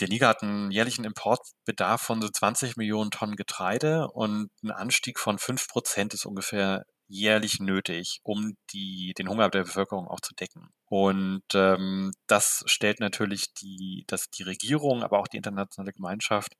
der 0.00 0.08
Niger 0.08 0.28
hat 0.28 0.42
einen 0.42 0.70
jährlichen 0.70 1.04
Importbedarf 1.04 2.00
von 2.02 2.20
so 2.20 2.28
20 2.28 2.76
Millionen 2.76 3.10
Tonnen 3.10 3.36
Getreide 3.36 4.08
und 4.08 4.50
ein 4.62 4.70
Anstieg 4.70 5.18
von 5.18 5.38
5 5.38 5.68
Prozent 5.68 6.14
ist 6.14 6.26
ungefähr 6.26 6.84
jährlich 7.06 7.60
nötig, 7.60 8.20
um 8.22 8.56
die, 8.72 9.14
den 9.16 9.28
Hunger 9.28 9.50
der 9.50 9.64
Bevölkerung 9.64 10.08
auch 10.08 10.20
zu 10.20 10.34
decken. 10.34 10.70
Und 10.86 11.44
ähm, 11.54 12.12
das 12.26 12.64
stellt 12.66 13.00
natürlich 13.00 13.52
die, 13.54 14.04
dass 14.06 14.30
die 14.30 14.42
Regierung, 14.42 15.02
aber 15.02 15.18
auch 15.18 15.28
die 15.28 15.36
internationale 15.36 15.92
Gemeinschaft 15.92 16.54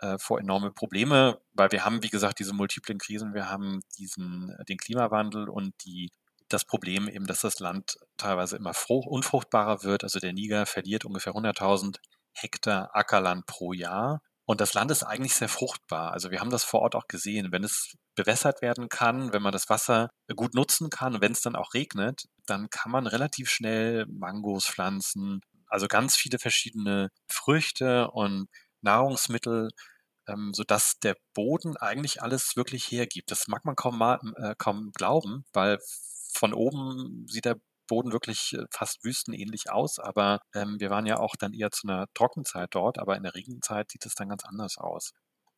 äh, 0.00 0.18
vor 0.18 0.40
enorme 0.40 0.72
Probleme, 0.72 1.40
weil 1.52 1.70
wir 1.72 1.84
haben, 1.84 2.02
wie 2.02 2.08
gesagt, 2.08 2.38
diese 2.38 2.54
multiplen 2.54 2.98
Krisen, 2.98 3.34
wir 3.34 3.50
haben 3.50 3.82
diesen, 3.98 4.56
den 4.68 4.78
Klimawandel 4.78 5.48
und 5.48 5.74
die 5.84 6.10
das 6.48 6.64
Problem 6.64 7.08
eben, 7.08 7.26
dass 7.26 7.42
das 7.42 7.60
Land 7.60 7.96
teilweise 8.16 8.56
immer 8.56 8.72
unfruchtbarer 8.88 9.84
wird. 9.84 10.02
Also 10.02 10.18
der 10.18 10.32
Niger 10.32 10.66
verliert 10.66 11.04
ungefähr 11.04 11.32
100.000 11.32 11.98
Hektar 12.34 12.94
Ackerland 12.94 13.46
pro 13.46 13.72
Jahr. 13.72 14.20
Und 14.44 14.60
das 14.60 14.74
Land 14.74 14.90
ist 14.90 15.04
eigentlich 15.04 15.34
sehr 15.34 15.48
fruchtbar. 15.48 16.12
Also 16.12 16.32
wir 16.32 16.40
haben 16.40 16.50
das 16.50 16.64
vor 16.64 16.80
Ort 16.80 16.96
auch 16.96 17.06
gesehen. 17.06 17.52
Wenn 17.52 17.62
es 17.62 17.94
bewässert 18.16 18.62
werden 18.62 18.88
kann, 18.88 19.32
wenn 19.32 19.42
man 19.42 19.52
das 19.52 19.68
Wasser 19.68 20.10
gut 20.34 20.54
nutzen 20.54 20.90
kann 20.90 21.20
wenn 21.20 21.32
es 21.32 21.40
dann 21.40 21.54
auch 21.56 21.72
regnet, 21.72 22.24
dann 22.46 22.68
kann 22.68 22.90
man 22.90 23.06
relativ 23.06 23.48
schnell 23.48 24.06
Mangos 24.06 24.66
pflanzen. 24.66 25.40
Also 25.66 25.86
ganz 25.86 26.16
viele 26.16 26.38
verschiedene 26.40 27.10
Früchte 27.28 28.10
und 28.10 28.48
Nahrungsmittel, 28.82 29.70
ähm, 30.26 30.52
sodass 30.52 30.98
der 30.98 31.16
Boden 31.32 31.76
eigentlich 31.76 32.22
alles 32.22 32.56
wirklich 32.56 32.90
hergibt. 32.90 33.30
Das 33.30 33.46
mag 33.46 33.64
man 33.64 33.76
kaum, 33.76 33.98
mal, 33.98 34.18
äh, 34.36 34.54
kaum 34.58 34.90
glauben, 34.92 35.44
weil 35.52 35.78
von 36.34 36.54
oben 36.54 37.26
sieht 37.28 37.44
der 37.44 37.56
Boden 37.90 38.12
wirklich 38.12 38.54
äh, 38.54 38.64
fast 38.70 39.04
wüstenähnlich 39.04 39.70
aus, 39.70 39.98
aber 39.98 40.40
ähm, 40.54 40.76
wir 40.78 40.90
waren 40.90 41.06
ja 41.06 41.18
auch 41.18 41.34
dann 41.36 41.52
eher 41.52 41.72
zu 41.72 41.88
einer 41.88 42.06
Trockenzeit 42.14 42.68
dort, 42.70 42.98
aber 42.98 43.16
in 43.16 43.24
der 43.24 43.34
Regenzeit 43.34 43.90
sieht 43.90 44.06
es 44.06 44.14
dann 44.14 44.28
ganz 44.28 44.44
anders 44.44 44.78
aus. 44.78 45.12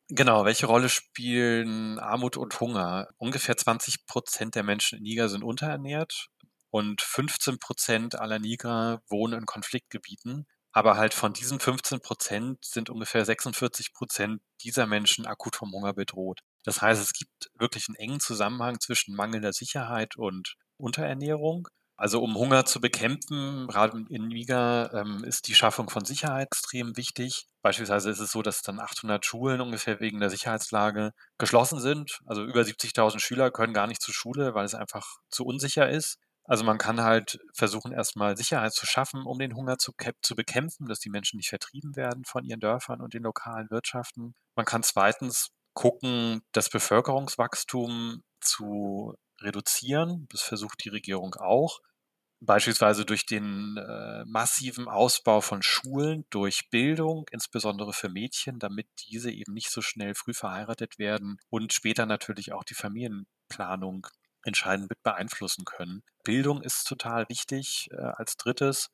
Genau, 0.09 0.43
welche 0.43 0.65
Rolle 0.65 0.89
spielen 0.89 1.99
Armut 1.99 2.35
und 2.35 2.59
Hunger? 2.59 3.07
Ungefähr 3.17 3.55
20 3.55 4.05
Prozent 4.05 4.55
der 4.55 4.63
Menschen 4.63 4.97
in 4.97 5.03
Niger 5.03 5.29
sind 5.29 5.43
unterernährt 5.43 6.27
und 6.71 7.01
15 7.01 7.59
Prozent 7.59 8.19
aller 8.19 8.39
Niger 8.39 9.01
wohnen 9.07 9.39
in 9.39 9.45
Konfliktgebieten. 9.45 10.45
Aber 10.71 10.97
halt 10.97 11.13
von 11.13 11.33
diesen 11.33 11.59
15 11.59 12.01
Prozent 12.01 12.65
sind 12.65 12.89
ungefähr 12.89 13.23
46 13.23 13.93
Prozent 13.93 14.41
dieser 14.63 14.87
Menschen 14.87 15.27
akut 15.27 15.55
vom 15.55 15.71
Hunger 15.71 15.93
bedroht. 15.93 16.39
Das 16.63 16.81
heißt, 16.81 16.99
es 16.99 17.13
gibt 17.13 17.51
wirklich 17.53 17.87
einen 17.87 17.95
engen 17.95 18.19
Zusammenhang 18.19 18.79
zwischen 18.79 19.15
mangelnder 19.15 19.53
Sicherheit 19.53 20.15
und 20.15 20.55
Unterernährung. 20.77 21.67
Also 21.95 22.21
um 22.21 22.35
Hunger 22.35 22.65
zu 22.65 22.81
bekämpfen, 22.81 23.67
gerade 23.67 24.05
in 24.09 24.27
Niger, 24.27 24.91
ähm, 24.93 25.23
ist 25.23 25.47
die 25.47 25.55
Schaffung 25.55 25.89
von 25.89 26.05
Sicherheit 26.05 26.47
extrem 26.47 26.97
wichtig. 26.97 27.45
Beispielsweise 27.61 28.09
ist 28.09 28.19
es 28.19 28.31
so, 28.31 28.41
dass 28.41 28.61
dann 28.61 28.79
800 28.79 29.23
Schulen 29.25 29.61
ungefähr 29.61 29.99
wegen 29.99 30.19
der 30.19 30.29
Sicherheitslage 30.29 31.13
geschlossen 31.37 31.79
sind. 31.79 32.19
Also 32.25 32.43
über 32.43 32.61
70.000 32.61 33.19
Schüler 33.19 33.51
können 33.51 33.73
gar 33.73 33.87
nicht 33.87 34.01
zur 34.01 34.13
Schule, 34.13 34.55
weil 34.55 34.65
es 34.65 34.75
einfach 34.75 35.17
zu 35.29 35.45
unsicher 35.45 35.89
ist. 35.89 36.17
Also 36.45 36.65
man 36.65 36.77
kann 36.77 37.01
halt 37.01 37.39
versuchen, 37.53 37.93
erstmal 37.93 38.35
Sicherheit 38.35 38.73
zu 38.73 38.85
schaffen, 38.85 39.25
um 39.25 39.39
den 39.39 39.55
Hunger 39.55 39.77
zu, 39.77 39.93
zu 40.21 40.35
bekämpfen, 40.35 40.87
dass 40.87 40.99
die 40.99 41.09
Menschen 41.09 41.37
nicht 41.37 41.49
vertrieben 41.49 41.95
werden 41.95 42.25
von 42.25 42.43
ihren 42.43 42.59
Dörfern 42.59 43.01
und 43.01 43.13
den 43.13 43.23
lokalen 43.23 43.69
Wirtschaften. 43.69 44.35
Man 44.55 44.65
kann 44.65 44.83
zweitens 44.83 45.51
gucken, 45.73 46.41
das 46.51 46.69
Bevölkerungswachstum 46.69 48.23
zu 48.41 49.15
reduzieren. 49.43 50.27
Das 50.31 50.41
versucht 50.41 50.83
die 50.83 50.89
Regierung 50.89 51.35
auch. 51.35 51.81
Beispielsweise 52.39 53.05
durch 53.05 53.25
den 53.25 53.77
äh, 53.77 54.25
massiven 54.25 54.89
Ausbau 54.89 55.39
von 55.39 55.61
Schulen, 55.61 56.25
durch 56.29 56.69
Bildung, 56.69 57.25
insbesondere 57.31 57.93
für 57.93 58.09
Mädchen, 58.09 58.59
damit 58.59 58.87
diese 59.07 59.31
eben 59.31 59.53
nicht 59.53 59.69
so 59.69 59.81
schnell 59.81 60.13
früh 60.13 60.33
verheiratet 60.33 60.99
werden 60.99 61.37
und 61.49 61.71
später 61.71 62.05
natürlich 62.05 62.51
auch 62.51 62.65
die 62.65 62.73
Familienplanung 62.73 64.07
entscheidend 64.43 64.89
mit 64.89 65.01
beeinflussen 65.03 65.63
können. 65.63 66.03
Bildung 66.25 66.61
ist 66.61 66.85
total 66.85 67.29
wichtig 67.29 67.87
äh, 67.91 67.95
als 67.95 68.35
drittes. 68.35 68.89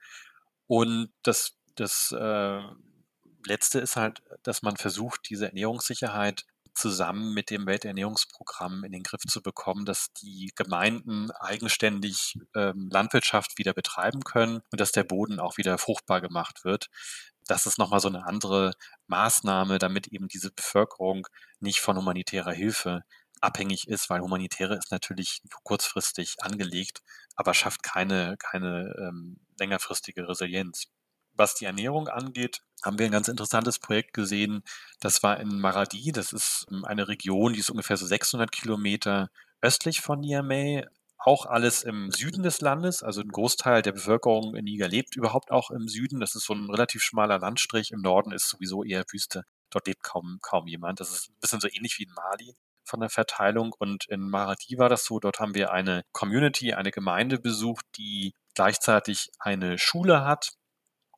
Und 0.68 1.12
das, 1.24 1.58
das 1.76 2.12
äh, 2.12 2.62
Letzte 3.46 3.80
ist 3.80 3.96
halt, 3.96 4.22
dass 4.44 4.62
man 4.62 4.78
versucht, 4.78 5.30
diese 5.30 5.48
Ernährungssicherheit 5.48 6.46
zusammen 6.80 7.34
mit 7.34 7.50
dem 7.50 7.66
Welternährungsprogramm 7.66 8.84
in 8.84 8.92
den 8.92 9.04
Griff 9.04 9.22
zu 9.22 9.42
bekommen, 9.42 9.86
dass 9.86 10.12
die 10.14 10.52
Gemeinden 10.56 11.32
eigenständig 11.32 12.36
ähm, 12.56 12.90
Landwirtschaft 12.92 13.58
wieder 13.58 13.74
betreiben 13.74 14.24
können 14.24 14.62
und 14.72 14.82
dass 14.82 14.92
der 14.92 15.04
Boden 15.04 15.40
auch 15.40 15.58
wieder 15.58 15.78
fruchtbar 15.78 16.22
gemacht 16.22 16.64
wird. 16.64 16.88
Das 17.48 17.66
ist 17.66 17.78
nochmal 17.78 18.00
so 18.00 18.08
eine 18.08 18.26
andere 18.26 18.74
Maßnahme, 19.08 19.80
damit 19.80 20.08
eben 20.08 20.28
diese 20.28 20.52
Bevölkerung 20.52 21.28
nicht 21.60 21.80
von 21.80 21.98
humanitärer 21.98 22.54
Hilfe 22.54 23.04
abhängig 23.42 23.88
ist, 23.88 24.10
weil 24.10 24.22
humanitäre 24.22 24.76
ist 24.76 24.92
natürlich 24.92 25.42
kurzfristig 25.64 26.36
angelegt, 26.42 27.02
aber 27.36 27.54
schafft 27.54 27.84
keine, 27.84 28.36
keine 28.38 28.94
ähm, 29.00 29.40
längerfristige 29.60 30.28
Resilienz. 30.28 30.88
Was 31.40 31.56
die 31.56 31.64
Ernährung 31.64 32.10
angeht, 32.10 32.64
haben 32.84 33.00
wir 33.00 33.06
ein 33.06 33.14
ganz 33.14 33.30
interessantes 33.30 33.80
Projekt 33.80 34.14
gesehen. 34.14 34.62
Das 35.00 35.24
war 35.24 35.40
in 35.40 35.62
Maradi. 35.62 36.12
Das 36.12 36.34
ist 36.34 36.66
ähm, 36.70 36.84
eine 36.84 37.08
Region, 37.08 37.54
die 37.54 37.60
ist 37.60 37.70
ungefähr 37.70 37.96
so 37.96 38.06
600 38.06 38.52
Kilometer 38.52 39.30
östlich 39.62 40.02
von 40.02 40.20
Niamey. 40.20 40.86
Auch 41.18 41.46
alles 41.46 41.84
im 41.84 42.12
Süden 42.12 42.44
des 42.44 42.60
Landes. 42.60 43.04
Also 43.04 43.22
ein 43.22 43.30
Großteil 43.30 43.82
der 43.82 43.94
Bevölkerung 43.94 44.54
in 44.54 44.66
Niger 44.66 44.90
lebt 44.90 45.16
überhaupt 45.16 45.50
auch 45.50 45.72
im 45.72 45.88
Süden. 45.88 46.20
Das 46.20 46.36
ist 46.36 46.44
so 46.44 46.54
ein 46.54 46.70
relativ 46.70 47.02
schmaler 47.04 47.40
Landstrich. 47.40 47.92
Im 47.92 48.02
Norden 48.02 48.34
ist 48.34 48.50
sowieso 48.50 48.84
eher 48.84 49.06
Wüste. 49.10 49.46
Dort 49.70 49.88
lebt 49.88 50.04
kaum, 50.04 50.40
kaum 50.42 50.68
jemand. 50.68 51.00
Das 51.00 51.10
ist 51.10 51.30
ein 51.30 51.40
bisschen 51.40 51.62
so 51.62 51.70
ähnlich 51.70 52.00
wie 52.00 52.04
in 52.04 52.14
Mali 52.14 52.58
von 52.84 53.00
der 53.00 53.10
Verteilung. 53.10 53.74
Und 53.80 54.10
in 54.10 54.30
Maradi 54.30 54.78
war 54.78 54.90
das 54.90 55.06
so. 55.06 55.22
Dort 55.22 55.40
haben 55.40 55.56
wir 55.56 55.72
eine 55.72 56.04
Community, 56.12 56.74
eine 56.74 56.92
Gemeinde 56.92 57.40
besucht, 57.40 57.86
die 57.96 58.34
gleichzeitig 58.56 59.30
eine 59.40 59.78
Schule 59.78 60.26
hat 60.26 60.59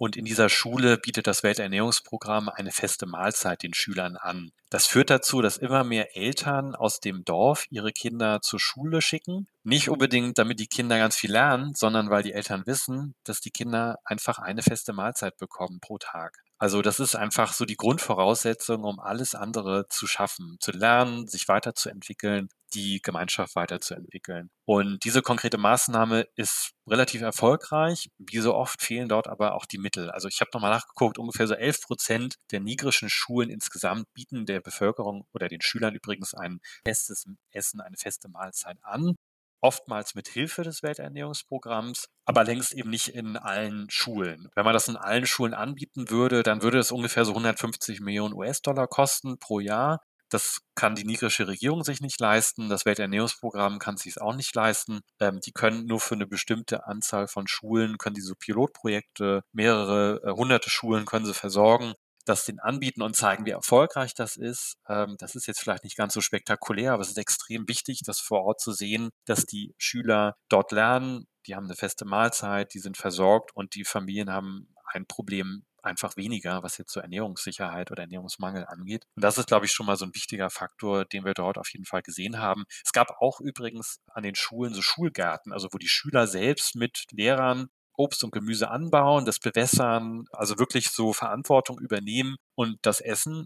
und 0.02 0.18
in 0.18 0.26
dieser 0.26 0.50
Schule 0.50 0.98
bietet 0.98 1.28
das 1.28 1.44
Welternährungsprogramm 1.44 2.50
eine 2.50 2.72
feste 2.72 3.06
Mahlzeit 3.06 3.62
den 3.62 3.76
Schülern 3.76 4.18
an. 4.18 4.50
Das 4.72 4.88
führt 4.88 5.12
dazu, 5.12 5.44
dass 5.44 5.58
immer 5.58 5.84
mehr 5.84 6.18
Eltern 6.18 6.74
aus 6.74 7.02
dem 7.02 7.24
Dorf 7.24 7.66
ihre 7.70 7.92
Kinder 7.92 8.42
zur 8.42 8.60
Schule 8.60 9.04
schicken. 9.04 9.48
Nicht 9.62 9.90
unbedingt, 9.90 10.40
damit 10.40 10.60
die 10.60 10.66
Kinder 10.66 10.98
ganz 10.98 11.16
viel 11.16 11.32
lernen, 11.32 11.76
sondern 11.76 12.10
weil 12.10 12.24
die 12.24 12.34
Eltern 12.34 12.64
wissen, 12.66 13.14
dass 13.26 13.42
die 13.42 13.52
Kinder 13.52 14.00
einfach 14.04 14.40
eine 14.40 14.64
feste 14.64 14.92
Mahlzeit 14.92 15.38
bekommen 15.38 15.80
pro 15.82 16.00
Tag. 16.00 16.36
Also 16.62 16.84
das 16.84 17.00
ist 17.00 17.16
einfach 17.16 17.54
so 17.54 17.66
die 17.66 17.76
Grundvoraussetzung, 17.76 18.84
um 18.84 19.00
alles 19.00 19.34
andere 19.34 19.88
zu 19.90 20.06
schaffen, 20.06 20.58
zu 20.60 20.70
lernen, 20.72 21.28
sich 21.28 21.48
weiterzuentwickeln, 21.48 22.50
die 22.76 23.02
Gemeinschaft 23.02 23.56
weiterzuentwickeln. 23.56 24.52
Und 24.66 25.04
diese 25.04 25.24
konkrete 25.24 25.58
Maßnahme 25.58 26.28
ist 26.36 26.74
relativ 26.88 27.24
erfolgreich. 27.24 28.12
Wie 28.20 28.38
so 28.38 28.54
oft 28.54 28.80
fehlen 28.80 29.10
dort 29.10 29.28
aber 29.28 29.56
auch 29.56 29.66
die 29.66 29.80
Mittel. 29.80 30.12
Also 30.12 30.28
ich 30.28 30.40
habe 30.40 30.52
nochmal 30.54 30.70
nachgeguckt, 30.70 31.18
ungefähr 31.18 31.48
so 31.48 31.56
11 31.56 31.82
Prozent 31.82 32.36
der 32.52 32.60
nigrischen 32.60 33.10
Schulen 33.10 33.50
insgesamt 33.50 34.14
bieten 34.14 34.46
der 34.46 34.62
Bevölkerung 34.62 35.26
oder 35.34 35.48
den 35.48 35.62
Schülern 35.62 35.96
übrigens 35.96 36.36
ein 36.36 36.60
festes 36.86 37.26
Essen, 37.50 37.82
eine 37.82 37.98
feste 37.98 38.30
Mahlzeit 38.30 38.78
an 38.84 39.16
oftmals 39.62 40.16
mit 40.16 40.28
Hilfe 40.28 40.64
des 40.64 40.84
Welternährungsprogramms, 40.84 42.10
aber 42.26 42.44
längst 42.44 42.74
eben 42.74 42.90
nicht 42.90 43.10
in 43.10 43.38
allen 43.38 43.90
Schulen. 43.90 44.50
Wenn 44.56 44.66
man 44.66 44.74
das 44.74 44.88
in 44.88 44.98
allen 44.98 45.26
Schulen 45.26 45.54
anbieten 45.54 46.10
würde, 46.10 46.44
dann 46.44 46.64
würde 46.64 46.80
es 46.80 46.92
ungefähr 46.92 47.26
so 47.26 47.32
150 47.32 48.02
Millionen 48.02 48.34
US-Dollar 48.34 48.88
kosten 48.88 49.38
pro 49.40 49.60
Jahr. 49.60 50.02
Das 50.30 50.62
kann 50.76 50.96
die 50.96 51.04
nigrische 51.04 51.48
Regierung 51.48 51.84
sich 51.84 52.00
nicht 52.00 52.20
leisten. 52.22 52.70
Das 52.70 52.86
Welternährungsprogramm 52.86 53.80
kann 53.80 53.98
sich 53.98 54.12
es 54.14 54.18
auch 54.18 54.34
nicht 54.34 54.56
leisten. 54.56 55.02
Ähm, 55.20 55.42
die 55.42 55.52
können 55.52 55.86
nur 55.86 56.00
für 56.00 56.16
eine 56.16 56.26
bestimmte 56.26 56.88
Anzahl 56.88 57.28
von 57.28 57.48
Schulen, 57.48 57.98
können 57.98 58.16
diese 58.16 58.36
Pilotprojekte, 58.36 59.44
mehrere 59.52 60.22
äh, 60.24 60.32
hunderte 60.32 60.70
Schulen 60.70 61.06
können 61.06 61.26
sie 61.26 61.34
versorgen 61.34 61.96
das 62.24 62.46
den 62.46 62.60
anbieten 62.60 63.02
und 63.02 63.16
zeigen, 63.16 63.46
wie 63.46 63.52
erfolgreich 63.52 64.14
das 64.14 64.38
ist. 64.38 64.78
Ähm, 64.88 65.16
das 65.20 65.36
ist 65.36 65.48
jetzt 65.48 65.60
vielleicht 65.60 65.84
nicht 65.84 65.98
ganz 65.98 66.14
so 66.14 66.22
spektakulär, 66.22 66.94
aber 66.94 67.02
es 67.02 67.10
ist 67.10 67.18
extrem 67.18 67.68
wichtig, 67.68 68.02
das 68.06 68.20
vor 68.20 68.44
Ort 68.44 68.60
zu 68.60 68.72
sehen, 68.72 69.10
dass 69.26 69.46
die 69.46 69.74
Schüler 69.78 70.36
dort 70.50 70.72
lernen, 70.72 71.28
die 71.48 71.56
haben 71.56 71.66
eine 71.66 71.76
feste 71.76 72.06
Mahlzeit, 72.06 72.74
die 72.74 72.80
sind 72.80 72.98
versorgt 72.98 73.56
und 73.56 73.76
die 73.76 73.84
Familien 73.84 74.32
haben 74.32 74.74
ein 74.94 75.06
Problem 75.06 75.66
einfach 75.84 76.16
weniger, 76.16 76.64
was 76.64 76.78
jetzt 76.78 76.92
so 76.92 77.00
Ernährungssicherheit 77.00 77.92
oder 77.92 78.04
Ernährungsmangel 78.04 78.66
angeht. 78.66 79.06
Und 79.16 79.24
das 79.24 79.38
ist, 79.38 79.48
glaube 79.48 79.66
ich, 79.66 79.72
schon 79.72 79.86
mal 79.86 79.96
so 79.96 80.06
ein 80.06 80.14
wichtiger 80.14 80.50
Faktor, 80.50 81.06
den 81.06 81.26
wir 81.26 81.34
dort 81.34 81.58
auf 81.58 81.72
jeden 81.72 81.86
Fall 81.86 82.02
gesehen 82.02 82.40
haben. 82.40 82.66
Es 82.84 82.92
gab 82.92 83.10
auch 83.20 83.40
übrigens 83.40 84.00
an 84.14 84.24
den 84.24 84.36
Schulen 84.36 84.74
so 84.74 84.82
Schulgärten, 84.82 85.52
also 85.52 85.70
wo 85.72 85.78
die 85.78 85.88
Schüler 85.88 86.28
selbst 86.28 86.76
mit 86.76 87.06
Lehrern 87.12 87.70
Obst 88.02 88.24
und 88.24 88.32
Gemüse 88.32 88.70
anbauen, 88.70 89.26
das 89.26 89.40
bewässern, 89.40 90.26
also 90.32 90.58
wirklich 90.60 90.90
so 90.90 91.14
Verantwortung 91.14 91.80
übernehmen 91.80 92.38
und 92.56 92.78
das 92.82 93.02
Essen, 93.02 93.46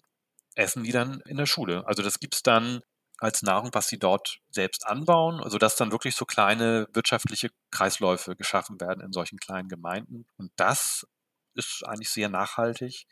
essen 0.56 0.84
die 0.84 0.92
dann 0.92 1.22
in 1.28 1.38
der 1.38 1.46
Schule. 1.46 1.86
Also 1.88 2.04
das 2.04 2.20
gibt's 2.20 2.44
dann 2.44 2.82
als 3.18 3.44
Nahrung, 3.44 3.70
was 3.74 3.88
sie 3.88 4.00
dort 4.00 4.40
selbst 4.50 4.86
anbauen, 4.86 5.40
also 5.42 5.58
dass 5.58 5.76
dann 5.76 5.92
wirklich 5.92 6.16
so 6.16 6.26
kleine 6.26 6.88
wirtschaftliche 6.94 7.50
Kreisläufe 7.72 8.36
geschaffen 8.36 8.80
werden 8.82 9.02
in 9.02 9.14
solchen 9.14 9.38
kleinen 9.38 9.70
Gemeinden. 9.70 10.26
Und 10.38 10.52
das 10.58 11.08
ist 11.54 11.84
eigentlich 11.86 12.10
sehr 12.10 12.30
nachhaltig 12.30 13.06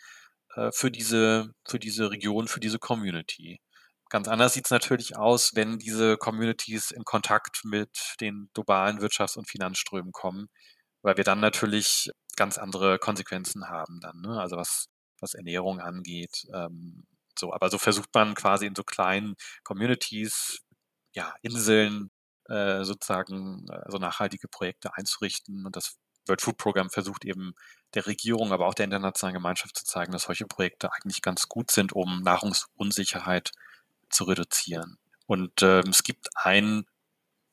äh, 0.55 0.71
für, 0.71 0.91
diese, 0.91 1.53
für 1.65 1.79
diese 1.79 2.11
Region, 2.11 2.47
für 2.47 2.59
diese 2.59 2.79
Community. 2.79 3.61
Ganz 4.09 4.27
anders 4.27 4.53
sieht 4.53 4.65
es 4.65 4.71
natürlich 4.71 5.17
aus, 5.17 5.55
wenn 5.55 5.79
diese 5.79 6.17
Communities 6.17 6.91
in 6.91 7.03
Kontakt 7.03 7.61
mit 7.63 8.15
den 8.21 8.49
globalen 8.53 8.99
Wirtschafts- 8.99 9.37
und 9.37 9.49
Finanzströmen 9.49 10.11
kommen, 10.11 10.49
weil 11.03 11.17
wir 11.17 11.23
dann 11.23 11.39
natürlich 11.39 12.09
ganz 12.35 12.57
andere 12.57 12.97
Konsequenzen 12.97 13.69
haben 13.69 13.99
dann, 14.01 14.21
ne? 14.21 14.39
also 14.39 14.57
was, 14.57 14.87
was 15.19 15.35
Ernährung 15.35 15.79
angeht. 15.79 16.47
Ähm, 16.53 17.05
so, 17.37 17.53
aber 17.53 17.69
so 17.69 17.77
versucht 17.77 18.09
man 18.13 18.35
quasi 18.35 18.65
in 18.65 18.75
so 18.75 18.83
kleinen 18.83 19.35
Communities, 19.63 20.61
ja, 21.13 21.33
Inseln, 21.41 22.09
äh, 22.49 22.83
sozusagen 22.83 23.67
äh, 23.69 23.91
so 23.91 23.97
nachhaltige 23.97 24.47
Projekte 24.47 24.95
einzurichten. 24.95 25.65
Und 25.65 25.75
das 25.75 25.97
World 26.27 26.41
Food 26.41 26.57
Program 26.57 26.89
versucht 26.89 27.25
eben 27.25 27.53
der 27.93 28.07
Regierung, 28.07 28.51
aber 28.51 28.67
auch 28.67 28.73
der 28.73 28.85
internationalen 28.85 29.35
Gemeinschaft 29.35 29.77
zu 29.77 29.85
zeigen, 29.85 30.11
dass 30.11 30.23
solche 30.23 30.45
Projekte 30.45 30.91
eigentlich 30.93 31.21
ganz 31.21 31.47
gut 31.47 31.71
sind, 31.71 31.93
um 31.93 32.21
Nahrungsunsicherheit 32.21 33.51
zu 34.09 34.23
reduzieren. 34.25 34.97
Und 35.25 35.61
äh, 35.61 35.79
es 35.81 36.03
gibt 36.03 36.29
ein 36.35 36.85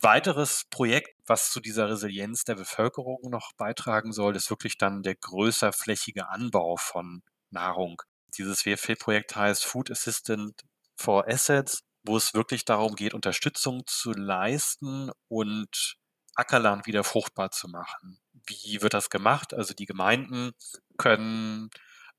weiteres 0.01 0.65
Projekt, 0.71 1.20
was 1.31 1.53
zu 1.53 1.61
dieser 1.61 1.89
Resilienz 1.89 2.45
der 2.45 2.57
Bevölkerung 2.57 3.31
noch 3.31 3.53
beitragen 3.53 4.13
soll, 4.13 4.37
ist 4.37 4.51
wirklich 4.51 4.77
dann 4.77 5.03
der 5.03 5.15
größerflächige 5.15 6.29
Anbau 6.29 6.77
von 6.77 7.23
Nahrung. 7.51 8.03
Dieses 8.37 8.67
WFP-Projekt 8.67 9.37
heißt 9.37 9.65
Food 9.65 9.91
Assistant 9.91 10.61
for 10.97 11.29
Assets, 11.29 11.85
wo 12.03 12.17
es 12.17 12.35
wirklich 12.35 12.65
darum 12.65 12.97
geht, 12.97 13.15
Unterstützung 13.15 13.83
zu 13.87 14.13
leisten 14.13 15.13
und 15.29 15.97
Ackerland 16.35 16.87
wieder 16.87 17.05
fruchtbar 17.05 17.53
zu 17.53 17.69
machen. 17.69 18.19
Wie 18.47 18.83
wird 18.83 18.95
das 18.95 19.09
gemacht? 19.09 19.55
Also 19.55 19.73
die 19.73 19.87
Gemeinden 19.87 20.51
können 20.99 21.71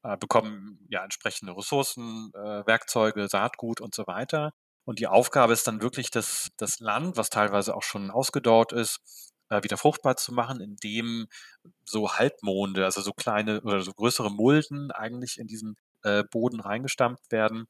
äh, 0.03 0.16
bekommen 0.18 0.80
ja 0.89 1.03
entsprechende 1.03 1.55
Ressourcen, 1.55 2.32
äh, 2.34 2.66
Werkzeuge, 2.66 3.28
Saatgut 3.28 3.82
und 3.82 3.93
so 3.93 4.07
weiter. 4.07 4.53
Und 4.86 5.00
die 5.00 5.08
Aufgabe 5.08 5.54
ist 5.54 5.68
dann 5.68 5.82
wirklich, 5.82 6.12
das, 6.12 6.50
das 6.58 6.80
Land, 6.80 7.18
was 7.18 7.30
teilweise 7.30 7.76
auch 7.76 7.84
schon 7.84 8.12
ausgedauert 8.12 8.74
ist, 8.74 9.00
äh, 9.50 9.64
wieder 9.64 9.78
fruchtbar 9.78 10.18
zu 10.18 10.34
machen, 10.34 10.60
indem 10.62 11.28
so 11.86 12.14
Halbmonde, 12.14 12.86
also 12.86 13.02
so 13.02 13.14
kleine 13.14 13.62
oder 13.62 13.82
so 13.82 13.94
größere 13.94 14.32
Mulden 14.32 14.92
eigentlich 14.92 15.38
in 15.38 15.48
diesen 15.48 15.78
äh, 16.04 16.24
Boden 16.24 16.60
reingestampft 16.60 17.32
werden. 17.32 17.68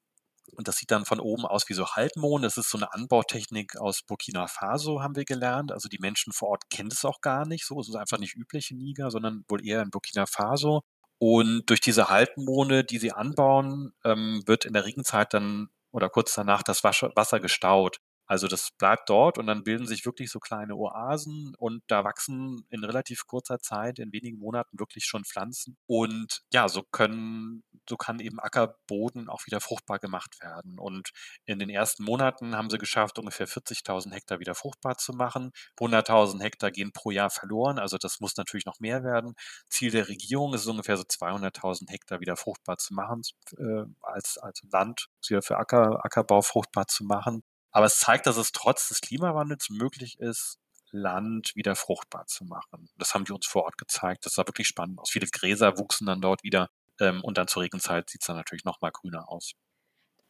Und 0.53 0.67
das 0.67 0.77
sieht 0.77 0.91
dann 0.91 1.05
von 1.05 1.19
oben 1.19 1.45
aus 1.45 1.67
wie 1.69 1.73
so 1.73 1.87
Halbmond. 1.87 2.43
Das 2.43 2.57
ist 2.57 2.69
so 2.69 2.77
eine 2.77 2.93
Anbautechnik 2.93 3.77
aus 3.77 4.03
Burkina 4.03 4.47
Faso, 4.47 5.01
haben 5.01 5.15
wir 5.15 5.25
gelernt. 5.25 5.71
Also 5.71 5.87
die 5.87 5.99
Menschen 5.99 6.33
vor 6.33 6.49
Ort 6.49 6.69
kennen 6.69 6.89
es 6.91 7.05
auch 7.05 7.21
gar 7.21 7.47
nicht 7.47 7.65
so. 7.65 7.79
Es 7.79 7.89
ist 7.89 7.95
einfach 7.95 8.19
nicht 8.19 8.35
üblich 8.35 8.71
in 8.71 8.77
Niger, 8.77 9.11
sondern 9.11 9.45
wohl 9.47 9.65
eher 9.65 9.81
in 9.81 9.91
Burkina 9.91 10.25
Faso. 10.25 10.81
Und 11.19 11.69
durch 11.69 11.81
diese 11.81 12.09
Halbmonde, 12.09 12.83
die 12.83 12.97
sie 12.97 13.11
anbauen, 13.11 13.93
ähm, 14.03 14.43
wird 14.45 14.65
in 14.65 14.73
der 14.73 14.85
Regenzeit 14.85 15.33
dann 15.33 15.69
oder 15.91 16.09
kurz 16.09 16.35
danach 16.35 16.63
das 16.63 16.83
Wasser 16.83 17.39
gestaut. 17.39 17.97
Also 18.31 18.47
das 18.47 18.71
bleibt 18.77 19.09
dort 19.09 19.37
und 19.37 19.47
dann 19.47 19.65
bilden 19.65 19.85
sich 19.85 20.05
wirklich 20.05 20.31
so 20.31 20.39
kleine 20.39 20.77
Oasen 20.77 21.53
und 21.57 21.83
da 21.87 22.05
wachsen 22.05 22.65
in 22.69 22.85
relativ 22.85 23.27
kurzer 23.27 23.59
Zeit, 23.59 23.99
in 23.99 24.13
wenigen 24.13 24.39
Monaten 24.39 24.79
wirklich 24.79 25.03
schon 25.03 25.25
Pflanzen. 25.25 25.75
Und 25.85 26.39
ja, 26.53 26.69
so 26.69 26.81
können, 26.93 27.65
so 27.89 27.97
kann 27.97 28.21
eben 28.21 28.39
Ackerboden 28.39 29.27
auch 29.27 29.45
wieder 29.47 29.59
fruchtbar 29.59 29.99
gemacht 29.99 30.37
werden. 30.41 30.79
Und 30.79 31.09
in 31.45 31.59
den 31.59 31.69
ersten 31.69 32.05
Monaten 32.05 32.55
haben 32.55 32.69
sie 32.69 32.77
geschafft, 32.77 33.19
ungefähr 33.19 33.49
40.000 33.49 34.13
Hektar 34.13 34.39
wieder 34.39 34.55
fruchtbar 34.55 34.97
zu 34.97 35.11
machen. 35.11 35.51
100.000 35.77 36.41
Hektar 36.41 36.71
gehen 36.71 36.93
pro 36.93 37.11
Jahr 37.11 37.31
verloren. 37.31 37.79
Also 37.79 37.97
das 37.97 38.21
muss 38.21 38.37
natürlich 38.37 38.65
noch 38.65 38.79
mehr 38.79 39.03
werden. 39.03 39.33
Ziel 39.67 39.91
der 39.91 40.07
Regierung 40.07 40.53
ist 40.53 40.61
es 40.61 40.67
ungefähr 40.67 40.95
so 40.95 41.03
200.000 41.03 41.89
Hektar 41.89 42.21
wieder 42.21 42.37
fruchtbar 42.37 42.77
zu 42.77 42.93
machen, 42.93 43.23
äh, 43.57 43.83
als, 44.01 44.37
als 44.37 44.61
Land 44.71 45.07
für 45.19 45.57
Acker, 45.57 46.05
Ackerbau 46.05 46.41
fruchtbar 46.41 46.87
zu 46.87 47.03
machen. 47.03 47.43
Aber 47.71 47.85
es 47.85 47.97
zeigt, 47.99 48.27
dass 48.27 48.37
es 48.37 48.51
trotz 48.51 48.89
des 48.89 49.01
Klimawandels 49.01 49.69
möglich 49.69 50.19
ist, 50.19 50.59
Land 50.91 51.55
wieder 51.55 51.75
fruchtbar 51.75 52.27
zu 52.27 52.43
machen. 52.43 52.89
Das 52.97 53.13
haben 53.13 53.25
die 53.25 53.31
uns 53.31 53.47
vor 53.47 53.63
Ort 53.63 53.77
gezeigt. 53.77 54.25
Das 54.25 54.33
sah 54.33 54.45
wirklich 54.45 54.67
spannend 54.67 54.99
aus. 54.99 55.09
Viele 55.09 55.27
Gräser 55.27 55.77
wuchsen 55.77 56.05
dann 56.05 56.21
dort 56.21 56.43
wieder 56.43 56.69
ähm, 56.99 57.21
und 57.23 57.37
dann 57.37 57.47
zur 57.47 57.63
Regenzeit 57.63 58.09
sieht 58.09 58.21
es 58.21 58.27
dann 58.27 58.35
natürlich 58.35 58.65
noch 58.65 58.81
mal 58.81 58.91
grüner 58.91 59.29
aus. 59.29 59.53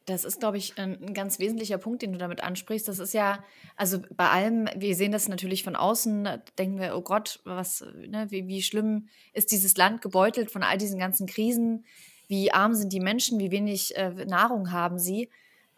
Das 0.06 0.26
ist, 0.26 0.40
glaube 0.40 0.58
ich, 0.58 0.80
ein 0.80 1.14
ganz 1.14 1.38
wesentlicher 1.38 1.78
Punkt, 1.78 2.02
den 2.02 2.12
du 2.12 2.18
damit 2.18 2.42
ansprichst. 2.42 2.88
Das 2.88 2.98
ist 2.98 3.14
ja, 3.14 3.44
also 3.76 4.00
bei 4.10 4.30
allem, 4.30 4.68
wir 4.76 4.96
sehen 4.96 5.12
das 5.12 5.28
natürlich 5.28 5.64
von 5.64 5.76
außen, 5.76 6.42
denken 6.58 6.80
wir, 6.80 6.98
oh 6.98 7.02
Gott, 7.02 7.40
was, 7.44 7.86
ne, 8.08 8.26
wie, 8.30 8.48
wie 8.48 8.64
schlimm 8.64 9.10
ist 9.34 9.52
dieses 9.52 9.78
Land 9.78 10.02
gebeutelt 10.02 10.50
von 10.50 10.64
all 10.64 10.80
diesen 10.80 10.98
ganzen 10.98 11.28
Krisen, 11.28 11.86
wie 12.28 12.52
arm 12.52 12.74
sind 12.74 12.94
die 12.94 13.00
Menschen, 13.00 13.40
wie 13.40 13.52
wenig 13.52 13.96
äh, 13.96 14.10
Nahrung 14.26 14.72
haben 14.72 14.98
sie. 14.98 15.30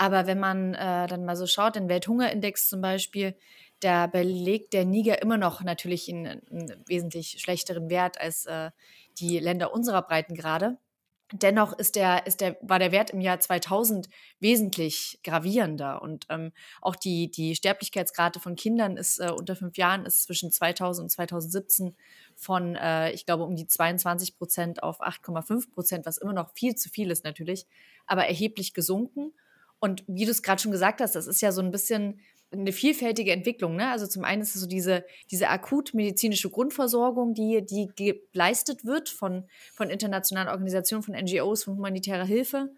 Aber 0.03 0.27
wenn 0.27 0.37
man 0.37 0.73
äh, 0.73 1.07
dann 1.07 1.23
mal 1.23 1.37
so 1.37 1.47
schaut, 1.47 1.77
den 1.77 1.87
Welthungerindex 1.87 2.67
zum 2.67 2.81
Beispiel, 2.81 3.37
da 3.79 4.05
belegt 4.07 4.73
der 4.73 4.83
Niger 4.83 5.21
immer 5.21 5.37
noch 5.37 5.63
natürlich 5.63 6.09
einen, 6.09 6.41
einen 6.51 6.83
wesentlich 6.87 7.37
schlechteren 7.39 7.89
Wert 7.89 8.19
als 8.19 8.45
äh, 8.45 8.71
die 9.17 9.39
Länder 9.39 9.73
unserer 9.73 10.01
Breitengrade. 10.01 10.77
Dennoch 11.31 11.71
ist 11.79 11.95
der, 11.95 12.27
ist 12.27 12.41
der, 12.41 12.57
war 12.61 12.79
der 12.79 12.91
Wert 12.91 13.11
im 13.11 13.21
Jahr 13.21 13.39
2000 13.39 14.09
wesentlich 14.41 15.21
gravierender. 15.23 16.01
Und 16.01 16.25
ähm, 16.27 16.51
auch 16.81 16.97
die, 16.97 17.31
die 17.31 17.55
Sterblichkeitsrate 17.55 18.41
von 18.41 18.57
Kindern 18.57 18.97
ist 18.97 19.19
äh, 19.19 19.31
unter 19.31 19.55
fünf 19.55 19.77
Jahren 19.77 20.05
ist 20.05 20.23
zwischen 20.23 20.51
2000 20.51 21.05
und 21.05 21.09
2017 21.11 21.95
von, 22.35 22.75
äh, 22.75 23.11
ich 23.11 23.25
glaube, 23.25 23.45
um 23.45 23.55
die 23.55 23.67
22 23.67 24.37
Prozent 24.37 24.83
auf 24.83 24.99
8,5 24.99 25.71
Prozent, 25.71 26.05
was 26.05 26.17
immer 26.17 26.33
noch 26.33 26.51
viel 26.51 26.75
zu 26.75 26.89
viel 26.89 27.09
ist 27.09 27.23
natürlich, 27.23 27.67
aber 28.05 28.27
erheblich 28.27 28.73
gesunken. 28.73 29.31
Und 29.83 30.05
wie 30.07 30.23
du 30.23 30.31
es 30.31 30.41
gerade 30.41 30.61
schon 30.61 30.71
gesagt 30.71 31.01
hast, 31.01 31.13
das 31.13 31.27
ist 31.27 31.41
ja 31.41 31.51
so 31.51 31.61
ein 31.61 31.69
bisschen 31.69 32.21
eine 32.53 32.71
vielfältige 32.71 33.33
Entwicklung. 33.33 33.75
Ne? 33.75 33.89
Also 33.89 34.07
zum 34.07 34.23
einen 34.23 34.41
ist 34.41 34.55
es 34.55 34.61
so 34.61 34.65
diese, 34.67 35.03
diese 35.29 35.49
akut 35.49 35.93
medizinische 35.93 36.49
Grundversorgung, 36.49 37.33
die, 37.33 37.65
die 37.65 37.91
geleistet 38.31 38.85
wird 38.85 39.09
von, 39.09 39.43
von 39.73 39.89
internationalen 39.89 40.47
Organisationen, 40.47 41.03
von 41.03 41.15
NGOs, 41.15 41.65
von 41.65 41.75
humanitärer 41.75 42.23
Hilfe, 42.23 42.71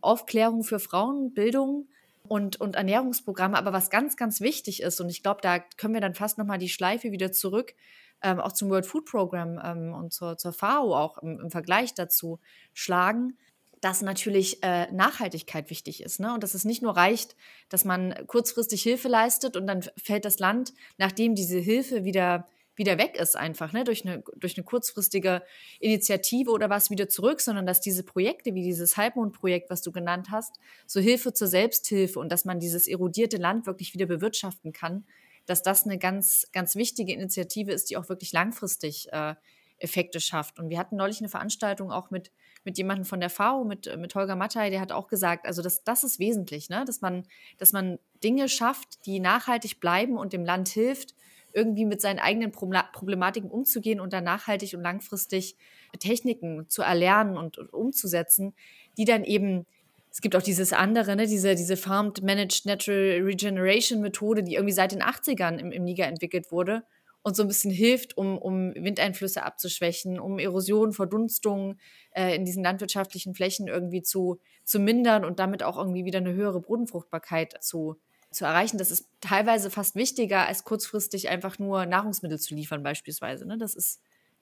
Aufklärung 0.00 0.64
für 0.64 0.80
Frauen, 0.80 1.32
Bildung 1.32 1.86
und, 2.24 2.60
und 2.60 2.74
Ernährungsprogramme. 2.74 3.56
Aber 3.56 3.72
was 3.72 3.88
ganz, 3.88 4.16
ganz 4.16 4.40
wichtig 4.40 4.82
ist, 4.82 5.00
und 5.00 5.10
ich 5.10 5.22
glaube, 5.22 5.38
da 5.40 5.60
können 5.60 5.94
wir 5.94 6.00
dann 6.00 6.16
fast 6.16 6.38
nochmal 6.38 6.58
die 6.58 6.68
Schleife 6.68 7.12
wieder 7.12 7.30
zurück, 7.30 7.76
ähm, 8.20 8.40
auch 8.40 8.52
zum 8.52 8.68
World 8.68 8.86
Food 8.86 9.04
Program 9.04 9.60
ähm, 9.64 9.94
und 9.94 10.12
zur, 10.12 10.36
zur 10.36 10.52
FAO 10.52 10.96
auch 10.96 11.18
im, 11.18 11.38
im 11.38 11.50
Vergleich 11.52 11.94
dazu 11.94 12.40
schlagen, 12.74 13.38
dass 13.80 14.02
natürlich 14.02 14.62
äh, 14.62 14.90
Nachhaltigkeit 14.92 15.70
wichtig 15.70 16.02
ist. 16.02 16.20
Ne? 16.20 16.34
Und 16.34 16.42
dass 16.42 16.54
es 16.54 16.64
nicht 16.64 16.82
nur 16.82 16.96
reicht, 16.96 17.36
dass 17.68 17.84
man 17.84 18.14
kurzfristig 18.26 18.82
Hilfe 18.82 19.08
leistet 19.08 19.56
und 19.56 19.66
dann 19.66 19.82
fällt 19.96 20.24
das 20.24 20.38
Land, 20.38 20.72
nachdem 20.96 21.34
diese 21.34 21.58
Hilfe 21.58 22.04
wieder, 22.04 22.48
wieder 22.74 22.98
weg 22.98 23.16
ist, 23.16 23.36
einfach 23.36 23.72
ne? 23.72 23.84
durch, 23.84 24.04
eine, 24.04 24.22
durch 24.36 24.56
eine 24.56 24.64
kurzfristige 24.64 25.42
Initiative 25.80 26.50
oder 26.50 26.70
was 26.70 26.90
wieder 26.90 27.08
zurück, 27.08 27.40
sondern 27.40 27.66
dass 27.66 27.80
diese 27.80 28.02
Projekte 28.02 28.54
wie 28.54 28.62
dieses 28.62 28.96
Halbmondprojekt, 28.96 29.70
was 29.70 29.82
du 29.82 29.92
genannt 29.92 30.28
hast, 30.30 30.58
so 30.86 31.00
Hilfe 31.00 31.32
zur 31.32 31.48
Selbsthilfe 31.48 32.18
und 32.18 32.30
dass 32.30 32.44
man 32.44 32.60
dieses 32.60 32.88
erodierte 32.88 33.36
Land 33.36 33.66
wirklich 33.66 33.94
wieder 33.94 34.06
bewirtschaften 34.06 34.72
kann, 34.72 35.04
dass 35.46 35.62
das 35.62 35.84
eine 35.84 35.98
ganz, 35.98 36.48
ganz 36.52 36.76
wichtige 36.76 37.12
Initiative 37.12 37.72
ist, 37.72 37.90
die 37.90 37.96
auch 37.96 38.08
wirklich 38.08 38.32
langfristig 38.32 39.10
äh, 39.12 39.34
Effekte 39.78 40.20
schafft. 40.20 40.58
Und 40.58 40.68
wir 40.68 40.78
hatten 40.78 40.96
neulich 40.96 41.20
eine 41.20 41.28
Veranstaltung 41.28 41.90
auch 41.90 42.10
mit 42.10 42.32
mit 42.64 42.78
jemandem 42.78 43.04
von 43.04 43.20
der 43.20 43.30
FAO, 43.30 43.64
mit, 43.64 43.86
äh, 43.86 43.96
mit 43.96 44.14
Holger 44.14 44.36
Mattei, 44.36 44.70
der 44.70 44.80
hat 44.80 44.92
auch 44.92 45.08
gesagt, 45.08 45.46
also 45.46 45.62
das, 45.62 45.84
das 45.84 46.04
ist 46.04 46.18
wesentlich, 46.18 46.68
ne? 46.68 46.84
dass, 46.86 47.00
man, 47.00 47.24
dass 47.58 47.72
man 47.72 47.98
Dinge 48.22 48.48
schafft, 48.48 49.06
die 49.06 49.20
nachhaltig 49.20 49.80
bleiben 49.80 50.16
und 50.16 50.32
dem 50.32 50.44
Land 50.44 50.68
hilft, 50.68 51.14
irgendwie 51.52 51.86
mit 51.86 52.00
seinen 52.00 52.18
eigenen 52.18 52.52
Problematiken 52.52 53.50
umzugehen 53.50 54.00
und 54.00 54.12
dann 54.12 54.24
nachhaltig 54.24 54.74
und 54.74 54.82
langfristig 54.82 55.56
Techniken 55.98 56.68
zu 56.68 56.82
erlernen 56.82 57.36
und, 57.36 57.58
und 57.58 57.72
umzusetzen, 57.72 58.54
die 58.96 59.04
dann 59.04 59.24
eben 59.24 59.66
es 60.10 60.22
gibt 60.22 60.34
auch 60.34 60.42
dieses 60.42 60.72
andere, 60.72 61.16
ne, 61.16 61.26
diese, 61.26 61.54
diese 61.54 61.76
Farmed 61.76 62.22
Managed 62.22 62.64
Natural 62.64 63.20
Regeneration 63.22 64.00
Methode, 64.00 64.42
die 64.42 64.54
irgendwie 64.54 64.72
seit 64.72 64.92
den 64.92 65.02
80ern 65.02 65.58
im, 65.58 65.70
im 65.70 65.84
Niger 65.84 66.06
entwickelt 66.06 66.50
wurde 66.50 66.82
und 67.22 67.36
so 67.36 67.42
ein 67.42 67.48
bisschen 67.48 67.70
hilft, 67.70 68.16
um, 68.16 68.38
um 68.38 68.74
Windeinflüsse 68.74 69.42
abzuschwächen, 69.42 70.18
um 70.18 70.38
Erosion, 70.38 70.92
Verdunstung 70.92 71.76
äh, 72.12 72.34
in 72.34 72.44
diesen 72.44 72.62
landwirtschaftlichen 72.64 73.34
Flächen 73.34 73.68
irgendwie 73.68 74.02
zu, 74.02 74.38
zu 74.64 74.78
mindern 74.78 75.24
und 75.24 75.38
damit 75.38 75.62
auch 75.62 75.76
irgendwie 75.76 76.04
wieder 76.04 76.18
eine 76.18 76.32
höhere 76.32 76.60
Bodenfruchtbarkeit 76.60 77.62
zu, 77.62 77.96
zu 78.30 78.44
erreichen. 78.44 78.78
Das 78.78 78.90
ist 78.90 79.08
teilweise 79.20 79.70
fast 79.70 79.94
wichtiger, 79.94 80.46
als 80.46 80.64
kurzfristig 80.64 81.28
einfach 81.28 81.58
nur 81.58 81.86
Nahrungsmittel 81.86 82.38
zu 82.38 82.54
liefern, 82.54 82.82
beispielsweise. 82.82 83.46
Ne? 83.46 83.58
Das 83.58 83.74
ist, 83.74 84.00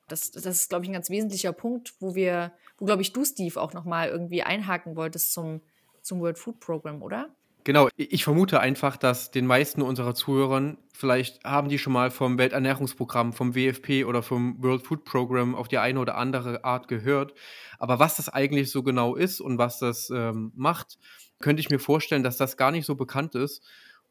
das, 0.09 0.31
das 0.31 0.45
ist, 0.47 0.68
glaube 0.68 0.85
ich, 0.85 0.91
ein 0.91 0.95
ganz 0.95 1.11
wesentlicher 1.11 1.53
Punkt, 1.53 1.95
wo 2.01 2.14
wir, 2.14 2.53
wo, 2.79 2.85
glaube 2.85 3.03
ich, 3.03 3.12
du, 3.12 3.24
Steve, 3.24 3.61
auch 3.61 3.72
nochmal 3.72 4.09
irgendwie 4.09 4.43
einhaken 4.43 4.97
wolltest 4.97 5.33
zum, 5.33 5.61
zum 6.03 6.20
World 6.20 6.39
Food 6.39 6.61
Program, 6.61 7.03
oder? 7.03 7.35
Genau, 7.66 7.88
ich 7.96 8.22
vermute 8.22 8.60
einfach, 8.60 8.96
dass 8.96 9.32
den 9.32 9.44
meisten 9.44 9.82
unserer 9.82 10.14
Zuhörern, 10.14 10.78
vielleicht 10.92 11.42
haben 11.42 11.68
die 11.68 11.80
schon 11.80 11.92
mal 11.92 12.12
vom 12.12 12.38
Welternährungsprogramm, 12.38 13.32
vom 13.32 13.56
WFP 13.56 14.04
oder 14.04 14.22
vom 14.22 14.62
World 14.62 14.86
Food 14.86 15.02
Program 15.04 15.56
auf 15.56 15.66
die 15.66 15.78
eine 15.78 15.98
oder 15.98 16.16
andere 16.16 16.62
Art 16.62 16.86
gehört. 16.86 17.34
Aber 17.80 17.98
was 17.98 18.18
das 18.18 18.28
eigentlich 18.28 18.70
so 18.70 18.84
genau 18.84 19.16
ist 19.16 19.40
und 19.40 19.58
was 19.58 19.80
das 19.80 20.10
ähm, 20.10 20.52
macht, 20.54 20.96
könnte 21.40 21.58
ich 21.58 21.68
mir 21.68 21.80
vorstellen, 21.80 22.22
dass 22.22 22.36
das 22.36 22.56
gar 22.56 22.70
nicht 22.70 22.86
so 22.86 22.94
bekannt 22.94 23.34
ist. 23.34 23.64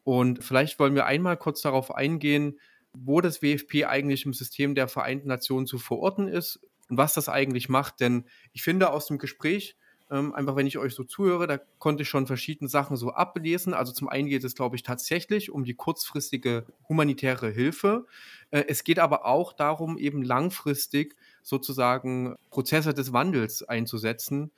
Und 0.04 0.44
vielleicht 0.44 0.78
wollen 0.78 0.94
wir 0.94 1.06
einmal 1.06 1.38
kurz 1.38 1.62
darauf 1.62 1.94
eingehen, 1.94 2.60
wo 2.92 3.22
das 3.22 3.40
WFP 3.40 3.86
eigentlich 3.86 4.26
im 4.26 4.34
System 4.34 4.74
der 4.74 4.86
Vereinten 4.86 5.28
Nationen 5.28 5.66
zu 5.66 5.78
verorten 5.78 6.28
ist 6.28 6.60
und 6.90 6.98
was 6.98 7.14
das 7.14 7.30
eigentlich 7.30 7.70
macht. 7.70 8.00
Denn 8.00 8.26
ich 8.52 8.62
finde 8.62 8.90
aus 8.90 9.06
dem 9.06 9.16
Gespräch, 9.16 9.78
ähm, 10.10 10.34
einfach 10.34 10.54
wenn 10.56 10.66
ich 10.66 10.78
euch 10.78 10.94
so 10.94 11.04
zuhöre, 11.04 11.46
da 11.46 11.58
konnte 11.78 12.02
ich 12.02 12.08
schon 12.08 12.26
verschiedene 12.26 12.68
Sachen 12.68 12.96
so 12.96 13.10
ablesen. 13.10 13.74
Also 13.74 13.92
zum 13.92 14.08
einen 14.08 14.28
geht 14.28 14.44
es, 14.44 14.54
glaube 14.54 14.76
ich, 14.76 14.82
tatsächlich 14.82 15.50
um 15.50 15.64
die 15.64 15.74
kurzfristige 15.74 16.66
humanitäre 16.88 17.50
Hilfe. 17.50 18.06
Äh, 18.50 18.64
es 18.68 18.84
geht 18.84 18.98
aber 18.98 19.26
auch 19.26 19.52
darum, 19.52 19.98
eben 19.98 20.22
langfristig 20.22 21.16
sozusagen 21.42 22.36
Prozesse 22.50 22.94
des 22.94 23.12
Wandels 23.12 23.62
einzusetzen 23.62 24.52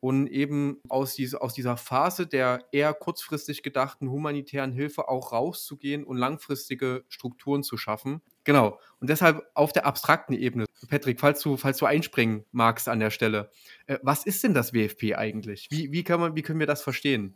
und 0.00 0.26
eben 0.26 0.80
aus, 0.88 1.14
diese, 1.14 1.40
aus 1.40 1.54
dieser 1.54 1.76
Phase 1.76 2.26
der 2.26 2.64
eher 2.72 2.92
kurzfristig 2.94 3.62
gedachten 3.62 4.10
humanitären 4.10 4.72
Hilfe 4.72 5.08
auch 5.08 5.32
rauszugehen 5.32 6.04
und 6.04 6.16
langfristige 6.16 7.04
Strukturen 7.08 7.62
zu 7.62 7.76
schaffen. 7.76 8.20
Genau. 8.44 8.78
Und 9.00 9.10
deshalb 9.10 9.42
auf 9.54 9.72
der 9.72 9.86
abstrakten 9.86 10.34
Ebene. 10.34 10.66
Patrick, 10.88 11.20
falls 11.20 11.40
du, 11.40 11.56
falls 11.56 11.78
du 11.78 11.86
einspringen 11.86 12.44
magst 12.52 12.88
an 12.88 13.00
der 13.00 13.10
Stelle, 13.10 13.50
äh, 13.86 13.98
was 14.02 14.24
ist 14.24 14.44
denn 14.44 14.54
das 14.54 14.72
WFP 14.72 15.14
eigentlich? 15.16 15.68
Wie, 15.70 15.92
wie, 15.92 16.04
kann 16.04 16.20
man, 16.20 16.36
wie 16.36 16.42
können 16.42 16.60
wir 16.60 16.66
das 16.66 16.82
verstehen? 16.82 17.34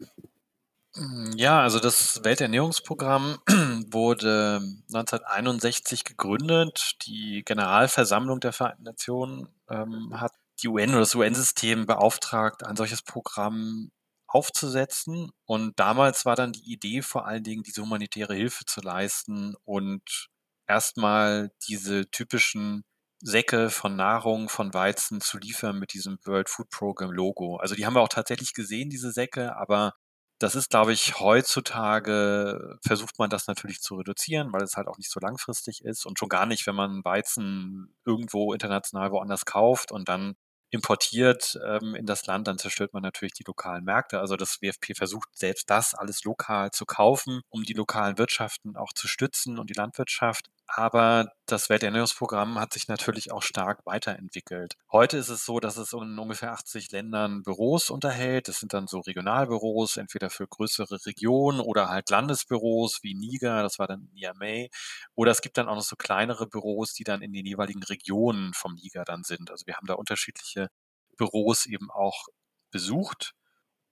Hm, 0.94 1.32
ja, 1.36 1.61
also 1.61 1.80
das 1.80 2.24
Welternährungsprogramm 2.24 3.38
wurde 3.90 4.61
1961 4.88 6.04
gegründet. 6.04 6.96
Die 7.06 7.42
Generalversammlung 7.44 8.40
der 8.40 8.52
Vereinten 8.52 8.84
Nationen 8.84 9.48
ähm, 9.68 10.18
hat 10.18 10.32
die 10.62 10.68
UN 10.68 10.90
oder 10.90 11.00
das 11.00 11.14
UN-System 11.14 11.86
beauftragt, 11.86 12.64
ein 12.64 12.76
solches 12.76 13.02
Programm 13.02 13.90
aufzusetzen. 14.26 15.30
Und 15.44 15.78
damals 15.78 16.24
war 16.24 16.36
dann 16.36 16.52
die 16.52 16.72
Idee 16.72 17.02
vor 17.02 17.26
allen 17.26 17.44
Dingen, 17.44 17.62
diese 17.62 17.82
humanitäre 17.82 18.34
Hilfe 18.34 18.64
zu 18.64 18.80
leisten 18.80 19.54
und 19.64 20.28
erstmal 20.68 21.50
diese 21.68 22.10
typischen 22.10 22.84
Säcke 23.20 23.70
von 23.70 23.96
Nahrung, 23.96 24.48
von 24.48 24.72
Weizen 24.74 25.20
zu 25.20 25.38
liefern 25.38 25.78
mit 25.78 25.92
diesem 25.92 26.18
World 26.24 26.48
Food 26.48 26.70
Program 26.70 27.10
Logo. 27.10 27.56
Also 27.56 27.74
die 27.74 27.84
haben 27.84 27.94
wir 27.94 28.00
auch 28.00 28.08
tatsächlich 28.08 28.54
gesehen, 28.54 28.90
diese 28.90 29.10
Säcke, 29.10 29.56
aber 29.56 29.94
das 30.38 30.54
ist, 30.54 30.70
glaube 30.70 30.92
ich, 30.92 31.18
heutzutage 31.18 32.78
versucht 32.86 33.18
man 33.18 33.28
das 33.28 33.48
natürlich 33.48 33.80
zu 33.80 33.96
reduzieren, 33.96 34.52
weil 34.52 34.62
es 34.62 34.76
halt 34.76 34.86
auch 34.86 34.96
nicht 34.98 35.10
so 35.10 35.18
langfristig 35.20 35.84
ist 35.84 36.06
und 36.06 36.18
schon 36.18 36.28
gar 36.28 36.46
nicht, 36.46 36.66
wenn 36.68 36.76
man 36.76 37.04
Weizen 37.04 37.92
irgendwo 38.04 38.52
international 38.52 39.10
woanders 39.10 39.44
kauft 39.46 39.90
und 39.90 40.08
dann 40.08 40.36
importiert 40.70 41.58
ähm, 41.66 41.94
in 41.94 42.06
das 42.06 42.26
Land, 42.26 42.46
dann 42.46 42.58
zerstört 42.58 42.92
man 42.92 43.02
natürlich 43.02 43.32
die 43.32 43.44
lokalen 43.46 43.84
Märkte. 43.84 44.20
Also 44.20 44.36
das 44.36 44.60
WFP 44.60 44.94
versucht 44.94 45.28
selbst 45.36 45.70
das 45.70 45.94
alles 45.94 46.24
lokal 46.24 46.70
zu 46.70 46.84
kaufen, 46.84 47.40
um 47.48 47.64
die 47.64 47.72
lokalen 47.72 48.18
Wirtschaften 48.18 48.76
auch 48.76 48.92
zu 48.92 49.08
stützen 49.08 49.58
und 49.58 49.70
die 49.70 49.74
Landwirtschaft. 49.74 50.50
Aber 50.70 51.32
das 51.46 51.70
Welternährungsprogramm 51.70 52.58
hat 52.60 52.74
sich 52.74 52.88
natürlich 52.88 53.32
auch 53.32 53.42
stark 53.42 53.86
weiterentwickelt. 53.86 54.76
Heute 54.92 55.16
ist 55.16 55.30
es 55.30 55.44
so, 55.46 55.60
dass 55.60 55.78
es 55.78 55.94
in 55.94 56.18
ungefähr 56.18 56.52
80 56.52 56.92
Ländern 56.92 57.42
Büros 57.42 57.88
unterhält. 57.88 58.48
Das 58.48 58.60
sind 58.60 58.74
dann 58.74 58.86
so 58.86 59.00
Regionalbüros, 59.00 59.96
entweder 59.96 60.28
für 60.28 60.46
größere 60.46 61.06
Regionen 61.06 61.60
oder 61.60 61.88
halt 61.88 62.10
Landesbüros 62.10 63.02
wie 63.02 63.14
Niger, 63.14 63.62
das 63.62 63.78
war 63.78 63.86
dann 63.86 64.10
Niamey. 64.12 64.68
Oder 65.14 65.30
es 65.32 65.40
gibt 65.40 65.56
dann 65.56 65.68
auch 65.68 65.74
noch 65.74 65.82
so 65.82 65.96
kleinere 65.96 66.46
Büros, 66.46 66.92
die 66.92 67.04
dann 67.04 67.22
in 67.22 67.32
den 67.32 67.46
jeweiligen 67.46 67.82
Regionen 67.82 68.52
vom 68.52 68.74
Niger 68.74 69.04
dann 69.04 69.24
sind. 69.24 69.50
Also 69.50 69.66
wir 69.66 69.76
haben 69.76 69.86
da 69.86 69.94
unterschiedliche 69.94 70.68
Büros 71.16 71.64
eben 71.66 71.90
auch 71.90 72.26
besucht. 72.70 73.32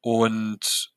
Und 0.03 0.93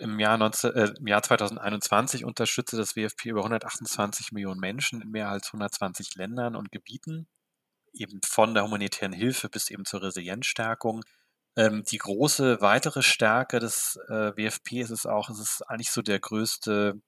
im 0.00 0.18
Jahr, 0.18 0.38
19, 0.38 0.74
äh, 0.74 0.92
im 0.98 1.06
Jahr 1.06 1.22
2021 1.22 2.24
unterstützte 2.24 2.76
das 2.76 2.96
WFP 2.96 3.30
über 3.30 3.40
128 3.40 4.32
Millionen 4.32 4.60
Menschen 4.60 5.02
in 5.02 5.10
mehr 5.10 5.28
als 5.28 5.48
120 5.48 6.14
Ländern 6.16 6.56
und 6.56 6.70
Gebieten, 6.72 7.28
eben 7.92 8.20
von 8.24 8.54
der 8.54 8.64
humanitären 8.64 9.12
Hilfe 9.12 9.48
bis 9.48 9.70
eben 9.70 9.84
zur 9.84 10.02
Resilienzstärkung. 10.02 11.04
Ähm, 11.56 11.84
die 11.90 11.98
große 11.98 12.60
weitere 12.60 13.02
Stärke 13.02 13.58
des 13.58 13.98
äh, 14.08 14.36
WFP 14.36 14.80
ist 14.80 14.90
es 14.90 15.06
auch, 15.06 15.28
es 15.28 15.40
ist 15.40 15.62
eigentlich 15.68 15.90
so 15.90 16.02
der 16.02 16.20
größte 16.20 17.00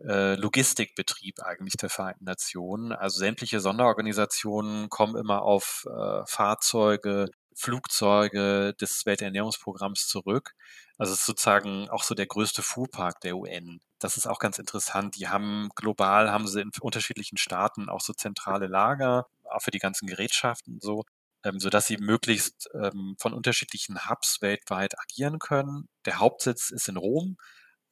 äh, 0.00 0.34
Logistikbetrieb 0.36 1.40
eigentlich 1.42 1.76
der 1.76 1.88
Vereinten 1.88 2.24
Nationen. 2.24 2.92
Also 2.92 3.18
sämtliche 3.18 3.60
Sonderorganisationen 3.60 4.88
kommen 4.90 5.16
immer 5.16 5.42
auf 5.42 5.86
äh, 5.88 6.22
Fahrzeuge, 6.26 7.30
Flugzeuge 7.54 8.74
des 8.80 9.06
Welternährungsprogramms 9.06 10.08
zurück. 10.08 10.54
Also 10.98 11.12
es 11.12 11.20
ist 11.20 11.26
sozusagen 11.26 11.88
auch 11.90 12.02
so 12.04 12.14
der 12.14 12.26
größte 12.26 12.62
Fuhrpark 12.62 13.20
der 13.20 13.36
UN. 13.36 13.80
Das 13.98 14.16
ist 14.16 14.26
auch 14.26 14.38
ganz 14.38 14.58
interessant. 14.58 15.16
Die 15.16 15.28
haben 15.28 15.70
global, 15.74 16.30
haben 16.30 16.46
sie 16.46 16.60
in 16.60 16.70
unterschiedlichen 16.80 17.36
Staaten 17.38 17.88
auch 17.88 18.00
so 18.00 18.12
zentrale 18.12 18.66
Lager, 18.66 19.26
auch 19.44 19.62
für 19.62 19.70
die 19.72 19.78
ganzen 19.78 20.06
Gerätschaften 20.06 20.78
so, 20.80 21.04
ähm, 21.44 21.58
sodass 21.60 21.86
sie 21.86 21.96
möglichst 21.98 22.70
ähm, 22.74 23.16
von 23.18 23.32
unterschiedlichen 23.34 24.08
Hubs 24.08 24.40
weltweit 24.40 24.98
agieren 25.00 25.38
können. 25.38 25.88
Der 26.06 26.18
Hauptsitz 26.20 26.70
ist 26.70 26.88
in 26.88 26.96
Rom, 26.96 27.36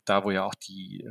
da 0.04 0.24
wo 0.24 0.30
ja 0.30 0.44
auch 0.44 0.54
die 0.54 1.04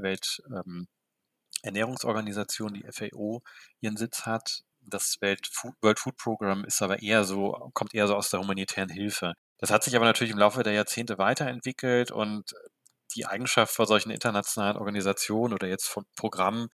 Welternährungsorganisation, 1.64 2.76
ähm, 2.76 2.82
die 2.82 2.92
FAO, 2.92 3.42
ihren 3.82 3.98
Sitz 3.98 4.26
hat. 4.26 4.64
Das 4.82 5.22
Welt 5.22 5.50
World 5.82 6.00
Food 6.00 6.18
Program 6.18 6.66
ist 6.66 6.82
aber 6.82 7.02
eher 7.02 7.24
so, 7.24 7.72
kommt 7.74 7.94
eher 7.94 8.08
so 8.08 8.16
aus 8.16 8.30
der 8.30 8.40
humanitären 8.40 8.90
Hilfe. 8.90 9.34
Das 9.62 9.72
hat 9.72 9.84
sich 9.84 9.96
aber 9.96 10.06
natürlich 10.06 10.34
im 10.34 10.40
Laufe 10.40 10.64
der 10.64 10.74
Jahrzehnte 10.74 11.18
weiterentwickelt 11.20 12.12
und 12.12 12.54
die 13.16 13.26
Eigenschaft 13.26 13.74
vor 13.74 13.86
solchen 13.86 14.12
internationalen 14.12 14.78
Organisationen 14.78 15.54
oder 15.54 15.68
jetzt 15.68 15.88
von 15.88 16.06
Programmen 16.16 16.70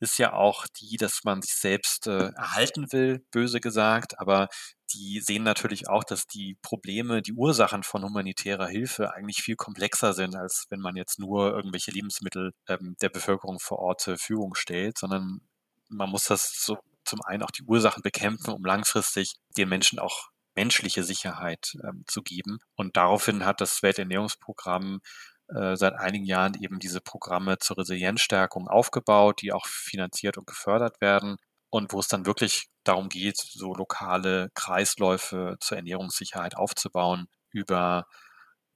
ist 0.00 0.18
ja 0.18 0.32
auch 0.32 0.66
die, 0.80 0.96
dass 0.96 1.20
man 1.24 1.42
sich 1.42 1.54
selbst 1.54 2.08
äh, 2.08 2.30
erhalten 2.34 2.92
will, 2.92 3.24
böse 3.30 3.60
gesagt, 3.60 4.18
aber 4.18 4.48
die 4.92 5.20
sehen 5.20 5.44
natürlich 5.44 5.88
auch, 5.88 6.02
dass 6.04 6.26
die 6.26 6.56
Probleme, 6.62 7.22
die 7.22 7.32
Ursachen 7.34 7.84
von 7.84 8.02
humanitärer 8.02 8.66
Hilfe 8.66 9.14
eigentlich 9.14 9.42
viel 9.42 9.54
komplexer 9.56 10.12
sind, 10.12 10.34
als 10.34 10.66
wenn 10.70 10.80
man 10.80 10.96
jetzt 10.96 11.20
nur 11.20 11.52
irgendwelche 11.54 11.92
Lebensmittel 11.92 12.52
ähm, 12.68 12.96
der 13.00 13.10
Bevölkerung 13.10 13.60
vor 13.60 13.78
Ort 13.78 14.00
zur 14.00 14.16
Verfügung 14.18 14.54
stellt, 14.56 14.98
sondern 14.98 15.40
man 15.88 16.10
muss 16.10 16.24
das 16.24 16.52
so 16.64 16.78
zum 17.04 17.22
einen 17.22 17.44
auch 17.44 17.50
die 17.52 17.62
Ursachen 17.64 18.02
bekämpfen, 18.02 18.52
um 18.52 18.64
langfristig 18.64 19.34
den 19.56 19.68
Menschen 19.68 20.00
auch 20.00 20.31
menschliche 20.54 21.04
Sicherheit 21.04 21.76
ähm, 21.84 22.04
zu 22.06 22.22
geben. 22.22 22.58
Und 22.76 22.96
daraufhin 22.96 23.44
hat 23.44 23.60
das 23.60 23.82
Welternährungsprogramm 23.82 25.00
äh, 25.48 25.76
seit 25.76 25.94
einigen 25.94 26.24
Jahren 26.24 26.54
eben 26.54 26.78
diese 26.78 27.00
Programme 27.00 27.58
zur 27.58 27.78
Resilienzstärkung 27.78 28.68
aufgebaut, 28.68 29.42
die 29.42 29.52
auch 29.52 29.66
finanziert 29.66 30.38
und 30.38 30.46
gefördert 30.46 31.00
werden 31.00 31.36
und 31.70 31.92
wo 31.92 32.00
es 32.00 32.08
dann 32.08 32.26
wirklich 32.26 32.68
darum 32.84 33.08
geht, 33.08 33.38
so 33.38 33.74
lokale 33.74 34.50
Kreisläufe 34.54 35.56
zur 35.60 35.76
Ernährungssicherheit 35.78 36.56
aufzubauen 36.56 37.28
über 37.50 38.06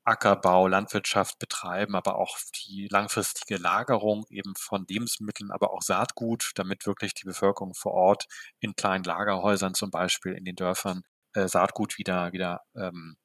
Ackerbau, 0.05 0.69
Landwirtschaft 0.69 1.39
betreiben, 1.41 1.97
aber 1.97 2.17
auch 2.17 2.39
die 2.67 2.89
langfristige 2.89 3.61
Lagerung 3.61 4.25
eben 4.31 4.55
von 4.57 4.87
Lebensmitteln, 4.89 5.51
aber 5.51 5.73
auch 5.73 5.83
Saatgut, 5.83 6.53
damit 6.55 6.87
wirklich 6.87 7.13
die 7.15 7.25
Bevölkerung 7.25 7.75
vor 7.75 7.93
Ort 7.93 8.27
in 8.61 8.77
kleinen 8.77 9.05
Lagerhäusern 9.05 9.75
zum 9.75 9.91
Beispiel 9.91 10.33
in 10.35 10.45
den 10.45 10.55
Dörfern 10.57 11.03
äh, 11.37 11.49
Saatgut 11.49 11.99
wieder, 11.99 12.33
wieder 12.33 12.63
ähm, 12.75 13.17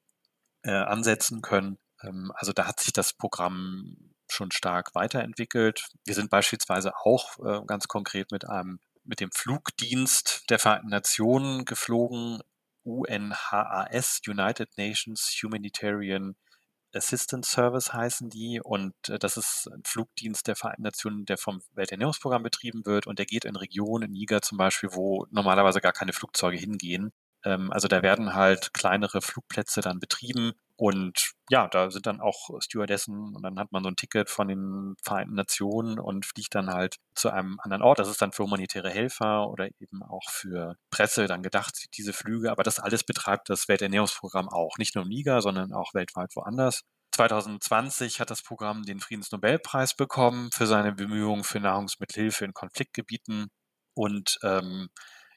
äh, 0.63 0.71
ansetzen 0.71 1.41
können. 1.41 1.77
Ähm, 2.03 2.31
also 2.35 2.53
da 2.53 2.67
hat 2.67 2.79
sich 2.79 2.93
das 2.93 3.13
Programm 3.13 4.13
schon 4.29 4.51
stark 4.51 4.95
weiterentwickelt. 4.95 5.89
Wir 6.05 6.15
sind 6.15 6.29
beispielsweise 6.29 6.93
auch 6.95 7.39
äh, 7.39 7.65
ganz 7.65 7.87
konkret 7.87 8.31
mit 8.31 8.47
einem 8.47 8.79
mit 9.03 9.19
dem 9.19 9.31
Flugdienst 9.31 10.43
der 10.49 10.59
Vereinten 10.59 10.89
Nationen 10.89 11.65
geflogen, 11.65 12.39
UNHAS, 12.83 14.21
United 14.27 14.77
Nations 14.77 15.39
Humanitarian 15.41 16.35
Assistance 16.93 17.49
Service 17.49 17.93
heißen 17.93 18.29
die 18.29 18.59
und 18.61 18.93
äh, 19.07 19.17
das 19.17 19.37
ist 19.37 19.69
ein 19.71 19.83
Flugdienst 19.85 20.47
der 20.47 20.55
Vereinten 20.55 20.83
Nationen, 20.83 21.25
der 21.25 21.37
vom 21.37 21.61
Welternährungsprogramm 21.73 22.43
betrieben 22.43 22.85
wird 22.85 23.07
und 23.07 23.17
der 23.19 23.25
geht 23.25 23.45
in 23.45 23.55
Regionen, 23.55 24.05
in 24.05 24.11
Niger 24.11 24.41
zum 24.41 24.57
Beispiel, 24.57 24.89
wo 24.93 25.25
normalerweise 25.31 25.81
gar 25.81 25.93
keine 25.93 26.13
Flugzeuge 26.13 26.57
hingehen. 26.57 27.11
Ähm, 27.45 27.71
also 27.71 27.87
da 27.87 28.01
werden 28.01 28.33
halt 28.35 28.73
kleinere 28.73 29.21
Flugplätze 29.21 29.81
dann 29.81 29.99
betrieben 29.99 30.53
und 30.81 31.33
ja, 31.51 31.67
da 31.67 31.91
sind 31.91 32.07
dann 32.07 32.21
auch 32.21 32.49
Stewardessen 32.59 33.35
und 33.35 33.43
dann 33.43 33.59
hat 33.59 33.71
man 33.71 33.83
so 33.83 33.89
ein 33.89 33.95
Ticket 33.95 34.31
von 34.31 34.47
den 34.47 34.95
Vereinten 35.03 35.35
Nationen 35.35 35.99
und 35.99 36.25
fliegt 36.25 36.55
dann 36.55 36.71
halt 36.71 36.95
zu 37.13 37.29
einem 37.29 37.59
anderen 37.61 37.83
Ort. 37.83 37.99
Das 37.99 38.07
ist 38.07 38.19
dann 38.19 38.31
für 38.31 38.41
humanitäre 38.45 38.89
Helfer 38.89 39.47
oder 39.47 39.67
eben 39.79 40.01
auch 40.01 40.27
für 40.31 40.77
Presse 40.89 41.27
dann 41.27 41.43
gedacht, 41.43 41.85
diese 41.95 42.13
Flüge. 42.13 42.49
Aber 42.49 42.63
das 42.63 42.79
alles 42.79 43.03
betreibt 43.03 43.49
das 43.51 43.67
Welternährungsprogramm 43.67 44.49
auch. 44.49 44.79
Nicht 44.79 44.95
nur 44.95 45.03
im 45.03 45.09
Niger, 45.09 45.41
sondern 45.43 45.71
auch 45.71 45.93
weltweit 45.93 46.35
woanders. 46.35 46.81
2020 47.11 48.19
hat 48.19 48.31
das 48.31 48.41
Programm 48.41 48.81
den 48.81 48.99
Friedensnobelpreis 48.99 49.93
bekommen 49.93 50.49
für 50.51 50.65
seine 50.65 50.93
Bemühungen 50.93 51.43
für 51.43 51.59
Nahrungsmittelhilfe 51.59 52.43
in 52.43 52.55
Konfliktgebieten 52.55 53.51
und 53.93 54.39
ähm, 54.41 54.89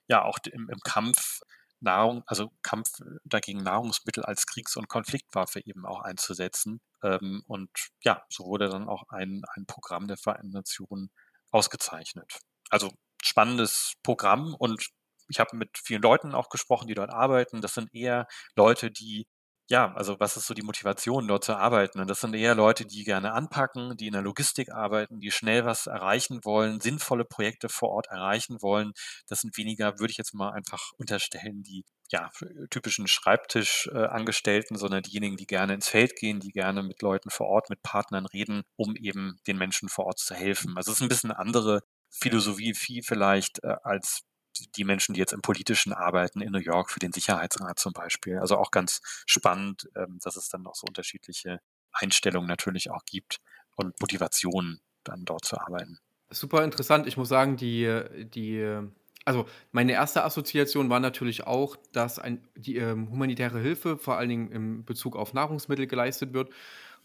ja 0.09 0.23
auch 0.23 0.39
im, 0.51 0.71
im 0.71 0.81
Kampf 0.81 1.41
Nahrung, 1.85 2.25
also 2.27 2.51
Kampf 2.63 2.91
dagegen 3.25 3.63
Nahrungsmittel 3.63 4.25
als 4.25 4.47
Kriegs- 4.47 4.77
und 4.77 4.89
Konfliktwaffe 4.89 5.61
eben 5.65 5.87
auch 5.87 6.01
einzusetzen. 6.01 6.81
Ähm, 7.03 7.45
und 7.47 7.71
ja, 8.03 8.25
so 8.29 8.47
wurde 8.47 8.69
dann 8.69 8.89
auch 8.89 9.05
ein, 9.11 9.43
ein 9.55 9.67
Programm 9.67 10.09
der 10.09 10.17
Vereinten 10.17 10.51
Nationen 10.51 11.11
ausgezeichnet. 11.51 12.41
Also 12.71 12.91
spannendes 13.23 13.95
Programm 14.03 14.55
und 14.55 14.89
ich 15.29 15.41
habe 15.41 15.57
mit 15.57 15.71
vielen 15.83 16.03
Leuten 16.03 16.35
auch 16.35 16.49
gesprochen, 16.51 16.87
die 16.87 16.95
dort 16.95 17.11
arbeiten. 17.11 17.63
Das 17.63 17.75
sind 17.75 17.95
eher 17.95 18.27
Leute, 18.57 18.91
die 18.91 19.27
ja, 19.69 19.95
also 19.95 20.21
was 20.21 20.37
ist 20.37 20.47
so 20.47 20.53
die 20.55 20.63
Motivation, 20.63 21.27
dort 21.27 21.45
zu 21.45 21.57
arbeiten? 21.57 22.01
Und 22.01 22.09
das 22.11 22.21
sind 22.21 22.35
eher 22.35 22.55
Leute, 22.55 22.85
die 22.85 23.03
gerne 23.05 23.33
anpacken, 23.33 23.97
die 23.97 24.09
in 24.09 24.13
der 24.13 24.23
Logistik 24.23 24.71
arbeiten, 24.71 25.21
die 25.21 25.31
schnell 25.31 25.65
was 25.65 25.87
erreichen 25.87 26.41
wollen, 26.45 26.81
sinnvolle 26.81 27.25
Projekte 27.25 27.71
vor 27.71 27.91
Ort 27.91 28.09
erreichen 28.09 28.61
wollen. 28.61 28.93
Das 29.27 29.41
sind 29.41 29.57
weniger, 29.57 29.99
würde 29.99 30.11
ich 30.11 30.19
jetzt 30.19 30.35
mal 30.35 30.51
einfach 30.51 30.93
unterstellen, 30.99 31.63
die 31.63 31.85
ja, 32.11 32.31
typischen 32.71 33.09
Schreibtischangestellten, 33.09 34.77
äh, 34.77 34.79
sondern 34.79 35.03
diejenigen, 35.03 35.37
die 35.37 35.47
gerne 35.47 35.75
ins 35.75 35.89
Feld 35.89 36.15
gehen, 36.17 36.41
die 36.41 36.51
gerne 36.51 36.83
mit 36.83 37.01
Leuten 37.01 37.31
vor 37.31 37.47
Ort, 37.47 37.71
mit 37.71 37.83
Partnern 37.83 38.27
reden, 38.27 38.63
um 38.77 38.95
eben 38.97 39.39
den 39.47 39.57
Menschen 39.57 39.89
vor 39.89 40.07
Ort 40.07 40.19
zu 40.19 40.35
helfen. 40.35 40.75
Also 40.77 40.93
es 40.93 40.99
ist 40.99 41.03
ein 41.03 41.09
bisschen 41.09 41.33
andere 41.33 41.81
Philosophie 42.11 43.03
vielleicht 43.03 43.65
äh, 43.65 43.77
als 43.83 44.23
die 44.77 44.85
Menschen, 44.85 45.15
die 45.15 45.21
jetzt 45.21 45.33
im 45.33 45.43
Politischen 45.43 45.93
arbeiten, 45.93 46.41
in 46.41 46.53
New 46.53 46.59
York 46.59 46.91
für 46.91 47.01
den 47.01 47.13
Sicherheitsrat 47.13 47.79
zum 47.79 47.93
Beispiel. 47.93 48.39
Also 48.39 48.57
auch 48.57 48.71
ganz 48.71 49.01
spannend, 49.27 49.89
ähm, 49.97 50.19
dass 50.23 50.37
es 50.37 50.49
dann 50.49 50.63
noch 50.63 50.75
so 50.75 50.87
unterschiedliche 50.87 51.61
Einstellungen 51.93 52.49
natürlich 52.49 52.91
auch 52.91 53.05
gibt 53.07 53.41
und 53.77 54.01
Motivationen, 54.01 54.81
dann 55.05 55.25
dort 55.25 55.45
zu 55.45 55.59
arbeiten. 55.59 55.99
Super 56.31 56.65
interessant. 56.65 57.07
Ich 57.07 57.17
muss 57.17 57.29
sagen, 57.29 57.57
die, 57.57 58.03
die, 58.35 58.81
also 59.25 59.47
meine 59.73 59.93
erste 59.93 60.25
Assoziation 60.25 60.91
war 60.91 61.01
natürlich 61.01 61.47
auch, 61.47 61.77
dass 61.93 62.19
ein, 62.19 62.49
die 62.57 62.77
ähm, 62.77 63.11
humanitäre 63.11 63.61
Hilfe 63.61 63.99
vor 63.99 64.17
allen 64.17 64.31
Dingen 64.31 64.51
im 64.51 64.85
Bezug 64.85 65.17
auf 65.17 65.35
Nahrungsmittel 65.35 65.87
geleistet 65.87 66.33
wird. 66.33 66.51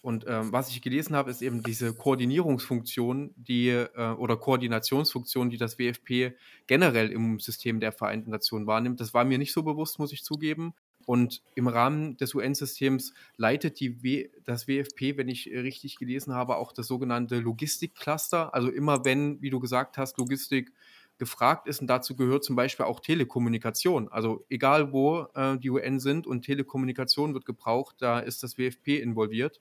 Und 0.02 0.26
ähm, 0.28 0.52
was 0.54 0.70
ich 0.70 0.82
gelesen 0.82 1.16
habe, 1.16 1.30
ist 1.30 1.42
eben 1.42 1.62
diese 1.62 1.94
Koordinierungsfunktion, 1.94 3.34
die 3.36 3.70
äh, 3.70 4.12
oder 4.18 4.38
Koordinationsfunktion, 4.38 5.50
die 5.50 5.58
das 5.58 5.78
WFP 5.78 6.36
generell 6.68 7.12
im 7.12 7.40
System 7.40 7.80
der 7.80 7.92
Vereinten 7.92 8.30
Nationen 8.30 8.66
wahrnimmt. 8.66 9.02
Das 9.02 9.14
war 9.14 9.26
mir 9.26 9.38
nicht 9.38 9.52
so 9.52 9.64
bewusst, 9.64 10.00
muss 10.00 10.14
ich 10.14 10.24
zugeben. 10.24 10.74
Und 11.06 11.42
im 11.56 11.68
Rahmen 11.68 12.18
des 12.18 12.34
UN-Systems 12.36 13.14
leitet 13.36 13.80
die 13.80 14.04
w 14.04 14.30
das 14.46 14.68
WFP, 14.68 15.18
wenn 15.18 15.28
ich 15.28 15.48
richtig 15.48 15.98
gelesen 15.98 16.34
habe, 16.34 16.58
auch 16.58 16.72
das 16.72 16.88
sogenannte 16.88 17.40
Logistikcluster. 17.40 18.54
Also 18.54 18.70
immer 18.70 19.04
wenn, 19.06 19.42
wie 19.42 19.50
du 19.50 19.60
gesagt 19.60 19.98
hast, 19.98 20.18
Logistik 20.18 20.72
gefragt 21.18 21.68
ist 21.68 21.82
und 21.82 21.88
dazu 21.88 22.16
gehört 22.16 22.46
zum 22.46 22.56
Beispiel 22.56 22.86
auch 22.86 23.02
Telekommunikation. 23.02 24.08
Also 24.10 24.46
egal 24.50 24.94
wo 24.94 25.28
äh, 25.34 25.58
die 25.58 25.70
UN 25.70 26.00
sind 26.00 26.28
und 26.28 26.44
Telekommunikation 26.44 27.34
wird 27.34 27.46
gebraucht, 27.46 27.98
da 28.00 28.20
ist 28.20 28.44
das 28.44 28.58
WFP 28.58 29.00
involviert 29.00 29.60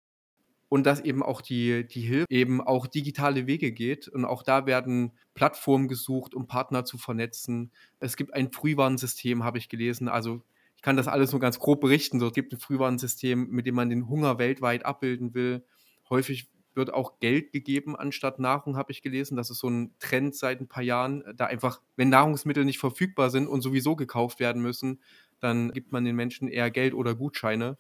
und 0.70 0.86
dass 0.86 1.00
eben 1.00 1.24
auch 1.24 1.42
die, 1.42 1.88
die 1.88 2.02
Hilfe 2.02 2.26
eben 2.30 2.62
auch 2.62 2.88
digitale 2.88 3.48
Wege 3.48 3.72
geht. 3.72 4.08
Und 4.08 4.26
auch 4.26 4.44
da 4.44 4.66
werden 4.66 5.14
Plattformen 5.34 5.88
gesucht, 5.88 6.36
um 6.36 6.48
Partner 6.48 6.84
zu 6.84 6.98
vernetzen. 6.98 7.72
Es 8.00 8.18
gibt 8.18 8.34
ein 8.34 8.52
Frühwarnsystem, 8.52 9.44
habe 9.44 9.58
ich 9.58 9.70
gelesen. 9.70 10.10
Also 10.10 10.42
ich 10.76 10.82
kann 10.82 10.98
das 10.98 11.08
alles 11.08 11.32
nur 11.32 11.40
ganz 11.40 11.60
grob 11.60 11.80
berichten. 11.80 12.20
So, 12.20 12.28
es 12.28 12.34
gibt 12.34 12.54
ein 12.54 12.60
Frühwarnsystem, 12.60 13.50
mit 13.50 13.66
dem 13.66 13.76
man 13.76 13.90
den 13.90 14.10
Hunger 14.10 14.40
weltweit 14.40 14.86
abbilden 14.86 15.34
will. 15.34 15.64
Häufig 16.10 16.50
wird 16.76 16.94
auch 16.94 17.20
Geld 17.20 17.52
gegeben 17.52 17.96
anstatt 17.96 18.38
Nahrung, 18.38 18.78
habe 18.78 18.92
ich 18.92 19.02
gelesen. 19.02 19.36
Das 19.36 19.50
ist 19.50 19.60
so 19.60 19.70
ein 19.70 19.96
Trend 20.00 20.36
seit 20.36 20.62
ein 20.62 20.68
paar 20.68 20.84
Jahren. 20.84 21.24
Da 21.36 21.46
einfach, 21.46 21.82
wenn 21.96 22.10
Nahrungsmittel 22.10 22.66
nicht 22.66 22.78
verfügbar 22.78 23.30
sind 23.30 23.48
und 23.48 23.62
sowieso 23.62 23.96
gekauft 23.96 24.40
werden 24.40 24.62
müssen, 24.62 25.02
dann 25.40 25.72
gibt 25.72 25.92
man 25.92 26.04
den 26.06 26.16
Menschen 26.16 26.48
eher 26.48 26.70
Geld 26.72 26.94
oder 26.94 27.16
Gutscheine. 27.16 27.78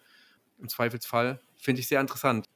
Im 0.60 0.70
Zweifelsfall. 0.70 1.40
Finde 1.56 1.82
ich 1.82 1.88
sehr 1.88 2.02
interessant. 2.02 2.48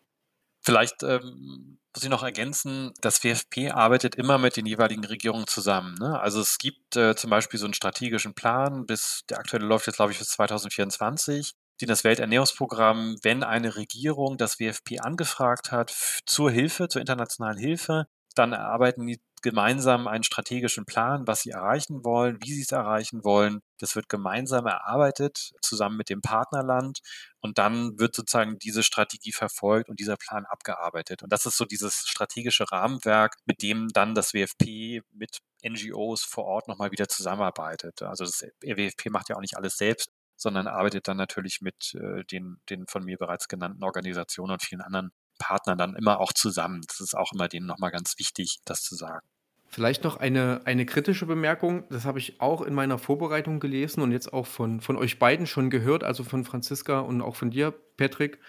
Vielleicht 0.62 1.04
ähm, 1.04 1.80
muss 1.94 2.04
ich 2.04 2.10
noch 2.10 2.24
ergänzen, 2.24 2.94
das 3.02 3.24
WFP 3.24 3.72
arbeitet 3.72 4.16
immer 4.16 4.38
mit 4.38 4.56
den 4.56 4.66
jeweiligen 4.66 5.04
Regierungen 5.04 5.48
zusammen. 5.48 5.96
Ne? 6.00 6.20
Also 6.20 6.40
es 6.40 6.58
gibt 6.58 6.96
äh, 6.96 7.16
zum 7.16 7.30
Beispiel 7.30 7.60
so 7.60 7.66
einen 7.66 7.74
strategischen 7.74 8.34
Plan, 8.34 8.86
bis 8.86 9.24
der 9.30 9.40
aktuelle 9.40 9.66
läuft 9.66 9.88
jetzt, 9.88 9.98
glaube 9.98 10.12
ich, 10.12 10.20
bis 10.20 10.30
2024, 10.30 11.54
den 11.82 11.90
das 11.90 12.04
Welternährungsprogramm, 12.04 13.18
wenn 13.24 13.44
eine 13.44 13.76
Regierung 13.76 14.38
das 14.38 14.60
WFP 14.60 15.00
angefragt 15.00 15.72
hat 15.72 15.94
zur 16.26 16.52
Hilfe, 16.52 16.88
zur 16.88 17.02
internationalen 17.02 17.58
Hilfe, 17.58 18.08
dann 18.36 18.54
erarbeiten 18.54 19.06
die 19.08 19.20
gemeinsam 19.42 20.08
einen 20.08 20.24
strategischen 20.24 20.86
Plan, 20.86 21.28
was 21.28 21.42
sie 21.42 21.52
erreichen 21.52 22.04
wollen, 22.04 22.38
wie 22.42 22.54
sie 22.54 22.62
es 22.62 22.72
erreichen 22.72 23.24
wollen. 23.24 23.62
Das 23.80 23.96
wird 23.96 24.10
gemeinsam 24.10 24.66
erarbeitet, 24.68 25.54
zusammen 25.62 25.98
mit 25.98 26.10
dem 26.10 26.22
Partnerland. 26.22 27.00
Und 27.40 27.58
dann 27.58 28.00
wird 28.00 28.16
sozusagen 28.16 28.60
diese 28.60 28.84
Strategie 28.84 29.32
verfolgt 29.32 29.90
und 29.90 30.00
dieser 30.00 30.18
Plan 30.18 30.46
abgearbeitet. 30.46 31.24
Und 31.24 31.32
das 31.32 31.46
ist 31.46 31.58
so 31.58 31.66
dieses 31.66 32.08
strategische 32.08 32.72
Rahmenwerk, 32.72 33.38
mit 33.46 33.62
dem 33.62 33.90
dann 33.90 34.14
das 34.16 34.34
WFP 34.34 35.02
mit 35.12 35.40
NGOs 35.64 36.24
vor 36.24 36.46
Ort 36.46 36.68
nochmal 36.68 36.92
wieder 36.92 37.08
zusammenarbeitet. 37.08 38.02
Also 38.04 38.26
das 38.26 38.46
WFP 38.62 39.10
macht 39.10 39.30
ja 39.30 39.36
auch 39.36 39.42
nicht 39.42 39.58
alles 39.58 39.78
selbst, 39.78 40.12
sondern 40.38 40.68
arbeitet 40.68 41.08
dann 41.08 41.18
natürlich 41.18 41.62
mit 41.62 41.96
äh, 41.96 42.24
den, 42.26 42.60
den 42.70 42.88
von 42.88 43.04
mir 43.04 43.18
bereits 43.18 43.48
genannten 43.48 43.84
Organisationen 43.84 44.54
und 44.54 44.64
vielen 44.64 44.82
anderen 44.82 45.12
Partnern 45.40 45.78
dann 45.78 45.96
immer 45.96 46.20
auch 46.20 46.34
zusammen. 46.34 46.82
Das 46.88 47.00
ist 47.00 47.16
auch 47.16 47.32
immer 47.34 47.48
denen 47.48 47.66
nochmal 47.66 47.92
ganz 47.92 48.18
wichtig, 48.20 48.60
das 48.66 48.84
zu 48.84 48.96
sagen. 48.96 49.26
Vielleicht 49.74 50.04
noch 50.04 50.18
eine, 50.18 50.60
eine 50.66 50.86
kritische 50.86 51.26
Bemerkung, 51.26 51.86
das 51.90 52.04
habe 52.04 52.20
ich 52.20 52.42
auch 52.42 52.62
in 52.62 52.74
meiner 52.74 52.98
Vorbereitung 52.98 53.62
gelesen 53.62 54.02
und 54.02 54.12
jetzt 54.12 54.34
auch 54.34 54.46
von, 54.46 54.82
von 54.82 54.98
euch 54.98 55.18
beiden 55.18 55.48
schon 55.48 55.70
gehört, 55.70 56.04
also 56.04 56.26
von 56.26 56.44
Franziska 56.44 57.00
und 57.00 57.22
auch 57.22 57.38
von 57.38 57.52
dir, 57.52 57.74
Patrick, 57.96 58.40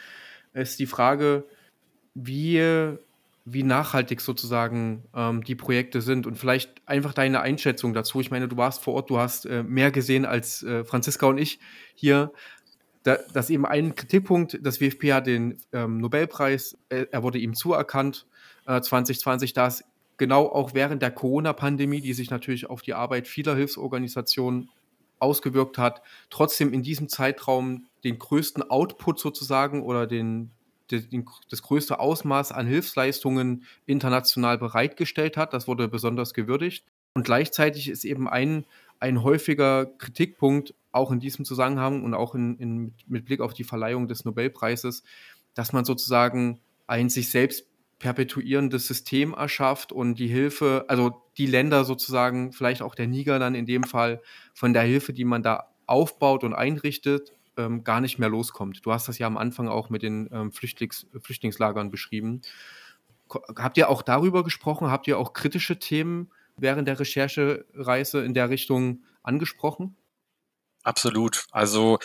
ist 0.53 0.81
die 0.81 0.87
Frage, 0.87 1.45
wie, 2.15 2.97
wie 3.45 3.63
nachhaltig 3.63 4.21
sozusagen 4.21 5.05
ähm, 5.15 5.45
die 5.45 5.55
Projekte 5.55 6.01
sind. 6.01 6.27
Und 6.27 6.39
vielleicht 6.39 6.83
einfach 6.87 7.15
deine 7.15 7.41
Einschätzung 7.41 7.95
dazu. 7.95 8.21
Ich 8.21 8.33
meine, 8.33 8.49
du 8.49 8.57
warst 8.57 8.83
vor 8.83 8.95
Ort, 8.95 9.09
du 9.09 9.19
hast 9.19 9.47
äh, 9.47 9.63
mehr 9.63 9.93
gesehen 9.93 10.25
als 10.25 10.65
äh, 10.65 10.85
Franziska 10.85 11.27
und 11.27 11.39
ich 11.39 11.61
hier. 11.95 12.33
Da, 13.05 13.19
dass 13.33 13.51
eben 13.51 13.67
ein 13.67 13.95
Kritikpunkt, 13.95 14.59
das 14.63 14.81
WFP 14.81 15.13
hat 15.13 15.27
den 15.29 15.59
ähm, 15.73 15.99
Nobelpreis, 15.99 16.79
äh, 16.89 17.07
er 17.11 17.23
wurde 17.23 17.39
ihm 17.39 17.55
zuerkannt 17.55 18.27
äh, 18.67 18.81
2020, 18.81 19.53
da 19.55 19.67
es 19.67 19.85
genau 20.23 20.47
auch 20.47 20.73
während 20.73 21.03
der 21.03 21.11
Corona-Pandemie, 21.11 22.01
die 22.01 22.13
sich 22.13 22.31
natürlich 22.31 22.71
auf 22.71 22.81
die 22.81 22.95
Arbeit 22.95 23.27
vieler 23.27 23.57
Hilfsorganisationen 23.57 24.71
ausgewirkt 25.19 25.79
hat, 25.79 26.01
trotzdem 26.31 26.73
in 26.73 26.85
diesem 26.85 27.09
Zeitraum 27.09 27.87
den 28.05 28.21
größten 28.21 28.63
Output 28.71 29.19
sozusagen 29.19 29.83
oder 29.83 30.07
den, 30.07 30.53
den, 30.93 31.27
das 31.51 31.63
größte 31.63 31.99
Ausmaß 31.99 32.53
an 32.53 32.69
Hilfsleistungen 32.69 33.65
international 33.85 34.59
bereitgestellt 34.59 35.37
hat. 35.37 35.53
Das 35.55 35.67
wurde 35.67 35.89
besonders 35.89 36.35
gewürdigt. 36.35 36.85
Und 37.15 37.25
gleichzeitig 37.25 37.89
ist 37.89 38.05
eben 38.05 38.29
ein, 38.29 38.65
ein 39.01 39.25
häufiger 39.25 39.87
Kritikpunkt 39.87 40.73
auch 40.93 41.11
in 41.11 41.19
diesem 41.19 41.45
Zusammenhang 41.45 42.05
und 42.05 42.15
auch 42.15 42.37
in, 42.37 42.57
in, 42.59 42.95
mit 43.09 43.25
Blick 43.25 43.41
auf 43.41 43.55
die 43.55 43.65
Verleihung 43.65 44.07
des 44.07 44.25
Nobelpreises, 44.25 45.03
dass 45.55 45.73
man 45.73 45.85
sozusagen 45.85 46.61
ein 46.87 47.09
sich 47.11 47.29
selbst 47.29 47.72
perpetuierendes 48.03 48.89
System 48.89 49.33
erschafft 49.33 49.93
und 49.93 50.17
die 50.17 50.27
Hilfe, 50.27 50.85
also 50.89 51.23
die 51.39 51.47
Länder 51.47 51.85
sozusagen, 51.85 52.53
vielleicht 52.53 52.83
auch 52.83 52.97
der 52.97 53.07
Niger 53.07 53.39
dann 53.39 53.55
in 53.55 53.65
dem 53.65 53.85
Fall, 53.85 54.21
von 54.53 54.73
der 54.73 54.83
Hilfe, 54.83 55.13
die 55.13 55.25
man 55.25 55.45
da 55.45 55.69
aufbaut 55.87 56.43
und 56.43 56.53
einrichtet, 56.53 57.33
ähm, 57.57 57.85
gar 57.85 58.01
nicht 58.01 58.19
mehr 58.19 58.29
loskommt. 58.29 58.85
Du 58.85 58.93
hast 58.93 59.07
das 59.07 59.19
ja 59.19 59.29
am 59.29 59.37
Anfang 59.37 59.69
auch 59.69 59.89
mit 59.89 60.03
den 60.03 60.29
ähm, 60.33 60.51
Flüchtlings 60.51 61.07
Flüchtlingslagern 61.21 61.93
beschrieben. 61.93 62.43
Habt 63.57 63.79
ihr 63.79 63.89
auch 63.89 64.03
darüber 64.03 64.43
gesprochen? 64.43 64.91
Habt 64.91 65.07
ihr 65.07 65.17
auch 65.17 65.33
kritische 65.33 65.79
Themen 65.79 66.33
während 66.57 66.89
der 66.89 66.99
Recherchereise 66.99 68.25
in 68.25 68.35
der 68.35 68.51
Richtung 68.51 69.05
angesprochen? 69.23 69.97
Absolut. 70.83 71.45
Also 71.53 72.01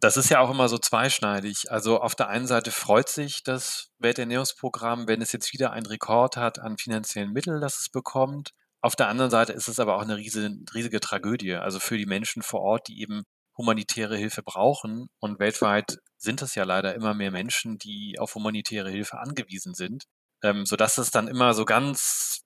Das 0.00 0.16
ist 0.16 0.30
ja 0.30 0.40
auch 0.40 0.50
immer 0.50 0.68
so 0.70 0.78
zweischneidig. 0.78 1.70
Also 1.70 2.00
auf 2.00 2.14
der 2.14 2.28
einen 2.28 2.46
Seite 2.46 2.70
freut 2.70 3.10
sich 3.10 3.42
das 3.42 3.90
Welternährungsprogramm, 3.98 5.06
wenn 5.06 5.20
es 5.20 5.32
jetzt 5.32 5.52
wieder 5.52 5.72
einen 5.72 5.84
Rekord 5.84 6.38
hat 6.38 6.58
an 6.58 6.78
finanziellen 6.78 7.32
Mitteln, 7.32 7.60
das 7.60 7.80
es 7.80 7.90
bekommt. 7.90 8.52
Auf 8.80 8.96
der 8.96 9.08
anderen 9.08 9.30
Seite 9.30 9.52
ist 9.52 9.68
es 9.68 9.78
aber 9.78 9.96
auch 9.96 10.02
eine 10.02 10.16
riesige, 10.16 10.56
riesige 10.72 11.00
Tragödie, 11.00 11.54
also 11.54 11.78
für 11.80 11.98
die 11.98 12.06
Menschen 12.06 12.42
vor 12.42 12.60
Ort, 12.62 12.88
die 12.88 13.02
eben 13.02 13.24
humanitäre 13.58 14.16
Hilfe 14.16 14.42
brauchen. 14.42 15.08
Und 15.18 15.38
weltweit 15.38 15.98
sind 16.16 16.40
es 16.40 16.54
ja 16.54 16.64
leider 16.64 16.94
immer 16.94 17.12
mehr 17.12 17.30
Menschen, 17.30 17.76
die 17.76 18.16
auf 18.18 18.34
humanitäre 18.34 18.90
Hilfe 18.90 19.18
angewiesen 19.18 19.74
sind, 19.74 20.04
ähm, 20.42 20.64
sodass 20.64 20.96
es 20.96 21.10
dann 21.10 21.28
immer 21.28 21.52
so 21.52 21.66
ganz, 21.66 22.40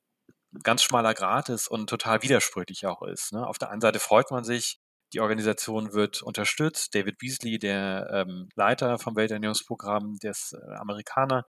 ganz 0.64 0.82
schmaler 0.82 1.14
Grat 1.14 1.50
ist 1.50 1.68
und 1.68 1.88
total 1.88 2.22
widersprüchlich 2.22 2.86
auch 2.86 3.02
ist. 3.02 3.32
Ne? 3.32 3.46
Auf 3.46 3.58
der 3.58 3.70
einen 3.70 3.80
Seite 3.80 4.00
freut 4.00 4.32
man 4.32 4.42
sich, 4.42 4.80
die 5.14 5.20
Organisation 5.20 5.92
wird 5.92 6.22
unterstützt. 6.22 6.94
David 6.94 7.18
Beasley, 7.18 7.58
der 7.58 8.10
ähm, 8.12 8.48
Leiter 8.56 8.98
vom 8.98 9.14
Welternährungsprogramm, 9.14 10.18
der 10.18 10.32
ist 10.32 10.54
äh, 10.54 10.74
Amerikaner, 10.74 11.46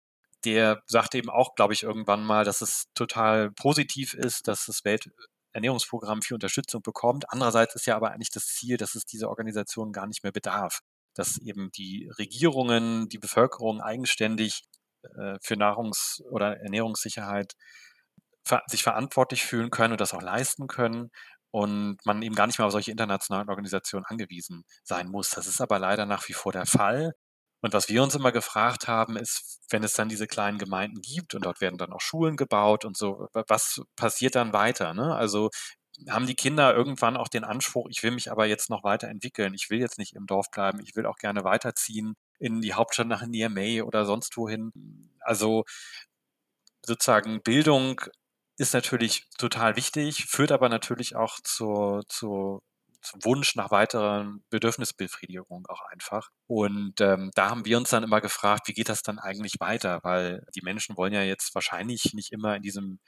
der 0.43 0.81
sagte 0.87 1.19
eben 1.19 1.29
auch, 1.29 1.53
glaube 1.53 1.73
ich, 1.73 1.83
irgendwann 1.83 2.25
mal, 2.25 2.43
dass 2.43 2.61
es 2.61 2.85
total 2.95 3.51
positiv 3.51 4.15
ist, 4.15 4.47
dass 4.47 4.65
das 4.65 4.83
Welternährungsprogramm 4.83 6.23
viel 6.23 6.33
Unterstützung 6.33 6.81
bekommt. 6.81 7.25
Andererseits 7.29 7.75
ist 7.75 7.85
ja 7.85 7.95
aber 7.95 8.11
eigentlich 8.11 8.31
das 8.31 8.47
Ziel, 8.47 8.77
dass 8.77 8.95
es 8.95 9.05
diese 9.05 9.29
Organisation 9.29 9.91
gar 9.91 10.07
nicht 10.07 10.23
mehr 10.23 10.31
bedarf, 10.31 10.79
dass 11.13 11.37
eben 11.37 11.69
die 11.71 12.09
Regierungen, 12.17 13.09
die 13.09 13.19
Bevölkerung 13.19 13.79
eigenständig 13.79 14.63
äh, 15.03 15.35
für 15.39 15.55
Nahrungs- 15.55 16.23
oder 16.31 16.59
Ernährungssicherheit 16.59 17.53
ver 18.43 18.63
sich 18.65 18.81
verantwortlich 18.81 19.43
fühlen 19.43 19.69
können 19.69 19.91
und 19.91 20.01
das 20.01 20.15
auch 20.15 20.21
leisten 20.23 20.65
können 20.65 21.11
und 21.51 21.97
man 22.05 22.21
eben 22.21 22.35
gar 22.35 22.47
nicht 22.47 22.57
mehr 22.57 22.65
auf 22.65 22.71
solche 22.71 22.91
internationalen 22.91 23.49
Organisationen 23.49 24.05
angewiesen 24.05 24.63
sein 24.83 25.09
muss. 25.09 25.29
Das 25.31 25.47
ist 25.47 25.61
aber 25.61 25.79
leider 25.79 26.05
nach 26.05 26.27
wie 26.29 26.33
vor 26.33 26.51
der 26.51 26.65
Fall. 26.65 27.13
Und 27.61 27.73
was 27.73 27.89
wir 27.89 28.01
uns 28.01 28.15
immer 28.15 28.31
gefragt 28.31 28.87
haben, 28.87 29.17
ist, 29.17 29.59
wenn 29.69 29.83
es 29.83 29.93
dann 29.93 30.09
diese 30.09 30.27
kleinen 30.27 30.57
Gemeinden 30.57 31.01
gibt 31.01 31.35
und 31.35 31.45
dort 31.45 31.61
werden 31.61 31.77
dann 31.77 31.93
auch 31.93 32.01
Schulen 32.01 32.35
gebaut 32.35 32.85
und 32.85 32.97
so, 32.97 33.27
was 33.33 33.81
passiert 33.95 34.35
dann 34.35 34.53
weiter? 34.53 34.93
Ne? 34.93 35.15
Also 35.15 35.49
haben 36.09 36.25
die 36.25 36.35
Kinder 36.35 36.73
irgendwann 36.75 37.17
auch 37.17 37.27
den 37.27 37.43
Anspruch, 37.43 37.87
ich 37.89 38.01
will 38.01 38.11
mich 38.11 38.31
aber 38.31 38.45
jetzt 38.47 38.69
noch 38.69 38.83
weiterentwickeln, 38.83 39.53
ich 39.53 39.69
will 39.69 39.79
jetzt 39.79 39.99
nicht 39.99 40.15
im 40.15 40.25
Dorf 40.25 40.49
bleiben, 40.51 40.79
ich 40.81 40.95
will 40.95 41.05
auch 41.05 41.17
gerne 41.17 41.43
weiterziehen 41.43 42.15
in 42.39 42.61
die 42.61 42.73
Hauptstadt 42.73 43.07
nach 43.07 43.25
Niamey 43.25 43.81
oder 43.83 44.05
sonst 44.05 44.35
wohin. 44.37 44.71
Also 45.19 45.63
sozusagen 46.83 47.41
Bildung 47.43 48.01
ist 48.61 48.73
natürlich 48.73 49.27
total 49.37 49.75
wichtig, 49.75 50.25
führt 50.25 50.51
aber 50.51 50.69
natürlich 50.69 51.15
auch 51.15 51.39
zur, 51.43 52.03
zur 52.07 52.61
zum 53.01 53.23
Wunsch 53.23 53.55
nach 53.55 53.71
weiteren 53.71 54.43
Bedürfnisbefriedigung 54.51 55.65
auch 55.67 55.81
einfach. 55.91 56.29
Und 56.47 57.01
ähm, 57.01 57.31
da 57.33 57.49
haben 57.49 57.65
wir 57.65 57.77
uns 57.77 57.89
dann 57.89 58.03
immer 58.03 58.21
gefragt, 58.21 58.67
wie 58.67 58.73
geht 58.73 58.89
das 58.89 59.01
dann 59.01 59.17
eigentlich 59.17 59.53
weiter? 59.59 59.99
Weil 60.03 60.45
die 60.55 60.61
Menschen 60.61 60.97
wollen 60.97 61.13
ja 61.13 61.23
jetzt 61.23 61.55
wahrscheinlich 61.55 62.13
nicht 62.13 62.31
immer 62.31 62.55
in 62.55 62.61
diesem, 62.61 62.99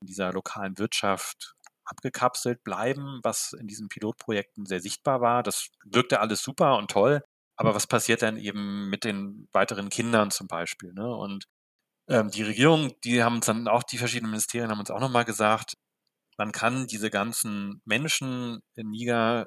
in 0.00 0.06
dieser 0.06 0.32
lokalen 0.32 0.78
Wirtschaft 0.78 1.54
abgekapselt 1.84 2.64
bleiben, 2.64 3.20
was 3.22 3.52
in 3.52 3.66
diesen 3.66 3.88
Pilotprojekten 3.88 4.64
sehr 4.64 4.80
sichtbar 4.80 5.20
war. 5.20 5.42
Das 5.42 5.68
wirkte 5.84 6.20
alles 6.20 6.42
super 6.42 6.78
und 6.78 6.90
toll. 6.90 7.22
Aber 7.56 7.74
was 7.74 7.86
passiert 7.86 8.22
dann 8.22 8.38
eben 8.38 8.88
mit 8.88 9.04
den 9.04 9.48
weiteren 9.52 9.90
Kindern 9.90 10.30
zum 10.30 10.46
Beispiel? 10.46 10.94
Ne? 10.94 11.14
Und 11.14 11.44
ähm, 12.08 12.30
die 12.30 12.42
Regierung, 12.42 12.92
die 13.04 13.22
haben 13.22 13.36
uns 13.36 13.46
dann 13.46 13.68
auch, 13.68 13.82
die 13.82 13.98
verschiedenen 13.98 14.30
Ministerien 14.30 14.70
haben 14.70 14.80
uns 14.80 14.90
auch 14.90 15.00
nochmal 15.00 15.24
gesagt, 15.24 15.74
man 16.38 16.52
kann 16.52 16.86
diese 16.86 17.10
ganzen 17.10 17.80
Menschen 17.84 18.60
in 18.74 18.90
Niger, 18.90 19.46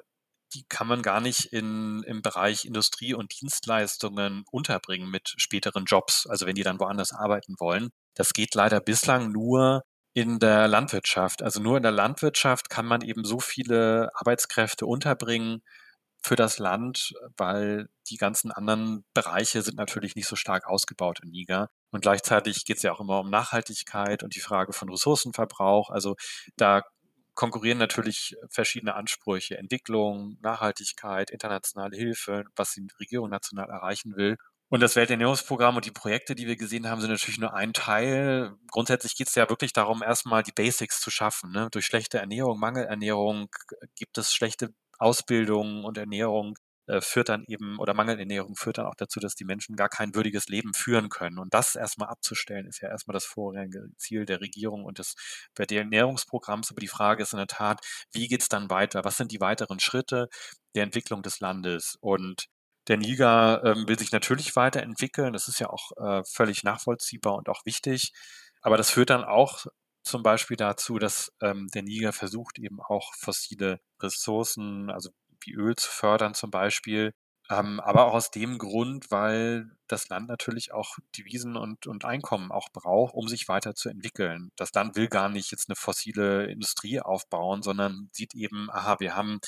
die 0.54 0.64
kann 0.68 0.86
man 0.86 1.02
gar 1.02 1.20
nicht 1.20 1.46
in, 1.52 2.02
im 2.04 2.22
Bereich 2.22 2.64
Industrie 2.64 3.14
und 3.14 3.32
Dienstleistungen 3.40 4.44
unterbringen 4.50 5.10
mit 5.10 5.34
späteren 5.36 5.84
Jobs, 5.84 6.26
also 6.26 6.46
wenn 6.46 6.54
die 6.54 6.62
dann 6.62 6.80
woanders 6.80 7.12
arbeiten 7.12 7.56
wollen. 7.58 7.90
Das 8.14 8.32
geht 8.32 8.54
leider 8.54 8.80
bislang 8.80 9.32
nur 9.32 9.82
in 10.14 10.38
der 10.38 10.68
Landwirtschaft. 10.68 11.42
Also 11.42 11.60
nur 11.60 11.76
in 11.76 11.82
der 11.82 11.92
Landwirtschaft 11.92 12.70
kann 12.70 12.86
man 12.86 13.02
eben 13.02 13.24
so 13.24 13.40
viele 13.40 14.08
Arbeitskräfte 14.14 14.86
unterbringen 14.86 15.62
für 16.22 16.36
das 16.36 16.58
Land, 16.58 17.12
weil 17.36 17.88
die 18.10 18.16
ganzen 18.16 18.50
anderen 18.50 19.04
Bereiche 19.14 19.62
sind 19.62 19.76
natürlich 19.76 20.16
nicht 20.16 20.26
so 20.26 20.36
stark 20.36 20.66
ausgebaut 20.66 21.20
in 21.22 21.30
Niger. 21.30 21.68
Und 21.96 22.02
gleichzeitig 22.02 22.66
geht 22.66 22.76
es 22.76 22.82
ja 22.82 22.92
auch 22.92 23.00
immer 23.00 23.20
um 23.20 23.30
Nachhaltigkeit 23.30 24.22
und 24.22 24.34
die 24.34 24.40
Frage 24.40 24.74
von 24.74 24.90
Ressourcenverbrauch. 24.90 25.88
Also 25.88 26.14
da 26.54 26.82
konkurrieren 27.32 27.78
natürlich 27.78 28.36
verschiedene 28.50 28.94
Ansprüche, 28.94 29.56
Entwicklung, 29.56 30.36
Nachhaltigkeit, 30.42 31.30
internationale 31.30 31.96
Hilfe, 31.96 32.44
was 32.54 32.72
die 32.72 32.86
Regierung 33.00 33.30
national 33.30 33.70
erreichen 33.70 34.14
will. 34.14 34.36
Und 34.68 34.80
das 34.80 34.94
Welternährungsprogramm 34.94 35.76
und 35.76 35.86
die 35.86 35.90
Projekte, 35.90 36.34
die 36.34 36.46
wir 36.46 36.56
gesehen 36.56 36.86
haben, 36.86 37.00
sind 37.00 37.10
natürlich 37.10 37.38
nur 37.38 37.54
ein 37.54 37.72
Teil. 37.72 38.52
Grundsätzlich 38.70 39.16
geht 39.16 39.28
es 39.28 39.34
ja 39.34 39.48
wirklich 39.48 39.72
darum, 39.72 40.02
erstmal 40.02 40.42
die 40.42 40.52
Basics 40.52 41.00
zu 41.00 41.10
schaffen. 41.10 41.50
Ne? 41.50 41.68
Durch 41.72 41.86
schlechte 41.86 42.18
Ernährung, 42.18 42.60
Mangelernährung 42.60 43.48
gibt 43.94 44.18
es 44.18 44.34
schlechte 44.34 44.74
Ausbildung 44.98 45.84
und 45.84 45.96
Ernährung 45.96 46.56
äh, 46.86 47.00
führt 47.00 47.28
dann 47.28 47.44
eben, 47.48 47.78
oder 47.78 47.94
Mangelernährung 47.94 48.56
führt 48.56 48.78
dann 48.78 48.86
auch 48.86 48.94
dazu, 48.94 49.20
dass 49.20 49.34
die 49.34 49.44
Menschen 49.44 49.76
gar 49.76 49.88
kein 49.88 50.14
würdiges 50.14 50.48
Leben 50.48 50.74
führen 50.74 51.08
können. 51.08 51.38
Und 51.38 51.54
das 51.54 51.74
erstmal 51.74 52.08
abzustellen, 52.08 52.66
ist 52.66 52.80
ja 52.80 52.88
erstmal 52.88 53.14
das 53.14 53.24
vorrangige 53.24 53.88
Ziel 53.96 54.26
der 54.26 54.40
Regierung 54.40 54.84
und 54.84 54.98
des 54.98 55.14
Ernährungsprogramms. 55.58 56.70
Aber 56.70 56.80
die 56.80 56.88
Frage 56.88 57.22
ist 57.22 57.32
in 57.32 57.38
der 57.38 57.46
Tat, 57.46 57.80
wie 58.12 58.28
geht 58.28 58.42
es 58.42 58.48
dann 58.48 58.70
weiter? 58.70 59.04
Was 59.04 59.16
sind 59.16 59.32
die 59.32 59.40
weiteren 59.40 59.80
Schritte 59.80 60.28
der 60.74 60.84
Entwicklung 60.84 61.22
des 61.22 61.40
Landes? 61.40 61.96
Und 62.00 62.46
der 62.88 62.98
Niger 62.98 63.62
ähm, 63.64 63.88
will 63.88 63.98
sich 63.98 64.12
natürlich 64.12 64.54
weiterentwickeln. 64.56 65.32
Das 65.32 65.48
ist 65.48 65.58
ja 65.58 65.70
auch 65.70 65.90
äh, 65.96 66.22
völlig 66.24 66.62
nachvollziehbar 66.62 67.34
und 67.34 67.48
auch 67.48 67.64
wichtig. 67.64 68.12
Aber 68.60 68.76
das 68.76 68.90
führt 68.90 69.10
dann 69.10 69.24
auch 69.24 69.66
zum 70.04 70.22
Beispiel 70.22 70.56
dazu, 70.56 70.98
dass 70.98 71.32
ähm, 71.42 71.68
der 71.74 71.82
Niger 71.82 72.12
versucht, 72.12 72.58
eben 72.58 72.80
auch 72.80 73.12
fossile 73.14 73.80
Ressourcen, 74.00 74.90
also 74.90 75.10
wie 75.46 75.54
Öl 75.54 75.76
zu 75.76 75.90
fördern 75.90 76.34
zum 76.34 76.50
Beispiel. 76.50 77.12
Ähm, 77.48 77.78
aber 77.80 78.06
auch 78.06 78.14
aus 78.14 78.30
dem 78.30 78.58
Grund, 78.58 79.10
weil 79.10 79.70
das 79.86 80.08
Land 80.08 80.28
natürlich 80.28 80.72
auch 80.72 80.96
Devisen 81.16 81.56
und, 81.56 81.86
und 81.86 82.04
Einkommen 82.04 82.50
auch 82.50 82.70
braucht, 82.70 83.14
um 83.14 83.28
sich 83.28 83.48
weiterzuentwickeln. 83.48 84.50
Das 84.56 84.72
Land 84.74 84.96
will 84.96 85.08
gar 85.08 85.28
nicht 85.28 85.52
jetzt 85.52 85.68
eine 85.68 85.76
fossile 85.76 86.46
Industrie 86.46 87.00
aufbauen, 87.00 87.62
sondern 87.62 88.08
sieht 88.12 88.34
eben, 88.34 88.68
aha, 88.70 88.96
wir 88.98 89.14
haben, 89.14 89.40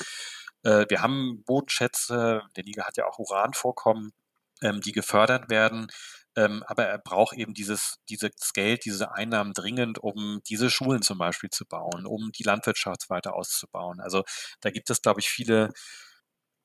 äh, 0.63 0.87
wir 0.89 1.03
haben 1.03 1.43
Bodenschätze, 1.45 2.43
der 2.57 2.65
Niger 2.65 2.85
hat 2.85 2.97
ja 2.97 3.07
auch 3.07 3.19
Uranvorkommen, 3.19 4.13
ähm, 4.63 4.81
die 4.81 4.93
gefördert 4.93 5.51
werden. 5.51 5.89
Ähm, 6.39 6.63
aber 6.67 6.85
er 6.87 6.99
braucht 6.99 7.35
eben 7.37 7.55
dieses, 7.55 7.97
dieses 8.09 8.53
Geld, 8.55 8.85
diese 8.85 9.13
Einnahmen 9.13 9.55
dringend, 9.55 9.99
um 9.99 10.41
diese 10.49 10.71
Schulen 10.71 11.03
zum 11.03 11.19
Beispiel 11.19 11.51
zu 11.51 11.67
bauen, 11.67 12.07
um 12.07 12.31
die 12.33 12.45
Landwirtschaft 12.45 13.11
weiter 13.11 13.35
auszubauen. 13.35 14.01
Also 14.01 14.25
da 14.61 14.71
gibt 14.71 14.91
es, 14.91 15.03
glaube 15.03 15.21
ich, 15.21 15.29
viele 15.31 15.71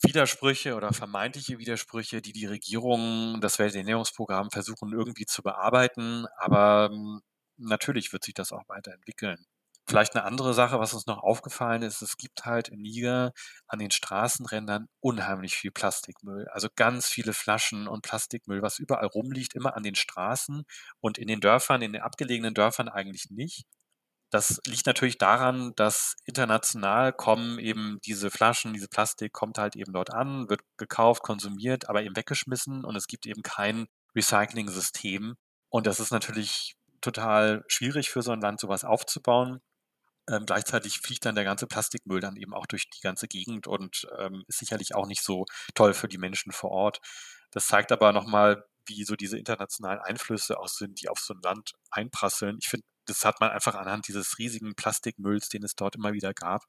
Widersprüche 0.03 0.75
oder 0.75 0.93
vermeintliche 0.93 1.57
Widersprüche, 1.59 2.21
die 2.21 2.33
die 2.33 2.45
Regierung, 2.45 3.39
das 3.41 3.57
Welternährungsprogramm 3.59 4.51
versuchen 4.51 4.91
irgendwie 4.93 5.25
zu 5.25 5.41
bearbeiten. 5.43 6.25
Aber 6.37 6.89
ähm, 6.93 7.21
natürlich 7.57 8.11
wird 8.13 8.23
sich 8.23 8.33
das 8.35 8.51
auch 8.51 8.67
weiterentwickeln. 8.67 9.45
Vielleicht 9.87 10.15
eine 10.15 10.23
andere 10.23 10.53
Sache, 10.53 10.79
was 10.79 10.93
uns 10.93 11.07
noch 11.07 11.23
aufgefallen 11.23 11.81
ist, 11.81 12.01
es 12.01 12.15
gibt 12.17 12.45
halt 12.45 12.69
in 12.69 12.81
Niger 12.81 13.33
an 13.67 13.79
den 13.79 13.91
Straßenrändern 13.91 14.87
unheimlich 15.01 15.55
viel 15.55 15.71
Plastikmüll. 15.71 16.47
Also 16.49 16.69
ganz 16.75 17.07
viele 17.07 17.33
Flaschen 17.33 17.87
und 17.87 18.01
Plastikmüll, 18.01 18.61
was 18.61 18.79
überall 18.79 19.07
rumliegt, 19.07 19.55
immer 19.55 19.75
an 19.75 19.83
den 19.83 19.95
Straßen 19.95 20.63
und 21.01 21.17
in 21.17 21.27
den 21.27 21.41
Dörfern, 21.41 21.81
in 21.81 21.91
den 21.93 22.01
abgelegenen 22.01 22.53
Dörfern 22.53 22.87
eigentlich 22.87 23.29
nicht. 23.29 23.65
Das 24.31 24.59
liegt 24.65 24.87
natürlich 24.87 25.19
daran, 25.19 25.73
dass 25.75 26.15
international 26.25 27.13
kommen 27.13 27.59
eben 27.59 27.99
diese 28.05 28.31
Flaschen, 28.31 28.73
diese 28.73 28.87
Plastik 28.87 29.31
kommt 29.31 29.59
halt 29.59 29.75
eben 29.75 29.93
dort 29.93 30.11
an, 30.11 30.49
wird 30.49 30.61
gekauft, 30.77 31.21
konsumiert, 31.23 31.87
aber 31.89 32.03
eben 32.03 32.15
weggeschmissen 32.15 32.83
und 32.83 32.95
es 32.95 33.07
gibt 33.07 33.27
eben 33.27 33.43
kein 33.43 33.85
Recycling-System. 34.15 35.35
Und 35.69 35.87
das 35.87 35.99
ist 35.99 36.11
natürlich 36.11 36.75
total 37.01 37.63
schwierig 37.67 38.09
für 38.09 38.23
so 38.23 38.31
ein 38.31 38.41
Land, 38.41 38.59
sowas 38.59 38.85
aufzubauen. 38.85 39.61
Ähm, 40.29 40.45
gleichzeitig 40.45 40.99
fliegt 40.99 41.25
dann 41.25 41.35
der 41.35 41.43
ganze 41.43 41.67
Plastikmüll 41.67 42.21
dann 42.21 42.37
eben 42.37 42.53
auch 42.53 42.65
durch 42.65 42.89
die 42.89 43.01
ganze 43.01 43.27
Gegend 43.27 43.67
und 43.67 44.07
ähm, 44.17 44.43
ist 44.47 44.59
sicherlich 44.59 44.95
auch 44.95 45.07
nicht 45.07 45.21
so 45.23 45.45
toll 45.75 45.93
für 45.93 46.07
die 46.07 46.17
Menschen 46.17 46.51
vor 46.51 46.71
Ort. 46.71 46.99
Das 47.51 47.67
zeigt 47.67 47.91
aber 47.91 48.13
nochmal, 48.13 48.65
wie 48.85 49.03
so 49.03 49.15
diese 49.15 49.37
internationalen 49.37 49.99
Einflüsse 49.99 50.59
auch 50.59 50.67
sind, 50.67 51.01
die 51.01 51.09
auf 51.09 51.19
so 51.19 51.33
ein 51.33 51.41
Land 51.41 51.73
einprasseln. 51.91 52.57
Ich 52.61 52.69
finde, 52.69 52.85
das 53.05 53.25
hat 53.25 53.41
man 53.41 53.51
einfach 53.51 53.75
anhand 53.75 54.07
dieses 54.07 54.37
riesigen 54.39 54.75
Plastikmülls, 54.75 55.49
den 55.49 55.63
es 55.63 55.75
dort 55.75 55.95
immer 55.95 56.13
wieder 56.13 56.33
gab, 56.33 56.63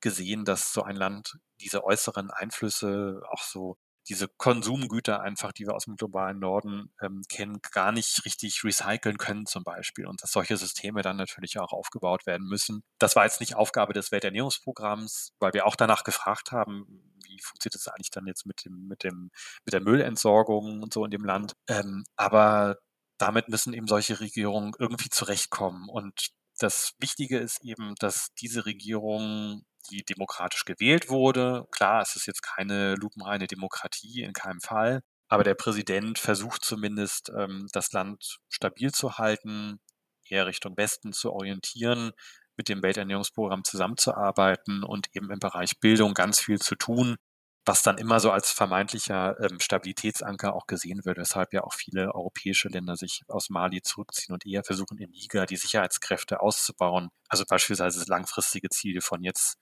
gesehen, 0.00 0.44
dass 0.44 0.72
so 0.72 0.82
ein 0.82 0.96
Land 0.96 1.38
diese 1.60 1.84
äußeren 1.84 2.30
Einflüsse, 2.30 3.22
auch 3.30 3.42
so 3.42 3.76
diese 4.10 4.26
Konsumgüter 4.26 5.20
einfach, 5.20 5.52
die 5.52 5.66
wir 5.66 5.74
aus 5.74 5.84
dem 5.84 5.96
globalen 5.96 6.40
Norden 6.40 6.92
ähm, 7.00 7.22
kennen, 7.28 7.60
gar 7.70 7.92
nicht 7.92 8.24
richtig 8.24 8.64
recyceln 8.64 9.18
können 9.18 9.46
zum 9.46 9.62
Beispiel 9.62 10.06
und 10.06 10.22
dass 10.22 10.32
solche 10.32 10.56
Systeme 10.56 11.02
dann 11.02 11.16
natürlich 11.16 11.58
auch 11.60 11.72
aufgebaut 11.72 12.26
werden 12.26 12.46
müssen. 12.48 12.82
Das 12.98 13.14
war 13.14 13.24
jetzt 13.24 13.40
nicht 13.40 13.54
Aufgabe 13.54 13.92
des 13.92 14.10
Welternährungsprogramms, 14.10 15.32
weil 15.38 15.52
wir 15.52 15.64
auch 15.64 15.76
danach 15.76 16.02
gefragt 16.02 16.50
haben, 16.50 17.14
wie 17.24 17.40
funktioniert 17.40 17.76
das 17.76 17.86
eigentlich 17.86 18.10
dann 18.10 18.26
jetzt 18.26 18.46
mit 18.46 18.64
dem, 18.64 18.88
mit 18.88 19.04
dem, 19.04 19.30
mit 19.64 19.72
der 19.72 19.80
Müllentsorgung 19.80 20.82
und 20.82 20.92
so 20.92 21.04
in 21.04 21.12
dem 21.12 21.24
Land. 21.24 21.54
Ähm, 21.68 22.04
aber 22.16 22.78
damit 23.16 23.48
müssen 23.48 23.74
eben 23.74 23.86
solche 23.86 24.18
Regierungen 24.18 24.72
irgendwie 24.78 25.08
zurechtkommen 25.08 25.88
und 25.88 26.30
das 26.58 26.94
Wichtige 26.98 27.38
ist 27.38 27.62
eben, 27.64 27.94
dass 28.00 28.34
diese 28.34 28.66
Regierung 28.66 29.64
die 29.90 30.04
demokratisch 30.04 30.64
gewählt 30.64 31.08
wurde. 31.08 31.66
Klar, 31.70 32.02
es 32.02 32.16
ist 32.16 32.26
jetzt 32.26 32.42
keine 32.42 32.94
lupenreine 32.94 33.46
Demokratie 33.46 34.22
in 34.22 34.32
keinem 34.32 34.60
Fall, 34.60 35.02
aber 35.28 35.44
der 35.44 35.54
Präsident 35.54 36.18
versucht 36.18 36.64
zumindest, 36.64 37.30
ähm, 37.36 37.68
das 37.72 37.92
Land 37.92 38.38
stabil 38.48 38.92
zu 38.92 39.18
halten, 39.18 39.80
eher 40.28 40.46
Richtung 40.46 40.76
Westen 40.76 41.12
zu 41.12 41.32
orientieren, 41.32 42.12
mit 42.56 42.68
dem 42.68 42.82
Welternährungsprogramm 42.82 43.64
zusammenzuarbeiten 43.64 44.84
und 44.84 45.08
eben 45.14 45.30
im 45.30 45.38
Bereich 45.38 45.80
Bildung 45.80 46.14
ganz 46.14 46.40
viel 46.40 46.58
zu 46.58 46.74
tun, 46.76 47.16
was 47.64 47.82
dann 47.82 47.98
immer 47.98 48.20
so 48.20 48.30
als 48.30 48.50
vermeintlicher 48.50 49.38
ähm, 49.40 49.60
Stabilitätsanker 49.60 50.54
auch 50.54 50.66
gesehen 50.66 51.04
wird, 51.04 51.18
weshalb 51.18 51.52
ja 51.52 51.62
auch 51.62 51.74
viele 51.74 52.14
europäische 52.14 52.68
Länder 52.68 52.96
sich 52.96 53.22
aus 53.28 53.50
Mali 53.50 53.82
zurückziehen 53.82 54.32
und 54.34 54.46
eher 54.46 54.64
versuchen, 54.64 54.98
in 54.98 55.10
Niger 55.10 55.46
die 55.46 55.56
Sicherheitskräfte 55.56 56.40
auszubauen. 56.40 57.10
Also 57.28 57.44
beispielsweise 57.46 57.98
das 57.98 58.08
langfristige 58.08 58.68
Ziel 58.70 59.00
von 59.00 59.22
jetzt 59.22 59.58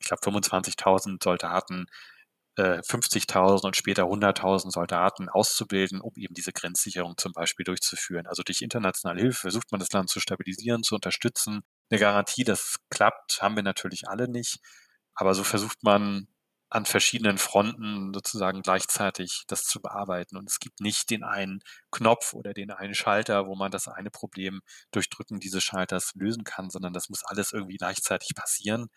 ich 0.00 0.06
glaube, 0.08 0.22
25.000 0.22 1.22
Soldaten, 1.22 1.86
äh, 2.56 2.82
50.000 2.82 3.66
und 3.66 3.76
später 3.76 4.08
100.000 4.08 4.72
Soldaten 4.72 5.28
auszubilden, 5.28 6.00
um 6.00 6.12
eben 6.16 6.34
diese 6.34 6.52
Grenzsicherung 6.52 7.16
zum 7.16 7.32
Beispiel 7.32 7.64
durchzuführen. 7.64 8.26
Also 8.26 8.42
durch 8.42 8.62
internationale 8.62 9.20
Hilfe 9.20 9.40
versucht 9.42 9.70
man 9.72 9.80
das 9.80 9.92
Land 9.92 10.10
zu 10.10 10.20
stabilisieren, 10.20 10.82
zu 10.82 10.94
unterstützen. 10.96 11.62
Eine 11.90 12.00
Garantie, 12.00 12.44
dass 12.44 12.60
es 12.60 12.76
klappt, 12.90 13.40
haben 13.42 13.56
wir 13.56 13.62
natürlich 13.62 14.08
alle 14.08 14.28
nicht. 14.28 14.58
Aber 15.14 15.34
so 15.34 15.44
versucht 15.44 15.82
man 15.82 16.28
an 16.70 16.84
verschiedenen 16.84 17.38
Fronten 17.38 18.12
sozusagen 18.12 18.60
gleichzeitig 18.62 19.44
das 19.46 19.64
zu 19.64 19.80
bearbeiten. 19.80 20.36
Und 20.36 20.48
es 20.50 20.58
gibt 20.60 20.80
nicht 20.80 21.08
den 21.10 21.24
einen 21.24 21.60
Knopf 21.90 22.34
oder 22.34 22.52
den 22.52 22.70
einen 22.70 22.94
Schalter, 22.94 23.46
wo 23.46 23.54
man 23.56 23.70
das 23.70 23.88
eine 23.88 24.10
Problem 24.10 24.60
durch 24.90 25.08
Drücken 25.08 25.40
dieses 25.40 25.64
Schalters 25.64 26.12
lösen 26.14 26.44
kann, 26.44 26.68
sondern 26.70 26.92
das 26.92 27.08
muss 27.08 27.24
alles 27.24 27.52
irgendwie 27.52 27.76
gleichzeitig 27.78 28.34
passieren. 28.34 28.88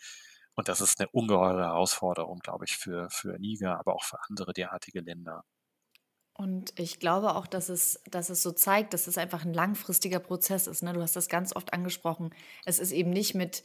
Und 0.61 0.67
das 0.67 0.79
ist 0.79 0.99
eine 0.99 1.09
ungeheure 1.09 1.63
Herausforderung, 1.63 2.37
glaube 2.37 2.65
ich, 2.65 2.77
für, 2.77 3.09
für 3.09 3.39
Niger, 3.39 3.79
aber 3.79 3.95
auch 3.95 4.03
für 4.03 4.19
andere 4.29 4.53
derartige 4.53 4.99
Länder. 4.99 5.43
Und 6.33 6.79
ich 6.79 6.99
glaube 6.99 7.33
auch, 7.33 7.47
dass 7.47 7.67
es, 7.67 7.99
dass 8.05 8.29
es 8.29 8.43
so 8.43 8.51
zeigt, 8.51 8.93
dass 8.93 9.07
es 9.07 9.17
einfach 9.17 9.43
ein 9.43 9.55
langfristiger 9.55 10.19
Prozess 10.19 10.67
ist. 10.67 10.83
Ne? 10.83 10.93
Du 10.93 11.01
hast 11.01 11.15
das 11.15 11.29
ganz 11.29 11.55
oft 11.55 11.73
angesprochen. 11.73 12.29
Es 12.63 12.77
ist 12.77 12.91
eben 12.91 13.09
nicht 13.09 13.33
mit 13.33 13.63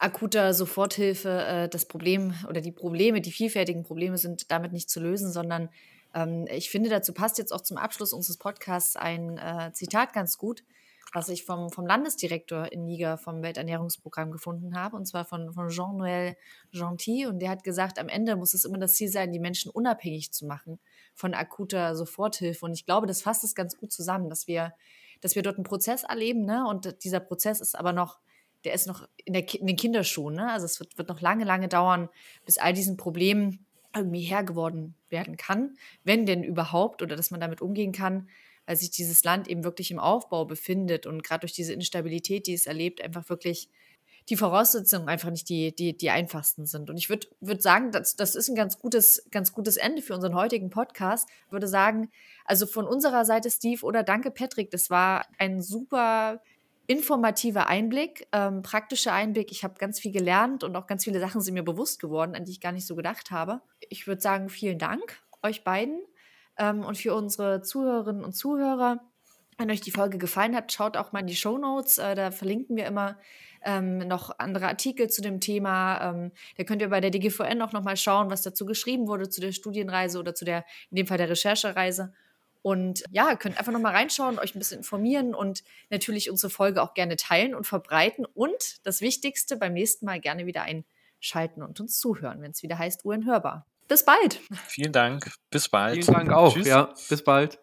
akuter 0.00 0.52
Soforthilfe 0.52 1.44
äh, 1.44 1.68
das 1.68 1.86
Problem 1.86 2.34
oder 2.48 2.60
die 2.60 2.72
Probleme, 2.72 3.20
die 3.20 3.30
vielfältigen 3.30 3.84
Probleme 3.84 4.18
sind 4.18 4.50
damit 4.50 4.72
nicht 4.72 4.90
zu 4.90 4.98
lösen, 4.98 5.30
sondern 5.30 5.68
ähm, 6.12 6.48
ich 6.50 6.70
finde, 6.70 6.90
dazu 6.90 7.12
passt 7.12 7.38
jetzt 7.38 7.52
auch 7.52 7.60
zum 7.60 7.76
Abschluss 7.76 8.12
unseres 8.12 8.36
Podcasts 8.36 8.96
ein 8.96 9.38
äh, 9.38 9.70
Zitat 9.74 10.12
ganz 10.12 10.38
gut 10.38 10.64
was 11.12 11.28
ich 11.28 11.44
vom, 11.44 11.70
vom 11.70 11.86
Landesdirektor 11.86 12.72
in 12.72 12.84
Niger 12.84 13.18
vom 13.18 13.42
Welternährungsprogramm 13.42 14.30
gefunden 14.30 14.74
habe, 14.74 14.96
und 14.96 15.06
zwar 15.06 15.24
von, 15.26 15.52
von 15.52 15.68
Jean-Noël 15.68 16.36
Gentil. 16.72 17.28
Und 17.28 17.40
der 17.40 17.50
hat 17.50 17.64
gesagt, 17.64 17.98
am 17.98 18.08
Ende 18.08 18.34
muss 18.34 18.54
es 18.54 18.64
immer 18.64 18.78
das 18.78 18.94
Ziel 18.94 19.08
sein, 19.08 19.30
die 19.30 19.38
Menschen 19.38 19.70
unabhängig 19.70 20.32
zu 20.32 20.46
machen 20.46 20.80
von 21.14 21.34
akuter 21.34 21.94
Soforthilfe. 21.94 22.64
Und 22.64 22.72
ich 22.72 22.86
glaube, 22.86 23.06
das 23.06 23.20
fasst 23.20 23.44
es 23.44 23.54
ganz 23.54 23.76
gut 23.76 23.92
zusammen, 23.92 24.30
dass 24.30 24.46
wir, 24.46 24.72
dass 25.20 25.34
wir 25.34 25.42
dort 25.42 25.56
einen 25.56 25.64
Prozess 25.64 26.02
erleben. 26.02 26.46
Ne? 26.46 26.66
Und 26.66 27.04
dieser 27.04 27.20
Prozess 27.20 27.60
ist 27.60 27.78
aber 27.78 27.92
noch, 27.92 28.18
der 28.64 28.72
ist 28.72 28.86
noch 28.86 29.06
in, 29.24 29.34
der, 29.34 29.54
in 29.54 29.66
den 29.66 29.76
Kinderschuhen. 29.76 30.36
Ne? 30.36 30.50
Also 30.50 30.64
es 30.64 30.80
wird, 30.80 30.96
wird 30.96 31.10
noch 31.10 31.20
lange, 31.20 31.44
lange 31.44 31.68
dauern, 31.68 32.08
bis 32.46 32.56
all 32.56 32.72
diesen 32.72 32.96
Problemen 32.96 33.66
irgendwie 33.94 34.22
Herr 34.22 34.44
geworden 34.44 34.94
werden 35.10 35.36
kann, 35.36 35.74
wenn 36.04 36.24
denn 36.24 36.42
überhaupt, 36.42 37.02
oder 37.02 37.16
dass 37.16 37.30
man 37.30 37.40
damit 37.40 37.60
umgehen 37.60 37.92
kann 37.92 38.28
weil 38.66 38.76
sich 38.76 38.90
dieses 38.90 39.24
Land 39.24 39.48
eben 39.48 39.64
wirklich 39.64 39.90
im 39.90 39.98
Aufbau 39.98 40.44
befindet 40.44 41.06
und 41.06 41.22
gerade 41.22 41.40
durch 41.40 41.52
diese 41.52 41.72
Instabilität, 41.72 42.46
die 42.46 42.54
es 42.54 42.66
erlebt, 42.66 43.02
einfach 43.02 43.28
wirklich 43.28 43.68
die 44.28 44.36
Voraussetzungen 44.36 45.08
einfach 45.08 45.30
nicht 45.30 45.48
die, 45.48 45.74
die, 45.74 45.96
die 45.96 46.10
einfachsten 46.10 46.66
sind. 46.66 46.90
Und 46.90 46.96
ich 46.96 47.08
würde 47.08 47.26
würd 47.40 47.60
sagen, 47.60 47.90
das, 47.90 48.14
das 48.14 48.34
ist 48.34 48.48
ein 48.48 48.54
ganz 48.54 48.78
gutes, 48.78 49.26
ganz 49.30 49.52
gutes 49.52 49.76
Ende 49.76 50.00
für 50.00 50.14
unseren 50.14 50.34
heutigen 50.34 50.70
Podcast. 50.70 51.28
Ich 51.46 51.52
würde 51.52 51.66
sagen, 51.66 52.08
also 52.44 52.66
von 52.66 52.86
unserer 52.86 53.24
Seite, 53.24 53.50
Steve, 53.50 53.84
oder 53.84 54.02
danke, 54.02 54.30
Patrick, 54.30 54.70
das 54.70 54.90
war 54.90 55.26
ein 55.38 55.60
super 55.60 56.40
informativer 56.86 57.66
Einblick, 57.68 58.26
ähm, 58.32 58.62
praktischer 58.62 59.12
Einblick. 59.12 59.50
Ich 59.50 59.64
habe 59.64 59.74
ganz 59.78 60.00
viel 60.00 60.12
gelernt 60.12 60.62
und 60.62 60.76
auch 60.76 60.86
ganz 60.86 61.04
viele 61.04 61.20
Sachen 61.20 61.40
sind 61.40 61.54
mir 61.54 61.62
bewusst 61.62 62.00
geworden, 62.00 62.34
an 62.34 62.44
die 62.44 62.52
ich 62.52 62.60
gar 62.60 62.72
nicht 62.72 62.86
so 62.86 62.94
gedacht 62.94 63.30
habe. 63.30 63.60
Ich 63.88 64.06
würde 64.06 64.20
sagen, 64.20 64.48
vielen 64.48 64.78
Dank 64.78 65.20
euch 65.42 65.64
beiden. 65.64 66.00
Ähm, 66.62 66.84
und 66.84 66.96
für 66.96 67.14
unsere 67.14 67.62
Zuhörerinnen 67.62 68.24
und 68.24 68.34
Zuhörer, 68.34 69.00
wenn 69.58 69.70
euch 69.70 69.80
die 69.80 69.90
Folge 69.90 70.18
gefallen 70.18 70.54
hat, 70.54 70.72
schaut 70.72 70.96
auch 70.96 71.12
mal 71.12 71.20
in 71.20 71.26
die 71.26 71.34
Show 71.34 71.58
Notes. 71.58 71.98
Äh, 71.98 72.14
da 72.14 72.30
verlinken 72.30 72.76
wir 72.76 72.86
immer 72.86 73.18
ähm, 73.64 73.98
noch 73.98 74.38
andere 74.38 74.68
Artikel 74.68 75.10
zu 75.10 75.22
dem 75.22 75.40
Thema. 75.40 76.10
Ähm, 76.10 76.32
da 76.56 76.64
könnt 76.64 76.80
ihr 76.80 76.88
bei 76.88 77.00
der 77.00 77.10
DGVN 77.10 77.62
auch 77.62 77.72
nochmal 77.72 77.96
schauen, 77.96 78.30
was 78.30 78.42
dazu 78.42 78.64
geschrieben 78.64 79.08
wurde, 79.08 79.28
zu 79.28 79.40
der 79.40 79.50
Studienreise 79.50 80.20
oder 80.20 80.34
zu 80.34 80.44
der, 80.44 80.64
in 80.90 80.96
dem 80.96 81.06
Fall 81.08 81.18
der 81.18 81.28
Recherchereise. 81.28 82.12
Und 82.62 83.02
ja, 83.10 83.34
könnt 83.34 83.58
einfach 83.58 83.72
nochmal 83.72 83.94
reinschauen, 83.94 84.38
euch 84.38 84.54
ein 84.54 84.60
bisschen 84.60 84.78
informieren 84.78 85.34
und 85.34 85.64
natürlich 85.90 86.30
unsere 86.30 86.48
Folge 86.48 86.80
auch 86.80 86.94
gerne 86.94 87.16
teilen 87.16 87.56
und 87.56 87.66
verbreiten. 87.66 88.24
Und 88.24 88.86
das 88.86 89.00
Wichtigste, 89.00 89.56
beim 89.56 89.72
nächsten 89.72 90.06
Mal 90.06 90.20
gerne 90.20 90.46
wieder 90.46 90.62
einschalten 90.62 91.60
und 91.62 91.80
uns 91.80 91.98
zuhören, 91.98 92.40
wenn 92.40 92.52
es 92.52 92.62
wieder 92.62 92.78
heißt 92.78 93.04
UN 93.04 93.26
hörbar. 93.26 93.66
Bis 93.88 94.04
bald. 94.04 94.40
Vielen 94.66 94.92
Dank. 94.92 95.30
Bis 95.50 95.68
bald. 95.68 96.04
Vielen 96.04 96.16
Dank 96.16 96.32
auch. 96.32 96.54
Tschüss. 96.54 96.66
Ja, 96.66 96.94
bis 97.08 97.22
bald. 97.22 97.58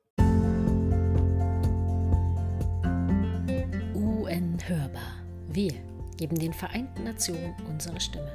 UN 3.95 4.57
Hörbar. 4.67 5.23
Wir 5.47 5.73
geben 6.17 6.37
den 6.37 6.53
Vereinten 6.53 7.03
Nationen 7.03 7.55
unsere 7.67 7.99
Stimme. 7.99 8.31